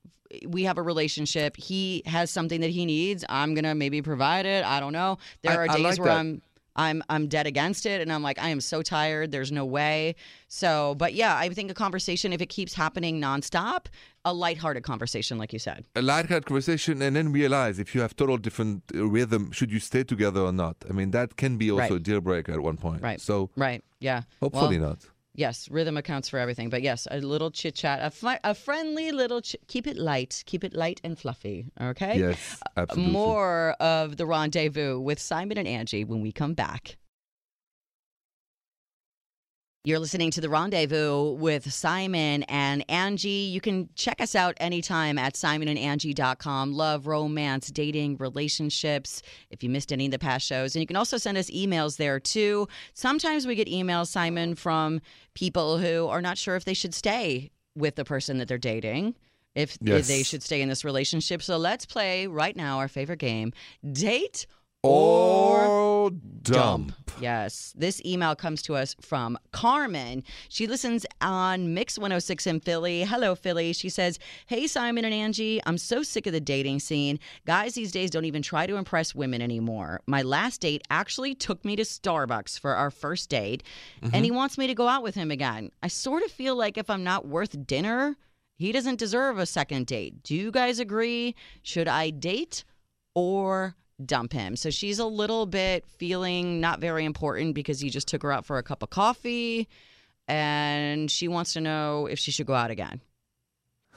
we 0.44 0.64
have 0.64 0.76
a 0.76 0.82
relationship. 0.82 1.56
He 1.56 2.02
has 2.06 2.30
something 2.30 2.60
that 2.60 2.70
he 2.70 2.84
needs. 2.84 3.24
I'm 3.28 3.54
gonna 3.54 3.76
maybe 3.76 4.02
provide 4.02 4.44
it. 4.44 4.64
I 4.64 4.80
don't 4.80 4.92
know. 4.92 5.18
There 5.42 5.52
I- 5.52 5.56
are 5.56 5.68
days 5.68 5.82
like 5.84 5.98
where 6.00 6.08
that. 6.08 6.18
I'm 6.18 6.42
I'm 6.76 7.02
I'm 7.08 7.26
dead 7.26 7.46
against 7.46 7.86
it 7.86 8.00
and 8.00 8.12
I'm 8.12 8.22
like 8.22 8.38
I 8.38 8.48
am 8.50 8.60
so 8.60 8.82
tired. 8.82 9.32
There's 9.32 9.50
no 9.50 9.64
way. 9.64 10.14
So, 10.48 10.94
but 10.96 11.14
yeah, 11.14 11.34
I 11.36 11.48
think 11.48 11.70
a 11.70 11.74
conversation 11.74 12.32
if 12.32 12.40
it 12.40 12.46
keeps 12.46 12.74
happening 12.74 13.20
nonstop, 13.20 13.86
a 14.24 14.32
lighthearted 14.32 14.82
conversation 14.84 15.38
like 15.38 15.52
you 15.52 15.58
said. 15.58 15.84
A 15.96 16.02
lighthearted 16.02 16.46
conversation, 16.46 17.02
and 17.02 17.16
then 17.16 17.32
realize 17.32 17.78
if 17.78 17.94
you 17.94 18.00
have 18.02 18.14
total 18.14 18.36
different 18.36 18.82
rhythm, 18.94 19.50
should 19.52 19.70
you 19.72 19.80
stay 19.80 20.04
together 20.04 20.40
or 20.42 20.52
not? 20.52 20.76
I 20.88 20.92
mean, 20.92 21.10
that 21.12 21.36
can 21.36 21.56
be 21.56 21.70
also 21.70 21.80
Right. 21.82 21.92
a 21.92 21.98
deal 22.00 22.20
breaker 22.20 22.52
at 22.52 22.60
one 22.60 22.76
point. 22.76 23.02
Right. 23.02 23.20
So 23.20 23.50
Right. 23.56 23.82
Yeah. 24.00 24.22
hopefully 24.40 24.78
Well, 24.78 24.90
not. 24.90 25.06
Yes, 25.36 25.68
rhythm 25.70 25.98
accounts 25.98 26.30
for 26.30 26.38
everything. 26.38 26.70
But 26.70 26.80
yes, 26.82 27.06
a 27.10 27.20
little 27.20 27.50
chit 27.50 27.74
chat, 27.74 28.00
a, 28.00 28.40
a 28.42 28.54
friendly 28.54 29.12
little 29.12 29.42
ch- 29.42 29.56
keep 29.68 29.86
it 29.86 29.98
light, 29.98 30.42
keep 30.46 30.64
it 30.64 30.74
light 30.74 31.00
and 31.04 31.18
fluffy, 31.18 31.66
okay? 31.80 32.18
Yes, 32.18 32.58
uh, 32.64 32.80
absolutely. 32.80 33.12
More 33.12 33.76
of 33.78 34.16
the 34.16 34.24
rendezvous 34.24 34.98
with 34.98 35.20
Simon 35.20 35.58
and 35.58 35.68
Angie 35.68 36.04
when 36.04 36.22
we 36.22 36.32
come 36.32 36.54
back. 36.54 36.96
You're 39.86 40.00
listening 40.00 40.32
to 40.32 40.40
The 40.40 40.48
Rendezvous 40.48 41.34
with 41.34 41.72
Simon 41.72 42.42
and 42.48 42.84
Angie. 42.90 43.28
You 43.28 43.60
can 43.60 43.88
check 43.94 44.20
us 44.20 44.34
out 44.34 44.56
anytime 44.56 45.16
at 45.16 45.34
simonandangie.com. 45.34 46.72
Love, 46.72 47.06
romance, 47.06 47.70
dating, 47.70 48.16
relationships. 48.16 49.22
If 49.50 49.62
you 49.62 49.70
missed 49.70 49.92
any 49.92 50.06
of 50.06 50.10
the 50.10 50.18
past 50.18 50.44
shows, 50.44 50.74
and 50.74 50.80
you 50.80 50.88
can 50.88 50.96
also 50.96 51.18
send 51.18 51.38
us 51.38 51.48
emails 51.50 51.98
there 51.98 52.18
too. 52.18 52.66
Sometimes 52.94 53.46
we 53.46 53.54
get 53.54 53.68
emails, 53.68 54.08
Simon, 54.08 54.56
from 54.56 55.00
people 55.34 55.78
who 55.78 56.08
are 56.08 56.20
not 56.20 56.36
sure 56.36 56.56
if 56.56 56.64
they 56.64 56.74
should 56.74 56.92
stay 56.92 57.52
with 57.76 57.94
the 57.94 58.04
person 58.04 58.38
that 58.38 58.48
they're 58.48 58.58
dating. 58.58 59.14
If, 59.54 59.76
if 59.76 59.82
Yes. 59.82 60.08
they 60.08 60.24
should 60.24 60.42
stay 60.42 60.62
in 60.62 60.68
this 60.68 60.84
relationship. 60.84 61.42
So 61.42 61.58
let's 61.58 61.86
play 61.86 62.26
right 62.26 62.56
now 62.56 62.78
our 62.78 62.88
favorite 62.88 63.20
game 63.20 63.52
date 63.92 64.46
Or 64.82 66.10
dump. 66.10 66.92
Yes. 67.20 67.72
This 67.76 68.00
email 68.04 68.36
comes 68.36 68.62
to 68.62 68.74
us 68.74 68.94
from 69.00 69.38
Carmen. 69.52 70.22
She 70.48 70.66
listens 70.66 71.06
on 71.20 71.74
Mix 71.74 71.98
106 71.98 72.46
in 72.46 72.60
Philly. 72.60 73.02
Hello, 73.04 73.34
Philly. 73.34 73.72
She 73.72 73.88
says, 73.88 74.18
Hey, 74.46 74.66
Simon 74.66 75.04
and 75.04 75.14
Angie, 75.14 75.60
I'm 75.66 75.78
so 75.78 76.02
sick 76.02 76.26
of 76.26 76.32
the 76.32 76.40
dating 76.40 76.80
scene. 76.80 77.18
Guys 77.46 77.74
these 77.74 77.90
days 77.90 78.10
don't 78.10 78.26
even 78.26 78.42
try 78.42 78.66
to 78.66 78.76
impress 78.76 79.14
women 79.14 79.42
anymore. 79.42 80.00
My 80.06 80.22
last 80.22 80.60
date 80.60 80.82
actually 80.90 81.34
took 81.34 81.64
me 81.64 81.74
to 81.76 81.82
Starbucks 81.82 82.58
for 82.60 82.74
our 82.74 82.90
first 82.90 83.30
date, 83.30 83.62
and 84.02 84.12
mm-hmm. 84.12 84.24
he 84.24 84.30
wants 84.30 84.58
me 84.58 84.66
to 84.66 84.74
go 84.74 84.88
out 84.88 85.02
with 85.02 85.14
him 85.14 85.30
again. 85.30 85.70
I 85.82 85.88
sort 85.88 86.22
of 86.22 86.30
feel 86.30 86.54
like 86.54 86.78
if 86.78 86.90
I'm 86.90 87.04
not 87.04 87.26
worth 87.26 87.66
dinner, 87.66 88.16
he 88.58 88.72
doesn't 88.72 88.98
deserve 88.98 89.38
a 89.38 89.46
second 89.46 89.86
date. 89.86 90.22
Do 90.22 90.34
you 90.34 90.50
guys 90.50 90.78
agree? 90.78 91.34
Should 91.62 91.88
I 91.88 92.10
date 92.10 92.64
or 93.14 93.74
dump 94.04 94.32
him? 94.32 94.56
So 94.56 94.70
she's 94.70 94.98
a 94.98 95.06
little 95.06 95.46
bit 95.46 95.84
feeling 95.86 96.60
not 96.60 96.80
very 96.80 97.04
important 97.04 97.54
because 97.54 97.80
he 97.80 97.90
just 97.90 98.08
took 98.08 98.22
her 98.22 98.32
out 98.32 98.44
for 98.44 98.58
a 98.58 98.62
cup 98.62 98.82
of 98.82 98.90
coffee 98.90 99.68
and 100.28 101.10
she 101.10 101.28
wants 101.28 101.52
to 101.54 101.60
know 101.60 102.06
if 102.06 102.18
she 102.18 102.30
should 102.30 102.46
go 102.46 102.54
out 102.54 102.70
again. 102.70 103.00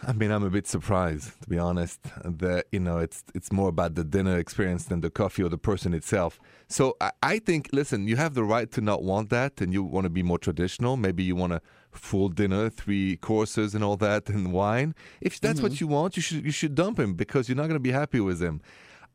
I 0.08 0.14
mean, 0.14 0.32
I'm 0.32 0.44
a 0.44 0.50
bit 0.50 0.66
surprised, 0.66 1.42
to 1.42 1.50
be 1.50 1.60
honest. 1.60 2.00
That 2.24 2.68
you 2.72 2.80
know, 2.80 3.00
it's 3.00 3.24
it's 3.36 3.52
more 3.52 3.68
about 3.68 3.96
the 3.96 4.04
dinner 4.04 4.38
experience 4.38 4.86
than 4.86 5.02
the 5.02 5.10
coffee 5.10 5.44
or 5.44 5.50
the 5.50 5.58
person 5.58 5.94
itself. 5.94 6.40
So 6.68 6.96
I, 7.02 7.12
I 7.22 7.40
think, 7.40 7.70
listen, 7.74 8.08
you 8.08 8.16
have 8.16 8.34
the 8.34 8.44
right 8.44 8.72
to 8.72 8.82
not 8.82 9.04
want 9.04 9.30
that, 9.32 9.60
and 9.60 9.74
you 9.74 9.84
want 9.84 10.06
to 10.06 10.10
be 10.10 10.24
more 10.24 10.38
traditional. 10.38 10.96
Maybe 10.96 11.24
you 11.24 11.36
want 11.36 11.54
a 11.54 11.62
full 11.92 12.30
dinner, 12.30 12.70
three 12.70 13.18
courses, 13.18 13.76
and 13.76 13.84
all 13.84 13.98
that, 13.98 14.30
and 14.30 14.54
wine. 14.54 14.96
If 15.20 15.40
that's 15.42 15.62
what 15.62 15.74
mm-hmm. 15.74 15.84
you 15.84 15.88
want, 15.90 16.16
you 16.16 16.22
should 16.22 16.46
you 16.46 16.52
should 16.52 16.76
dump 16.76 16.98
him 16.98 17.16
because 17.16 17.50
you're 17.50 17.58
not 17.58 17.64
going 17.64 17.74
to 17.74 17.80
be 17.80 17.92
happy 17.92 18.22
with 18.22 18.42
him. 18.42 18.62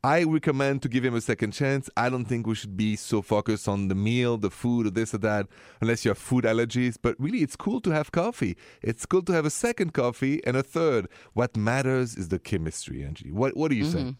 I 0.05 0.21
recommend 0.21 0.83
to 0.83 0.87
give 0.87 1.03
him 1.03 1.15
a 1.15 1.21
second 1.21 1.53
chance. 1.53 1.89
I 1.97 2.11
don't 2.11 2.25
think 2.25 2.45
we 2.45 2.53
should 2.53 2.77
be 2.77 2.95
so 2.95 3.23
focused 3.23 3.67
on 3.67 3.87
the 3.87 3.95
meal, 3.95 4.37
the 4.37 4.51
food, 4.51 4.85
or 4.85 4.91
this 4.91 5.15
or 5.15 5.17
that, 5.17 5.47
unless 5.81 6.05
you 6.05 6.09
have 6.09 6.19
food 6.19 6.43
allergies. 6.43 6.95
But 7.01 7.19
really, 7.19 7.39
it's 7.39 7.55
cool 7.55 7.81
to 7.81 7.89
have 7.89 8.11
coffee. 8.11 8.55
It's 8.83 9.03
cool 9.07 9.23
to 9.23 9.33
have 9.33 9.47
a 9.47 9.49
second 9.49 9.95
coffee 9.95 10.45
and 10.45 10.55
a 10.55 10.61
third. 10.61 11.07
What 11.33 11.57
matters 11.57 12.15
is 12.15 12.29
the 12.29 12.37
chemistry, 12.37 13.03
Angie. 13.03 13.31
What 13.31 13.57
What 13.57 13.71
do 13.71 13.75
you 13.77 13.85
say? 13.85 14.15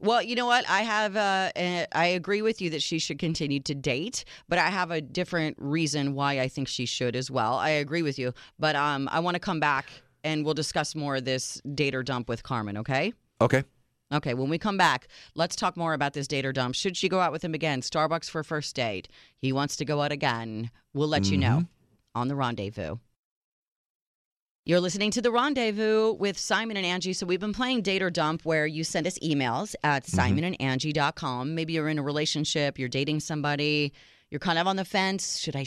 Well, 0.00 0.22
you 0.22 0.36
know 0.36 0.46
what? 0.46 0.64
I 0.70 0.80
have, 0.80 1.16
uh, 1.16 1.50
uh, 1.54 1.84
I 1.92 2.06
agree 2.06 2.40
with 2.40 2.62
you 2.62 2.70
that 2.70 2.80
she 2.80 2.98
should 2.98 3.18
continue 3.18 3.60
to 3.60 3.74
date, 3.74 4.24
but 4.48 4.58
I 4.58 4.70
have 4.70 4.90
a 4.90 5.02
different 5.02 5.58
reason 5.60 6.14
why 6.14 6.40
I 6.40 6.48
think 6.48 6.66
she 6.66 6.86
should 6.86 7.14
as 7.14 7.30
well. 7.30 7.56
I 7.56 7.68
agree 7.68 8.00
with 8.00 8.18
you, 8.18 8.32
but 8.58 8.74
um, 8.74 9.06
I 9.12 9.20
want 9.20 9.34
to 9.34 9.38
come 9.38 9.60
back 9.60 9.90
and 10.24 10.46
we'll 10.46 10.54
discuss 10.54 10.94
more 10.94 11.16
of 11.16 11.26
this 11.26 11.60
date 11.74 11.94
or 11.94 12.02
dump 12.02 12.26
with 12.26 12.42
Carmen, 12.42 12.78
okay? 12.78 13.12
Okay. 13.42 13.64
Okay, 14.12 14.34
when 14.34 14.48
we 14.48 14.58
come 14.58 14.76
back, 14.76 15.08
let's 15.34 15.56
talk 15.56 15.76
more 15.76 15.92
about 15.92 16.12
this 16.12 16.28
date 16.28 16.46
or 16.46 16.52
dump. 16.52 16.74
Should 16.74 16.96
she 16.96 17.08
go 17.08 17.20
out 17.20 17.32
with 17.32 17.44
him 17.44 17.54
again? 17.54 17.80
Starbucks 17.80 18.30
for 18.30 18.44
first 18.44 18.76
date. 18.76 19.08
He 19.38 19.52
wants 19.52 19.76
to 19.76 19.84
go 19.84 20.00
out 20.00 20.12
again. 20.12 20.70
We'll 20.94 21.08
let 21.08 21.30
you 21.30 21.36
know 21.36 21.64
on 22.14 22.28
the 22.28 22.36
rendezvous. 22.36 22.96
You're 24.64 24.80
listening 24.80 25.12
to 25.12 25.22
The 25.22 25.30
Rendezvous 25.30 26.14
with 26.14 26.36
Simon 26.36 26.76
and 26.76 26.84
Angie. 26.84 27.12
So 27.12 27.24
we've 27.24 27.38
been 27.38 27.52
playing 27.52 27.82
Date 27.82 28.02
or 28.02 28.10
Dump 28.10 28.44
where 28.44 28.66
you 28.66 28.82
send 28.82 29.06
us 29.06 29.16
emails 29.20 29.76
at 29.84 30.04
simonandangie.com. 30.06 31.54
Maybe 31.54 31.74
you're 31.74 31.88
in 31.88 32.00
a 32.00 32.02
relationship, 32.02 32.76
you're 32.76 32.88
dating 32.88 33.20
somebody, 33.20 33.92
you're 34.28 34.40
kind 34.40 34.58
of 34.58 34.66
on 34.66 34.74
the 34.74 34.84
fence. 34.84 35.38
Should 35.38 35.54
I 35.54 35.66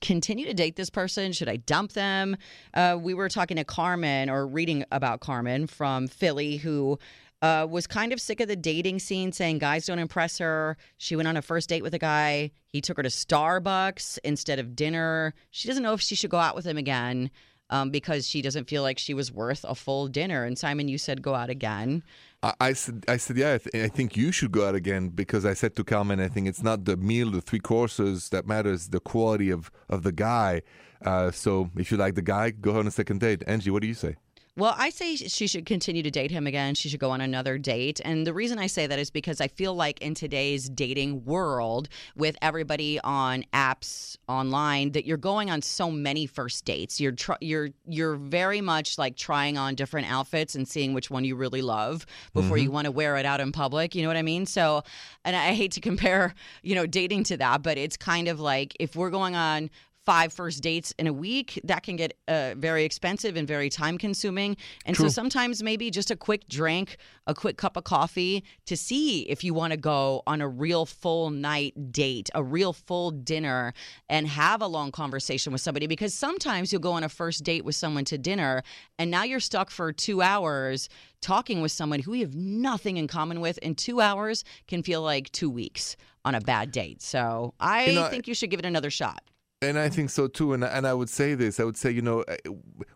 continue 0.00 0.46
to 0.46 0.54
date 0.54 0.76
this 0.76 0.88
person? 0.88 1.32
Should 1.32 1.50
I 1.50 1.56
dump 1.56 1.92
them? 1.92 2.38
Uh, 2.72 2.96
we 2.98 3.12
were 3.12 3.28
talking 3.28 3.58
to 3.58 3.64
Carmen 3.64 4.30
or 4.30 4.46
reading 4.46 4.82
about 4.90 5.20
Carmen 5.20 5.66
from 5.66 6.06
Philly 6.06 6.56
who 6.56 6.98
uh, 7.42 7.66
was 7.68 7.86
kind 7.86 8.12
of 8.12 8.20
sick 8.20 8.40
of 8.40 8.48
the 8.48 8.56
dating 8.56 8.98
scene, 8.98 9.32
saying 9.32 9.58
guys 9.58 9.86
don't 9.86 9.98
impress 9.98 10.38
her. 10.38 10.76
She 10.96 11.16
went 11.16 11.28
on 11.28 11.36
a 11.36 11.42
first 11.42 11.68
date 11.68 11.82
with 11.82 11.94
a 11.94 11.98
guy. 11.98 12.50
He 12.68 12.80
took 12.80 12.96
her 12.96 13.02
to 13.02 13.08
Starbucks 13.08 14.18
instead 14.24 14.58
of 14.58 14.74
dinner. 14.74 15.34
She 15.50 15.68
doesn't 15.68 15.82
know 15.82 15.92
if 15.92 16.00
she 16.00 16.14
should 16.14 16.30
go 16.30 16.38
out 16.38 16.56
with 16.56 16.66
him 16.66 16.76
again 16.76 17.30
um, 17.70 17.90
because 17.90 18.26
she 18.26 18.42
doesn't 18.42 18.68
feel 18.68 18.82
like 18.82 18.98
she 18.98 19.14
was 19.14 19.30
worth 19.32 19.64
a 19.68 19.74
full 19.74 20.08
dinner. 20.08 20.44
And 20.44 20.58
Simon, 20.58 20.88
you 20.88 20.98
said 20.98 21.22
go 21.22 21.34
out 21.34 21.50
again. 21.50 22.02
I, 22.42 22.54
I 22.60 22.72
said, 22.72 23.04
I 23.08 23.16
said, 23.16 23.36
yeah, 23.36 23.54
I, 23.54 23.58
th- 23.58 23.84
I 23.84 23.88
think 23.88 24.16
you 24.16 24.32
should 24.32 24.52
go 24.52 24.66
out 24.66 24.74
again 24.74 25.10
because 25.10 25.44
I 25.44 25.54
said 25.54 25.76
to 25.76 25.84
Carmen, 25.84 26.20
I 26.20 26.28
think 26.28 26.48
it's 26.48 26.62
not 26.62 26.84
the 26.84 26.96
meal, 26.96 27.30
the 27.30 27.40
three 27.40 27.60
courses 27.60 28.30
that 28.30 28.46
matters, 28.46 28.88
the 28.88 29.00
quality 29.00 29.50
of, 29.50 29.70
of 29.88 30.02
the 30.02 30.12
guy. 30.12 30.62
Uh, 31.04 31.30
so 31.30 31.70
if 31.76 31.90
you 31.92 31.96
like 31.96 32.14
the 32.14 32.22
guy, 32.22 32.50
go 32.50 32.78
on 32.78 32.86
a 32.86 32.90
second 32.90 33.20
date. 33.20 33.42
Angie, 33.46 33.70
what 33.70 33.82
do 33.82 33.88
you 33.88 33.94
say? 33.94 34.16
Well, 34.58 34.74
I 34.76 34.90
say 34.90 35.14
she 35.14 35.46
should 35.46 35.66
continue 35.66 36.02
to 36.02 36.10
date 36.10 36.32
him 36.32 36.48
again. 36.48 36.74
She 36.74 36.88
should 36.88 36.98
go 36.98 37.12
on 37.12 37.20
another 37.20 37.58
date. 37.58 38.00
And 38.04 38.26
the 38.26 38.34
reason 38.34 38.58
I 38.58 38.66
say 38.66 38.88
that 38.88 38.98
is 38.98 39.08
because 39.08 39.40
I 39.40 39.46
feel 39.46 39.72
like 39.72 40.02
in 40.02 40.14
today's 40.14 40.68
dating 40.68 41.24
world, 41.24 41.88
with 42.16 42.34
everybody 42.42 42.98
on 43.04 43.44
apps 43.54 44.16
online, 44.28 44.90
that 44.92 45.06
you're 45.06 45.16
going 45.16 45.48
on 45.48 45.62
so 45.62 45.92
many 45.92 46.26
first 46.26 46.64
dates. 46.64 47.00
You're 47.00 47.12
tr- 47.12 47.34
you're 47.40 47.68
you're 47.86 48.16
very 48.16 48.60
much 48.60 48.98
like 48.98 49.14
trying 49.16 49.56
on 49.56 49.76
different 49.76 50.10
outfits 50.10 50.56
and 50.56 50.66
seeing 50.66 50.92
which 50.92 51.08
one 51.08 51.22
you 51.24 51.36
really 51.36 51.62
love 51.62 52.04
before 52.34 52.56
you 52.56 52.64
mm-hmm. 52.64 52.74
want 52.74 52.84
to 52.86 52.90
wear 52.90 53.16
it 53.16 53.24
out 53.24 53.38
in 53.38 53.52
public. 53.52 53.94
You 53.94 54.02
know 54.02 54.08
what 54.08 54.16
I 54.16 54.22
mean? 54.22 54.44
So, 54.44 54.82
and 55.24 55.36
I 55.36 55.54
hate 55.54 55.70
to 55.72 55.80
compare, 55.88 56.34
you 56.64 56.74
know, 56.74 56.84
dating 56.84 57.22
to 57.24 57.36
that, 57.36 57.62
but 57.62 57.78
it's 57.78 57.96
kind 57.96 58.26
of 58.26 58.40
like 58.40 58.74
if 58.80 58.96
we're 58.96 59.10
going 59.10 59.36
on 59.36 59.70
five 60.08 60.32
first 60.32 60.62
dates 60.62 60.94
in 60.98 61.06
a 61.06 61.12
week, 61.12 61.60
that 61.64 61.82
can 61.82 61.94
get 61.94 62.10
uh, 62.28 62.54
very 62.56 62.82
expensive 62.82 63.36
and 63.36 63.46
very 63.46 63.68
time 63.68 63.98
consuming. 63.98 64.56
And 64.86 64.96
so 64.96 65.08
sometimes 65.08 65.62
maybe 65.62 65.90
just 65.90 66.10
a 66.10 66.16
quick 66.16 66.48
drink, 66.48 66.96
a 67.26 67.34
quick 67.34 67.58
cup 67.58 67.76
of 67.76 67.84
coffee 67.84 68.42
to 68.64 68.74
see 68.74 69.28
if 69.34 69.44
you 69.44 69.52
want 69.52 69.72
to 69.72 69.76
go 69.76 70.22
on 70.26 70.40
a 70.40 70.48
real 70.48 70.86
full 70.86 71.28
night 71.28 71.74
date, 71.92 72.30
a 72.34 72.42
real 72.42 72.72
full 72.72 73.10
dinner, 73.10 73.74
and 74.08 74.26
have 74.26 74.62
a 74.62 74.66
long 74.66 74.90
conversation 74.92 75.52
with 75.52 75.60
somebody. 75.60 75.86
Because 75.86 76.14
sometimes 76.14 76.72
you'll 76.72 76.80
go 76.80 76.92
on 76.92 77.04
a 77.04 77.10
first 77.10 77.44
date 77.44 77.66
with 77.66 77.74
someone 77.74 78.06
to 78.06 78.16
dinner, 78.16 78.62
and 78.98 79.10
now 79.10 79.24
you're 79.24 79.40
stuck 79.40 79.68
for 79.70 79.92
two 79.92 80.22
hours 80.22 80.88
talking 81.20 81.60
with 81.60 81.72
someone 81.72 82.00
who 82.00 82.14
you 82.14 82.24
have 82.24 82.34
nothing 82.34 82.96
in 82.96 83.08
common 83.08 83.42
with, 83.42 83.58
and 83.62 83.76
two 83.76 84.00
hours 84.00 84.42
can 84.68 84.82
feel 84.82 85.02
like 85.02 85.30
two 85.32 85.50
weeks 85.50 85.96
on 86.24 86.34
a 86.34 86.40
bad 86.40 86.72
date. 86.72 87.02
So 87.02 87.52
I 87.60 87.86
You 87.86 87.94
know, 87.96 88.08
think 88.08 88.26
you 88.26 88.34
should 88.34 88.50
give 88.50 88.60
it 88.60 88.66
another 88.66 88.90
shot. 88.90 89.22
And 89.60 89.78
I 89.78 89.88
think 89.88 90.10
so 90.10 90.28
too. 90.28 90.52
And, 90.52 90.62
and 90.62 90.86
I 90.86 90.94
would 90.94 91.08
say 91.08 91.34
this 91.34 91.58
I 91.58 91.64
would 91.64 91.76
say, 91.76 91.90
you 91.90 92.02
know, 92.02 92.22
uh, 92.22 92.36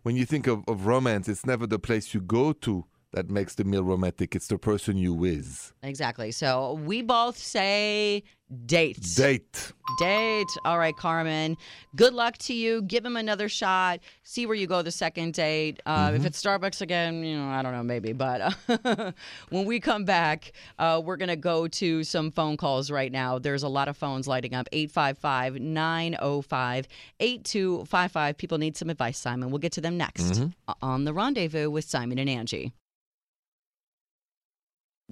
when 0.03 0.16
you 0.16 0.25
think 0.25 0.46
of, 0.46 0.62
of 0.68 0.87
romance, 0.87 1.29
it's 1.29 1.44
never 1.44 1.66
the 1.66 1.79
place 1.79 2.14
you 2.14 2.20
go 2.20 2.53
to 2.53 2.85
that 3.12 3.31
makes 3.31 3.55
the 3.55 3.64
meal 3.64 3.85
romantic, 3.85 4.35
it's 4.35 4.46
the 4.48 4.59
person 4.59 4.96
you 4.96 5.12
with. 5.12 5.72
Exactly. 5.83 6.31
So 6.33 6.75
we 6.85 7.03
both 7.03 7.37
say 7.37 8.22
date. 8.66 8.98
Date. 9.16 9.72
Date. 9.98 10.46
All 10.64 10.79
right, 10.79 10.96
Carmen. 10.96 11.57
Good 11.96 12.12
luck 12.14 12.37
to 12.38 12.55
you. 12.55 12.83
Give 12.83 13.05
him 13.05 13.16
another 13.16 13.48
shot. 13.48 14.01
See 14.25 14.46
where 14.46 14.55
you 14.57 14.66
go 14.66 14.83
the 14.83 14.90
second 14.90 15.35
date. 15.35 15.81
Uh, 15.87 16.12
If 16.14 16.25
it's 16.25 16.42
Starbucks 16.42 16.81
again, 16.81 17.22
you 17.25 17.37
know, 17.38 17.48
I 17.48 17.62
don't 17.62 17.72
know, 17.72 17.83
maybe. 17.83 18.12
But 18.12 18.55
uh, 18.68 19.12
when 19.51 19.64
we 19.66 19.81
come 19.81 20.05
back, 20.05 20.53
uh, 20.79 21.01
we're 21.05 21.16
going 21.16 21.29
to 21.29 21.37
go 21.37 21.66
to 21.68 22.05
some 22.05 22.31
phone 22.31 22.57
calls 22.57 22.90
right 22.90 23.12
now. 23.12 23.38
There's 23.38 23.62
a 23.62 23.68
lot 23.68 23.88
of 23.88 23.96
phones 23.96 24.27
lighting 24.27 24.55
up 24.55 24.68
855 24.72 25.61
905 25.61 26.88
8255. 27.20 28.37
People 28.38 28.59
need 28.59 28.77
some 28.77 28.90
advice, 28.90 29.18
Simon. 29.18 29.51
We'll 29.51 29.59
get 29.59 29.72
to 29.72 29.81
them 29.81 29.96
next 29.96 30.42
on 30.81 31.05
The 31.05 31.12
Rendezvous 31.12 31.70
with 31.70 31.85
Simon 31.85 32.18
and 32.18 32.29
Angie. 32.31 32.72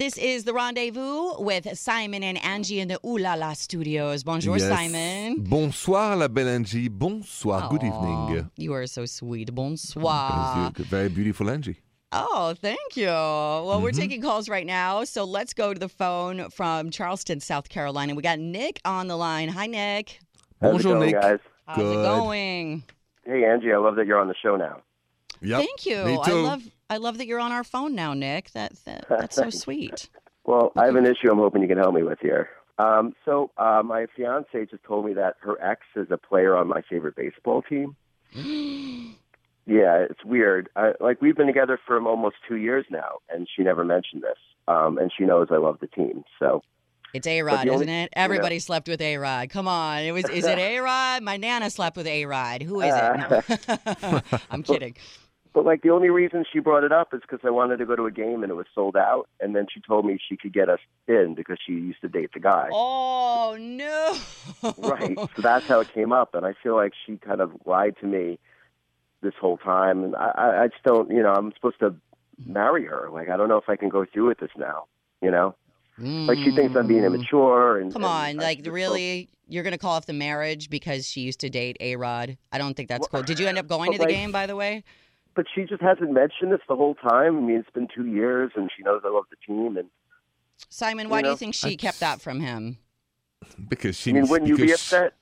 This 0.01 0.17
is 0.17 0.45
the 0.45 0.55
rendezvous 0.55 1.43
with 1.43 1.79
Simon 1.79 2.23
and 2.23 2.43
Angie 2.43 2.81
in 2.81 2.89
the 2.89 2.99
Ooh 3.07 3.19
La 3.19 3.35
La 3.35 3.53
studios. 3.53 4.25
Bonjour, 4.25 4.57
Yes. 4.57 4.67
Simon. 4.67 5.43
Bonsoir, 5.45 6.17
la 6.17 6.27
belle 6.27 6.49
Angie. 6.49 6.89
Bonsoir. 6.89 7.69
Good 7.69 7.83
evening. 7.83 8.51
You 8.57 8.73
are 8.73 8.87
so 8.87 9.05
sweet. 9.05 9.55
Bonsoir. 9.55 10.73
very 10.75 11.11
beautiful, 11.11 11.51
Angie. 11.51 11.83
Oh, 12.13 12.55
thank 12.59 12.97
you. 12.97 13.09
Well, 13.09 13.83
we're 13.83 13.91
Mm-hmm. 13.91 14.01
taking 14.01 14.23
calls 14.23 14.49
right 14.49 14.65
now. 14.65 15.05
So 15.05 15.25
let's 15.25 15.53
go 15.53 15.75
to 15.75 15.79
the 15.79 15.91
phone 15.91 16.49
from 16.49 16.89
Charleston, 16.91 17.39
South 17.41 17.69
Carolina. 17.69 18.15
We 18.15 18.23
got 18.23 18.39
Nick 18.39 18.81
on 18.87 19.07
the 19.07 19.17
line. 19.19 19.51
Hi, 19.51 19.67
Nick. 19.67 20.19
How's 20.63 20.73
Bonjour, 20.73 20.95
going, 20.95 21.11
Nick. 21.13 21.21
guys? 21.21 21.39
How's 21.67 21.77
Good. 21.77 21.99
it 22.01 22.03
going? 22.03 22.85
Hey, 23.27 23.45
Angie, 23.45 23.71
I 23.71 23.77
love 23.77 23.97
that 23.97 24.07
you're 24.07 24.19
on 24.19 24.29
the 24.29 24.35
show 24.43 24.57
now. 24.57 24.81
Yep. 25.43 25.59
Thank 25.59 25.85
you. 25.85 26.05
Me 26.07 26.19
I 26.19 26.25
too. 26.25 26.43
love 26.43 26.63
I 26.91 26.97
love 26.97 27.19
that 27.19 27.27
you're 27.29 27.39
on 27.41 27.53
our 27.53 27.63
phone 27.63 27.95
now, 27.95 28.15
Nick. 28.15 28.51
That, 28.51 28.73
that 28.85 29.07
that's 29.09 29.37
so 29.37 29.49
sweet. 29.51 30.11
Well, 30.45 30.73
I 30.77 30.87
have 30.87 30.97
an 30.97 31.07
issue 31.07 31.31
I'm 31.31 31.39
hoping 31.39 31.63
you 31.63 31.69
can 31.69 31.79
help 31.79 31.95
me 31.95 32.03
with 32.03 32.19
here. 32.21 32.51
Um, 32.79 33.15
so, 33.25 33.51
uh, 33.59 33.83
my 33.85 34.07
fiance 34.17 34.67
just 34.67 34.83
told 34.85 35.05
me 35.05 35.13
that 35.15 35.37
her 35.41 35.63
ex 35.63 35.83
is 35.95 36.09
a 36.11 36.17
player 36.17 36.57
on 36.57 36.67
my 36.67 36.83
favorite 36.89 37.15
baseball 37.15 37.63
team. 37.63 37.95
yeah, 38.35 39.99
it's 39.99 40.25
weird. 40.25 40.69
I, 40.75 40.93
like, 40.99 41.21
we've 41.21 41.37
been 41.37 41.47
together 41.47 41.79
for 41.87 42.01
almost 42.01 42.37
two 42.49 42.57
years 42.57 42.87
now, 42.91 43.19
and 43.29 43.47
she 43.55 43.63
never 43.63 43.85
mentioned 43.85 44.23
this. 44.23 44.39
Um, 44.67 44.99
and 44.99 45.13
she 45.17 45.25
knows 45.25 45.49
I 45.51 45.59
love 45.59 45.79
the 45.81 45.89
team. 45.89 46.25
So, 46.39 46.63
It's 47.13 47.27
A 47.27 47.43
Rod, 47.43 47.69
isn't 47.69 47.89
it? 47.89 48.11
Everybody 48.15 48.59
slept 48.61 48.89
with 48.89 49.01
A 49.01 49.19
Rod. 49.19 49.51
Come 49.51 49.69
on. 49.69 50.03
It 50.03 50.13
was 50.13 50.25
is 50.31 50.47
it 50.47 50.59
A 50.59 50.79
Rod? 50.79 51.23
My 51.23 51.37
nana 51.37 51.71
slept 51.71 51.97
with 51.97 52.07
A 52.07 52.25
Rod. 52.25 52.63
Who 52.63 52.81
is 52.81 52.95
it? 52.95 53.63
No. 54.03 54.21
I'm 54.51 54.63
kidding. 54.63 54.97
But 55.53 55.65
like, 55.65 55.83
the 55.83 55.91
only 55.91 56.11
reason 56.11 56.45
she 56.53 56.61
brought 56.61 56.85
it 56.85 56.93
up 56.93 57.13
is 57.13 57.21
because 57.23 57.41
I 57.45 57.51
wanted 57.51 57.79
to 57.79 57.87
go 57.87 57.97
to 57.97 58.07
a 58.07 58.11
game 58.11 58.43
and 58.43 58.51
it 58.51 58.55
was 58.55 58.67
sold 58.75 58.97
out. 58.97 59.29
And 59.41 59.57
then 59.57 59.67
she 59.73 59.81
told 59.81 60.05
me 60.07 60.19
she 60.29 60.37
could 60.37 60.53
get 60.53 60.69
us 60.69 60.79
in 61.09 61.35
because 61.35 61.59
she 61.65 61.73
used 61.73 62.01
to 62.03 62.09
date 62.09 62.31
the 62.35 62.41
guy. 62.41 62.69
Oh 62.73 63.57
no. 63.59 64.17
right. 64.79 65.19
So 65.37 65.43
that's 65.43 65.67
how 65.67 65.81
it 65.81 65.93
came 65.93 66.13
up, 66.13 66.35
and 66.35 66.47
I 66.47 66.55
feel 66.63 66.77
like 66.77 66.93
she 67.07 67.17
kind 67.17 67.41
of 67.41 67.53
lied 67.67 67.97
to 68.01 68.07
me 68.07 68.39
this 69.23 69.35
whole 69.41 69.59
time, 69.59 70.03
and 70.05 70.17
I, 70.17 70.63
I, 70.63 70.69
just 70.69 70.83
don't, 70.83 71.11
you 71.11 71.23
know, 71.23 71.33
I'm 71.35 71.53
supposed 71.53 71.79
to 71.81 71.95
marry 72.47 72.87
her. 72.87 73.09
Like, 73.13 73.29
I 73.29 73.37
don't 73.37 73.49
know 73.49 73.59
if 73.59 73.69
I 73.69 73.77
can 73.77 73.89
go 73.91 74.07
through 74.11 74.29
with 74.29 74.39
this 74.39 74.51
now. 74.57 74.85
You 75.21 75.31
know, 75.31 75.55
like 75.99 76.39
she 76.39 76.51
thinks 76.53 76.75
I'm 76.77 76.87
being 76.87 77.05
immature. 77.05 77.79
And 77.79 77.91
Mm. 77.91 77.93
Come 77.93 78.05
on, 78.05 78.41
I 78.41 78.43
like 78.43 78.67
really, 78.67 79.29
you're 79.49 79.63
gonna 79.65 79.77
call 79.77 79.93
off 79.93 80.07
the 80.07 80.15
marriage 80.15 80.71
because 80.71 81.07
she 81.07 81.21
used 81.21 81.41
to 81.41 81.51
date 81.51 81.77
A 81.81 81.97
Rod? 81.97 82.39
I 82.53 82.57
don't 82.59 82.75
think 82.75 82.89
that's 82.89 83.07
cool. 83.09 83.23
Did 83.23 83.39
you 83.39 83.47
end 83.47 83.59
up 83.59 83.67
going 83.67 83.93
to 83.93 83.99
the 83.99 84.05
like- 84.05 84.15
game, 84.15 84.33
by 84.33 84.47
the 84.47 84.57
way? 84.57 84.85
But 85.35 85.47
she 85.55 85.65
just 85.65 85.83
hasn't 85.83 86.13
mentioned 86.13 86.53
this 86.53 86.61
the 86.69 86.77
whole 86.77 86.95
time. 86.97 87.37
I 87.37 87.41
mean, 87.41 87.57
it's 87.57 87.71
been 87.71 87.89
two 87.95 88.07
years, 88.07 88.51
and 88.57 88.71
she 88.77 88.83
knows 88.83 89.03
I 89.05 89.09
love 89.09 89.25
the 89.31 89.37
team. 89.47 89.77
And 89.77 89.89
Simon, 90.69 91.09
why 91.09 91.21
do 91.23 91.27
know, 91.27 91.31
you 91.33 91.37
think 91.37 91.55
she 91.55 91.73
I- 91.73 91.77
kept 91.77 92.01
that 92.01 92.21
from 92.21 92.41
him? 92.41 92.79
Because 93.69 93.97
she 93.97 94.11
I 94.11 94.15
mean, 94.15 94.29
wouldn't 94.29 94.49
you 94.49 94.57
be 94.57 94.73
upset? 94.73 95.15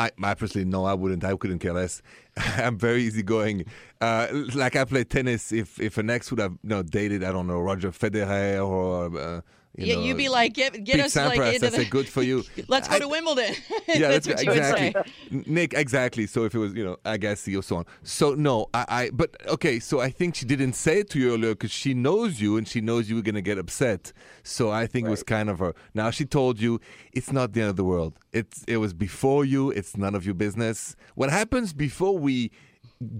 I, 0.00 0.10
I 0.22 0.34
personally, 0.34 0.64
no, 0.64 0.84
I 0.84 0.94
wouldn't. 0.94 1.24
I 1.24 1.36
couldn't 1.36 1.58
care 1.58 1.72
less. 1.72 2.02
I'm 2.36 2.78
very 2.78 3.02
easygoing. 3.02 3.64
Uh, 4.00 4.28
like 4.54 4.76
I 4.76 4.84
play 4.84 5.04
tennis. 5.04 5.52
If 5.52 5.80
if 5.80 5.98
an 5.98 6.08
ex 6.10 6.30
would 6.30 6.40
have 6.40 6.52
you 6.62 6.68
know, 6.70 6.82
dated, 6.82 7.24
I 7.24 7.32
don't 7.32 7.46
know, 7.46 7.60
Roger 7.60 7.90
Federer 7.90 8.64
or 8.66 9.18
uh, 9.18 9.40
you 9.78 9.86
yeah, 9.86 9.94
know, 9.94 10.00
you'd 10.02 10.16
be 10.16 10.28
like, 10.28 10.54
get 10.54 10.72
get 10.84 10.96
Pete 10.96 11.04
us 11.04 11.14
like 11.14 11.38
Sampras, 11.38 11.54
into 11.54 11.70
the. 11.70 11.84
good 11.84 12.08
for 12.08 12.20
you. 12.22 12.44
Let's 12.68 12.88
go 12.88 12.96
I- 12.96 12.98
to 12.98 13.08
Wimbledon. 13.08 13.54
yeah, 13.88 14.08
that's 14.08 14.26
that's 14.26 14.44
what 14.44 14.44
you 14.44 14.50
would 14.50 14.64
say. 14.64 14.88
exactly. 14.88 15.42
Nick, 15.46 15.72
exactly. 15.74 16.26
So 16.26 16.44
if 16.44 16.54
it 16.54 16.58
was, 16.58 16.74
you 16.74 16.84
know, 16.84 16.96
Agassi 17.04 17.56
or 17.56 17.62
so 17.62 17.76
on. 17.76 17.86
So 18.02 18.34
no, 18.34 18.66
I, 18.74 18.84
I 18.88 19.10
but 19.12 19.36
okay. 19.46 19.78
So 19.78 20.00
I 20.00 20.10
think 20.10 20.34
she 20.34 20.46
didn't 20.46 20.72
say 20.72 20.98
it 21.00 21.10
to 21.10 21.20
you 21.20 21.32
earlier 21.34 21.52
because 21.52 21.70
she 21.70 21.94
knows 21.94 22.40
you 22.40 22.56
and 22.56 22.66
she 22.66 22.80
knows 22.80 23.08
you 23.08 23.14
were 23.14 23.22
gonna 23.22 23.40
get 23.40 23.56
upset. 23.56 24.12
So 24.42 24.70
I 24.70 24.88
think 24.88 25.06
it 25.06 25.10
was 25.10 25.22
kind 25.22 25.48
of 25.48 25.60
her. 25.60 25.74
Now 25.94 26.10
she 26.10 26.24
told 26.24 26.60
you 26.60 26.80
it's 27.12 27.30
not 27.30 27.52
the 27.52 27.60
end 27.60 27.70
of 27.70 27.76
the 27.76 27.84
world. 27.84 28.18
It's 28.32 28.64
it 28.66 28.78
was 28.78 28.92
before 28.92 29.44
you. 29.44 29.70
It's 29.70 29.96
none 29.96 30.16
of 30.16 30.26
your 30.26 30.34
business. 30.34 30.96
What 31.14 31.30
happens 31.30 31.72
before 31.72 32.18
we 32.18 32.50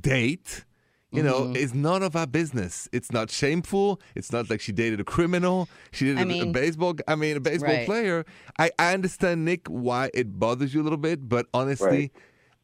date? 0.01 0.65
You 1.11 1.23
know, 1.23 1.41
Mm-hmm. 1.45 1.57
is 1.57 1.73
none 1.73 2.03
of 2.03 2.15
our 2.17 2.27
business. 2.27 2.87
It's 2.93 3.11
not 3.11 3.31
shameful. 3.31 3.99
It's 4.15 4.31
not 4.31 4.51
like 4.51 4.61
she 4.61 4.73
dated 4.73 5.01
a 5.01 5.05
criminal. 5.05 5.69
She 5.91 6.05
dated 6.05 6.19
I 6.19 6.21
a- 6.21 6.25
a 6.25 6.27
mean- 6.29 6.49
a 6.51 6.53
baseball. 6.53 6.95
I 7.09 7.15
mean, 7.15 7.37
a 7.37 7.41
baseball 7.41 7.71
Right. 7.75 7.87
player. 7.87 8.27
I, 8.59 8.71
I 8.79 8.93
understand 8.93 9.45
Nick 9.47 9.67
why 9.69 10.11
it 10.13 10.39
bothers 10.39 10.75
you 10.75 10.83
a 10.83 10.85
little 10.85 10.99
bit, 10.99 11.27
but 11.29 11.47
honestly, 11.55 12.13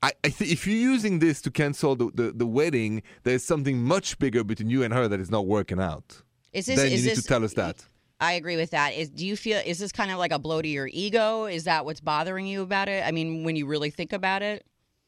I, 0.02 0.12
I 0.22 0.28
think 0.28 0.50
if 0.52 0.66
you're 0.66 0.76
using 0.76 1.20
this 1.20 1.40
to 1.42 1.50
cancel 1.50 1.96
the, 1.96 2.10
the, 2.14 2.32
the 2.32 2.46
wedding, 2.46 3.02
there's 3.22 3.42
something 3.44 3.82
much 3.82 4.18
bigger 4.18 4.44
between 4.44 4.68
you 4.68 4.82
and 4.82 4.92
her 4.92 5.08
that 5.08 5.20
is 5.20 5.30
not 5.30 5.46
working 5.46 5.80
out. 5.80 6.20
Is 6.52 6.66
this? 6.66 6.76
then 6.76 6.88
you 6.90 6.96
is 6.96 7.04
need 7.04 7.10
this? 7.12 7.22
to 7.22 7.28
tell 7.28 7.42
us 7.44 7.54
that. 7.54 7.86
I 8.20 8.34
agree 8.34 8.56
with 8.56 8.70
that. 8.72 8.92
Is 8.94 9.08
do 9.10 9.26
you 9.26 9.36
feel 9.36 9.60
is 9.64 9.78
this 9.78 9.90
kind 9.90 10.10
of 10.10 10.18
like 10.18 10.32
a 10.32 10.38
blow 10.38 10.60
to 10.60 10.68
your 10.68 10.88
ego? 10.92 11.46
Is 11.46 11.64
that 11.64 11.84
what's 11.86 12.00
bothering 12.00 12.46
you 12.46 12.60
about 12.62 12.88
it? 12.88 13.04
I 13.06 13.10
mean, 13.10 13.42
when 13.44 13.56
you 13.56 13.66
really 13.66 13.90
think 13.90 14.12
about 14.12 14.42
it. 14.42 14.64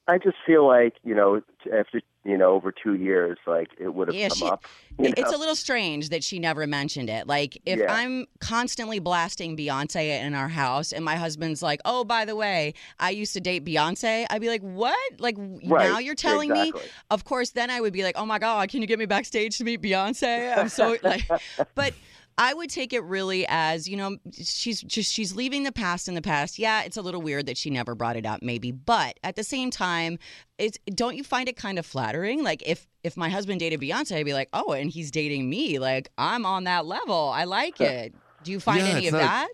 I 0.08 0.18
just 0.18 0.36
feel 0.46 0.66
like 0.66 0.94
you 1.04 1.14
know, 1.14 1.40
after 1.76 2.00
you 2.24 2.36
know, 2.36 2.52
over 2.54 2.72
two 2.72 2.94
years, 2.94 3.38
like 3.46 3.68
it 3.78 3.94
would 3.94 4.08
have 4.08 4.14
Yeah, 4.16 4.28
come 4.28 4.38
she- 4.38 4.46
up. 4.46 4.64
It's 4.98 5.30
know? 5.30 5.36
a 5.36 5.38
little 5.38 5.54
strange 5.54 6.08
that 6.08 6.24
she 6.24 6.38
never 6.38 6.66
mentioned 6.66 7.08
it. 7.10 7.26
Like, 7.26 7.60
if 7.66 7.78
Yeah. 7.78 7.92
I'm 7.92 8.26
constantly 8.40 8.98
blasting 8.98 9.56
Beyonce 9.56 10.22
in 10.22 10.34
our 10.34 10.48
house 10.48 10.90
and 10.92 11.04
my 11.04 11.16
husband's 11.16 11.62
like, 11.62 11.80
oh, 11.84 12.02
by 12.02 12.24
the 12.24 12.34
way, 12.34 12.72
I 12.98 13.10
used 13.10 13.34
to 13.34 13.40
date 13.40 13.64
Beyonce, 13.64 14.26
I'd 14.30 14.40
be 14.40 14.48
like, 14.48 14.62
what? 14.62 14.98
Like, 15.20 15.36
Right, 15.38 15.62
now 15.90 15.98
you're 15.98 16.14
telling 16.14 16.50
exactly. 16.50 16.80
me? 16.80 16.88
Of 17.10 17.24
course, 17.24 17.50
then 17.50 17.68
I 17.70 17.80
would 17.80 17.92
be 17.92 18.02
like, 18.02 18.16
oh 18.18 18.24
my 18.26 18.38
God, 18.38 18.70
can 18.70 18.80
you 18.80 18.86
get 18.88 18.98
me 18.98 19.06
backstage 19.06 19.58
to 19.58 19.64
meet 19.64 19.82
Beyonce? 19.82 20.56
I'm 20.56 20.68
so, 20.68 20.96
like, 21.02 21.28
but. 21.74 21.92
I 22.38 22.52
would 22.52 22.68
take 22.68 22.92
it 22.92 23.02
really 23.02 23.46
as 23.48 23.88
you 23.88 23.96
know 23.96 24.18
she's 24.32 24.82
just 24.82 25.12
she's 25.12 25.34
leaving 25.34 25.62
the 25.62 25.72
past 25.72 26.06
in 26.08 26.14
the 26.14 26.22
past. 26.22 26.58
Yeah, 26.58 26.82
it's 26.82 26.96
a 26.96 27.02
little 27.02 27.22
weird 27.22 27.46
that 27.46 27.56
she 27.56 27.70
never 27.70 27.94
brought 27.94 28.16
it 28.16 28.26
up, 28.26 28.42
maybe, 28.42 28.72
but 28.72 29.18
at 29.24 29.36
the 29.36 29.44
same 29.44 29.70
time, 29.70 30.18
it's 30.58 30.78
don't 30.94 31.16
you 31.16 31.24
find 31.24 31.48
it 31.48 31.56
kind 31.56 31.78
of 31.78 31.86
flattering? 31.86 32.42
Like 32.44 32.62
if 32.66 32.86
if 33.02 33.16
my 33.16 33.30
husband 33.30 33.60
dated 33.60 33.80
Beyonce, 33.80 34.16
I'd 34.16 34.24
be 34.26 34.34
like, 34.34 34.48
oh, 34.52 34.72
and 34.72 34.90
he's 34.90 35.10
dating 35.10 35.48
me. 35.48 35.78
Like 35.78 36.10
I'm 36.18 36.44
on 36.44 36.64
that 36.64 36.84
level. 36.84 37.30
I 37.34 37.44
like 37.44 37.80
uh, 37.80 37.84
it. 37.84 38.14
Do 38.42 38.52
you 38.52 38.60
find 38.60 38.80
Yeah, 38.80 38.92
any 38.92 39.06
of 39.06 39.12
not- 39.12 39.20
that? 39.20 39.48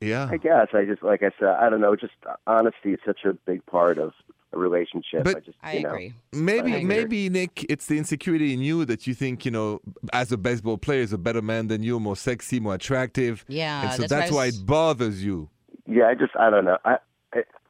Yeah. 0.00 0.28
I 0.30 0.36
guess 0.36 0.68
I 0.74 0.84
just 0.84 1.02
like 1.02 1.22
I 1.22 1.30
said, 1.38 1.48
I 1.48 1.70
don't 1.70 1.80
know. 1.80 1.96
Just 1.96 2.12
honesty 2.46 2.92
is 2.92 3.00
such 3.06 3.24
a 3.24 3.32
big 3.32 3.64
part 3.64 3.96
of 3.96 4.12
a 4.54 4.58
relationship. 4.58 5.24
But- 5.24 5.36
I 5.36 5.40
just, 5.40 5.58
I 5.62 5.72
you 5.74 5.82
know, 5.82 5.90
agree. 5.90 6.14
Maybe, 6.32 6.74
I 6.76 6.84
maybe 6.84 7.28
Nick, 7.28 7.64
it's 7.68 7.86
the 7.86 7.98
insecurity 7.98 8.52
in 8.52 8.60
you 8.60 8.84
that 8.84 9.06
you 9.06 9.14
think, 9.14 9.44
you 9.44 9.50
know, 9.50 9.80
as 10.12 10.32
a 10.32 10.36
baseball 10.36 10.78
player, 10.78 11.00
is 11.00 11.12
a 11.12 11.18
better 11.18 11.42
man 11.42 11.68
than 11.68 11.82
you, 11.82 12.00
more 12.00 12.16
sexy, 12.16 12.60
more 12.60 12.74
attractive. 12.74 13.44
Yeah, 13.48 13.82
and 13.82 13.92
so 13.92 14.02
that's 14.02 14.10
that's, 14.10 14.32
what 14.32 14.38
I 14.38 14.44
why 14.44 14.46
it 14.48 14.66
bothers 14.66 15.24
you. 15.24 15.50
Yeah, 15.86 16.06
I 16.08 16.14
just 16.14 16.34
I 16.38 16.50
don't 16.50 16.64
know. 16.64 16.78
I, 16.84 16.98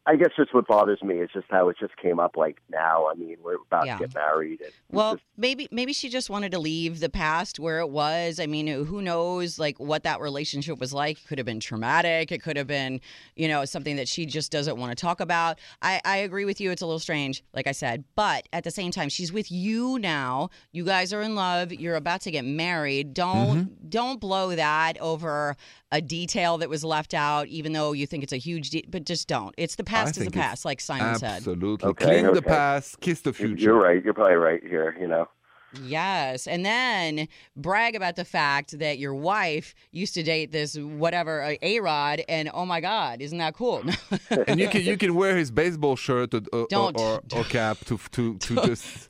I 0.07 0.15
I 0.15 0.17
guess 0.17 0.31
just 0.37 0.55
what 0.55 0.69
bothers 0.69 1.03
me 1.03 1.17
is 1.17 1.29
just 1.33 1.47
how 1.51 1.69
it 1.71 1.77
just 1.81 1.97
came 1.97 2.21
up 2.21 2.37
like 2.37 2.59
now. 2.71 3.09
I 3.11 3.15
mean, 3.15 3.37
we're 3.43 3.57
about 3.57 3.87
Yeah. 3.87 3.97
to 3.99 4.07
get 4.07 4.15
married. 4.15 4.61
And 4.61 4.71
Well, 4.89 5.15
just- 5.15 5.25
maybe 5.37 5.67
maybe 5.73 5.93
she 5.93 6.09
just 6.09 6.31
wanted 6.31 6.53
to 6.53 6.61
leave 6.61 7.01
the 7.01 7.09
past 7.09 7.59
where 7.59 7.81
it 7.81 7.91
was. 7.91 8.39
I 8.39 8.47
mean, 8.47 8.69
who 8.69 9.03
knows 9.03 9.59
like 9.59 9.81
what 9.81 10.05
that 10.05 10.21
relationship 10.21 10.79
was 10.79 10.93
like? 10.93 11.19
It 11.19 11.27
could 11.27 11.39
have 11.39 11.45
been 11.47 11.59
traumatic. 11.59 12.31
It 12.31 12.43
could 12.43 12.57
have 12.57 12.69
been, 12.69 13.01
you 13.35 13.49
know, 13.49 13.65
something 13.65 13.97
that 13.97 14.07
she 14.07 14.25
just 14.25 14.53
doesn't 14.53 14.77
want 14.77 14.97
to 14.97 15.01
talk 15.01 15.19
about. 15.19 15.59
I, 15.83 16.01
I 16.05 16.19
agree 16.19 16.45
with 16.45 16.61
you. 16.61 16.71
It's 16.71 16.83
a 16.83 16.87
little 16.87 17.01
strange, 17.01 17.43
like 17.53 17.67
I 17.67 17.73
said. 17.73 18.05
But 18.15 18.49
at 18.53 18.63
the 18.63 18.71
same 18.71 18.93
time, 18.93 19.09
she's 19.09 19.33
with 19.33 19.51
you 19.51 19.99
now. 19.99 20.51
You 20.71 20.85
guys 20.85 21.13
are 21.13 21.23
in 21.23 21.35
love. 21.35 21.73
You're 21.73 21.97
about 21.97 22.21
to 22.21 22.31
get 22.31 22.45
married. 22.45 23.15
Don't 23.15 23.59
mm-hmm. 23.65 23.89
don't 23.89 24.21
blow 24.21 24.55
that 24.55 24.97
over 25.01 25.57
a 25.91 26.01
detail 26.01 26.59
that 26.59 26.69
was 26.69 26.85
left 26.85 27.15
out, 27.15 27.49
even 27.49 27.73
though 27.73 27.93
you 27.93 28.07
think 28.07 28.23
it's 28.23 28.33
a 28.33 28.37
huge 28.37 28.71
de- 28.71 28.85
but 28.89 29.05
just 29.05 29.27
don't. 29.27 29.55
It's 29.57 29.75
the 29.75 29.85
past 29.85 29.94
is 30.03 30.25
the 30.25 30.31
past, 30.31 30.65
like 30.65 30.81
Simon 30.81 31.19
said. 31.19 31.37
Absolutely. 31.37 31.89
Okay, 31.91 32.05
Clean 32.23 32.35
the 32.35 32.43
past, 32.43 33.01
kiss 33.01 33.21
the 33.21 33.33
future. 33.33 33.63
you're 33.63 33.81
right. 33.81 34.05
You're 34.05 34.15
probably 34.15 34.35
right 34.37 34.63
here. 34.63 34.97
You 35.01 35.07
know. 35.09 35.29
Yes. 35.83 36.47
And 36.47 36.65
then 36.65 37.27
brag 37.57 37.97
about 37.97 38.15
the 38.15 38.25
fact 38.25 38.79
that 38.79 38.99
your 38.99 39.13
wife 39.15 39.75
used 39.91 40.15
to 40.15 40.23
date 40.23 40.53
this 40.53 40.77
whatever 40.79 41.43
uh, 41.43 41.55
A 41.63 41.81
Rod, 41.81 42.23
and 42.29 42.49
oh 42.55 42.65
my 42.65 42.81
God, 42.81 43.21
isn't 43.21 43.39
that 43.39 43.55
cool? 43.55 43.83
and 44.47 44.61
you 44.61 44.69
can 44.69 44.83
you 44.83 44.97
can 44.97 45.15
wear 45.17 45.37
his 45.37 45.51
baseball 45.51 45.97
shirt 45.97 46.33
or, 46.33 46.43
or, 46.53 46.67
Don't. 46.71 46.97
or, 47.01 47.21
or 47.35 47.45
cap 47.45 47.79
to 47.87 47.99
to 48.13 48.39
to 48.39 48.55
just 48.67 49.09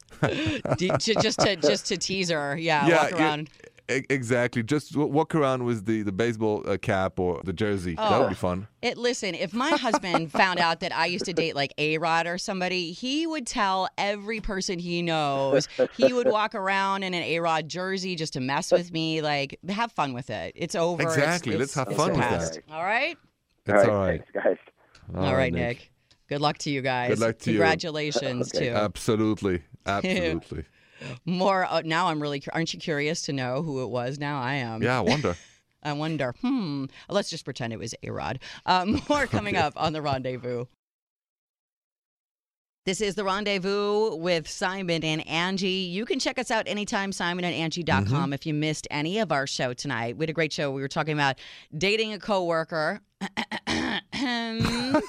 D- 0.78 0.90
ju- 0.98 1.14
just 1.20 1.40
to 1.40 1.56
just 1.56 1.86
to 1.88 1.98
tease 1.98 2.30
her, 2.30 2.56
yeah, 2.56 2.86
Yeah, 2.86 3.02
walk 3.02 3.12
around. 3.12 3.50
Exactly 3.88 4.62
just 4.62 4.96
walk 4.96 5.34
around 5.34 5.64
with 5.64 5.84
the 5.86 6.02
the 6.02 6.12
baseball 6.12 6.62
uh, 6.66 6.76
cap 6.78 7.18
or 7.18 7.40
the 7.44 7.52
jersey. 7.52 7.94
That 7.96 8.12
Oh. 8.12 8.20
would 8.22 8.28
be 8.30 8.34
fun. 8.34 8.66
It 8.82 8.96
listen, 8.98 9.34
if 9.34 9.52
my 9.52 9.70
husband 9.70 10.32
found 10.42 10.58
out 10.58 10.80
that 10.80 10.94
I 10.94 11.06
used 11.06 11.24
to 11.26 11.32
date 11.32 11.54
like 11.54 11.72
A 11.78 11.98
Rod 11.98 12.26
or 12.26 12.38
somebody, 12.38 12.92
he 12.92 13.26
would 13.26 13.46
tell 13.46 13.88
every 13.98 14.40
person 14.40 14.78
he 14.78 15.02
knows. 15.02 15.68
He 15.96 16.12
would 16.12 16.28
walk 16.28 16.54
around 16.62 17.02
in 17.02 17.14
an 17.14 17.22
A 17.22 17.40
Rod 17.40 17.68
jersey 17.68 18.16
just 18.16 18.32
to 18.34 18.40
mess 18.40 18.72
with 18.72 18.92
me. 18.92 19.20
Like, 19.22 19.58
have 19.68 19.92
fun 19.92 20.14
with 20.14 20.30
it. 20.30 20.52
It's 20.56 20.74
over. 20.74 21.02
It's- 21.02 21.16
Exactly. 21.16 21.56
Let's 21.56 21.76
it's- 21.76 21.88
have 21.88 21.96
fun 21.96 22.12
with 22.12 22.20
past. 22.20 22.54
that. 22.54 22.62
All 22.74 22.84
right. 22.84 23.16
That's 23.66 23.84
all 23.84 23.90
all 23.94 24.00
right, 24.00 24.20
right. 24.20 24.24
thanks, 24.44 24.44
guys. 24.44 24.56
All 25.16 25.34
right, 25.36 25.52
Nick. 25.52 25.90
Good 26.28 26.40
luck 26.40 26.56
to 26.58 26.70
you 26.70 26.80
guys. 26.80 27.10
Good 27.10 27.18
luck 27.18 27.38
to 27.40 27.50
you. 27.52 27.58
Congratulations 27.58 28.50
Okay. 28.54 28.68
too. 28.70 28.74
Absolutely, 28.74 29.62
absolutely. 29.86 30.64
More 31.24 31.66
uh, 31.68 31.82
now. 31.84 32.08
I'm 32.08 32.20
really. 32.20 32.42
Aren't 32.52 32.74
you 32.74 32.80
curious 32.80 33.22
to 33.22 33.32
know 33.32 33.62
who 33.62 33.82
it 33.82 33.88
was? 33.88 34.18
Now 34.18 34.40
I 34.40 34.54
am. 34.54 34.82
yeah, 34.82 34.98
I 34.98 35.00
wonder. 35.00 35.36
I 35.82 35.92
wonder. 35.92 36.34
Hmm. 36.40 36.86
Let's 37.08 37.30
just 37.30 37.44
pretend 37.44 37.72
it 37.72 37.78
was 37.78 37.94
A 38.02 38.10
Rod. 38.10 38.40
Um, 38.64 39.02
more 39.08 39.26
coming 39.26 39.56
up 39.56 39.74
on 39.76 39.92
the 39.92 40.00
rendezvous. 40.02 40.64
This 42.86 43.00
is 43.00 43.14
the 43.14 43.24
rendezvous 43.24 44.14
with 44.16 44.46
Simon 44.46 45.02
and 45.04 45.26
Angie. 45.26 45.68
You 45.70 46.04
can 46.04 46.18
check 46.18 46.38
us 46.38 46.50
out 46.50 46.68
anytime, 46.68 47.12
simonandangie.com, 47.12 48.04
Mm-hmm. 48.04 48.32
if 48.34 48.44
you 48.44 48.52
missed 48.52 48.86
any 48.90 49.20
of 49.20 49.32
our 49.32 49.46
show 49.46 49.72
tonight. 49.72 50.18
We 50.18 50.24
had 50.24 50.28
a 50.30 50.34
great 50.34 50.52
show. 50.52 50.70
We 50.70 50.82
were 50.82 50.88
talking 50.88 51.14
about 51.14 51.38
dating 51.76 52.12
a 52.12 52.18
coworker. 52.18 53.00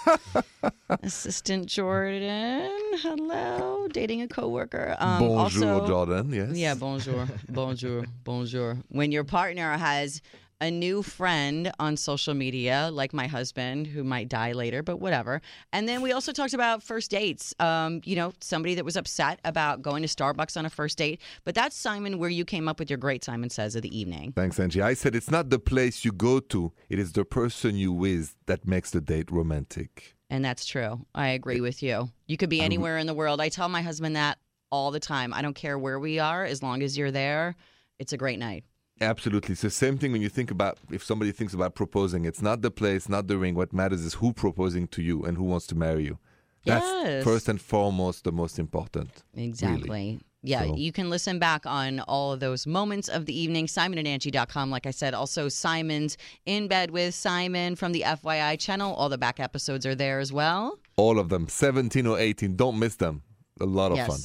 Assistant 1.03 1.65
Jordan, 1.65 2.71
hello. 3.01 3.87
Dating 3.91 4.21
a 4.21 4.27
coworker. 4.29 4.95
Um, 4.97 5.19
Bonjour, 5.19 5.37
also, 5.73 5.85
Jordan. 5.87 6.31
Yes. 6.31 6.51
yeah, 6.55 6.75
bonjour, 6.75 7.27
bonjour, 7.49 8.05
bonjour. 8.23 8.77
When 8.87 9.11
your 9.11 9.25
partner 9.25 9.73
has 9.77 10.21
a 10.61 10.71
new 10.71 11.03
friend 11.03 11.71
on 11.79 11.97
social 11.97 12.33
media, 12.33 12.89
like 12.91 13.13
my 13.13 13.27
husband, 13.27 13.87
who 13.87 14.03
might 14.03 14.29
die 14.29 14.53
later, 14.53 14.81
but 14.81 14.97
whatever. 14.97 15.41
And 15.73 15.87
then 15.87 16.01
we 16.01 16.11
also 16.11 16.31
talked 16.31 16.53
about 16.53 16.81
first 16.81 17.11
dates. 17.11 17.53
Um, 17.59 18.01
you 18.05 18.15
know, 18.15 18.33
somebody 18.41 18.75
that 18.75 18.85
was 18.85 18.95
upset 18.95 19.39
about 19.43 19.81
going 19.81 20.01
to 20.03 20.07
Starbucks 20.07 20.57
on 20.57 20.65
a 20.65 20.69
first 20.69 20.97
date. 20.97 21.21
But 21.43 21.55
that's 21.55 21.75
Simon, 21.75 22.19
where 22.19 22.29
you 22.29 22.45
came 22.45 22.67
up 22.67 22.79
with 22.79 22.89
your 22.89 22.97
great 22.97 23.23
Simon 23.23 23.49
says 23.49 23.75
of 23.75 23.81
the 23.81 23.97
evening. 23.97 24.31
Thanks, 24.33 24.59
Angie. 24.59 24.81
I 24.81 24.93
said 24.93 25.15
it's 25.15 25.31
not 25.31 25.49
the 25.49 25.59
place 25.59 26.05
you 26.05 26.11
go 26.11 26.39
to; 26.39 26.71
it 26.89 26.99
is 26.99 27.11
the 27.13 27.25
person 27.25 27.75
you 27.75 27.91
with 27.91 28.35
that 28.45 28.67
makes 28.67 28.91
the 28.91 29.01
date 29.01 29.31
romantic. 29.31 30.15
And 30.29 30.43
that's 30.43 30.65
true. 30.65 31.05
I 31.13 31.29
agree 31.29 31.61
with 31.61 31.83
you. 31.83 32.09
You 32.27 32.37
could 32.37 32.49
be 32.49 32.61
anywhere 32.61 32.97
in 32.97 33.07
the 33.07 33.13
world. 33.13 33.39
I 33.39 33.49
tell 33.49 33.69
my 33.69 33.81
husband 33.81 34.15
that 34.15 34.39
all 34.71 34.91
the 34.91 34.99
time. 34.99 35.33
I 35.33 35.41
don't 35.41 35.53
care 35.53 35.77
where 35.77 35.99
we 35.99 36.19
are, 36.19 36.43
as 36.43 36.63
long 36.63 36.81
as 36.81 36.97
you're 36.97 37.11
there. 37.11 37.55
It's 37.99 38.13
a 38.13 38.17
great 38.17 38.39
night. 38.39 38.63
Absolutely. 39.01 39.55
So 39.55 39.67
same 39.69 39.97
thing 39.97 40.11
when 40.11 40.21
you 40.21 40.29
think 40.29 40.51
about 40.51 40.77
if 40.91 41.03
somebody 41.03 41.31
thinks 41.31 41.53
about 41.53 41.75
proposing. 41.75 42.25
It's 42.25 42.41
not 42.41 42.61
the 42.61 42.71
place, 42.71 43.09
not 43.09 43.27
the 43.27 43.37
ring. 43.37 43.55
What 43.55 43.73
matters 43.73 44.01
is 44.01 44.15
who 44.15 44.31
proposing 44.31 44.87
to 44.89 45.01
you 45.01 45.23
and 45.23 45.37
who 45.37 45.43
wants 45.43 45.67
to 45.67 45.75
marry 45.75 46.05
you. 46.05 46.17
That's 46.65 46.85
Yes. 46.85 47.23
first 47.23 47.49
and 47.49 47.61
foremost 47.61 48.23
the 48.23 48.31
most 48.31 48.57
important. 48.57 49.23
Exactly. 49.35 50.19
Yeah, 50.41 50.63
So- 50.63 50.75
you 50.75 50.91
can 50.91 51.09
listen 51.09 51.39
back 51.39 51.65
on 51.65 51.99
all 52.01 52.31
of 52.31 52.39
those 52.39 52.65
moments 52.65 53.07
of 53.09 53.25
the 53.25 53.37
evening. 53.37 53.67
SimonandAngie.com, 53.67 54.69
like 54.69 54.85
I 54.85 54.91
said. 54.91 55.13
Also, 55.13 55.49
Simon's 55.49 56.17
In 56.45 56.67
Bed 56.67 56.91
with 56.91 57.13
Simon 57.15 57.75
from 57.75 57.91
the 57.91 58.03
FYI 58.03 58.55
channel. 58.55 58.93
All 58.95 59.09
the 59.09 59.17
back 59.17 59.39
episodes 59.39 59.85
are 59.85 59.95
there 59.95 60.19
as 60.19 60.31
well. 60.31 60.79
All 60.97 61.19
of 61.19 61.29
them, 61.29 61.47
17 61.49 62.07
or 62.07 62.17
18. 62.19 62.55
Don't 62.55 62.79
miss 62.79 62.95
them. 62.95 63.23
A 63.59 63.65
lot 63.65 63.91
of 63.91 63.97
yes. 63.97 64.07
fun. 64.07 64.19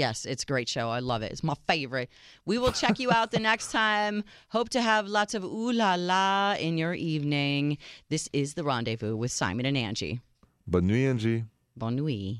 Yes, 0.00 0.24
it's 0.24 0.44
a 0.44 0.46
great 0.46 0.66
show. 0.66 0.88
I 0.88 1.00
love 1.00 1.20
it. 1.20 1.30
It's 1.30 1.44
my 1.44 1.52
favorite. 1.66 2.08
We 2.46 2.56
will 2.56 2.72
check 2.72 2.98
you 2.98 3.12
out 3.12 3.32
the 3.32 3.38
next 3.50 3.70
time. 3.70 4.24
Hope 4.48 4.70
to 4.70 4.80
have 4.80 5.06
lots 5.06 5.34
of 5.34 5.44
ooh 5.44 5.72
la 5.72 5.94
la 5.96 6.54
in 6.58 6.78
your 6.78 6.94
evening. 6.94 7.76
This 8.08 8.26
is 8.32 8.54
The 8.54 8.64
Rendezvous 8.64 9.14
with 9.14 9.30
Simon 9.30 9.66
and 9.66 9.76
Angie. 9.76 10.20
Bonne 10.66 10.86
nuit, 10.86 11.06
Angie. 11.06 11.44
Bonne 11.76 11.96
nuit. 11.96 12.38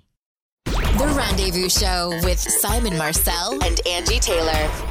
The 0.65 1.15
Rendezvous 1.15 1.69
Show 1.69 2.19
with 2.23 2.39
Simon 2.39 2.97
Marcel 2.97 3.63
and 3.63 3.87
Angie 3.87 4.21
Taylor. 4.21 4.90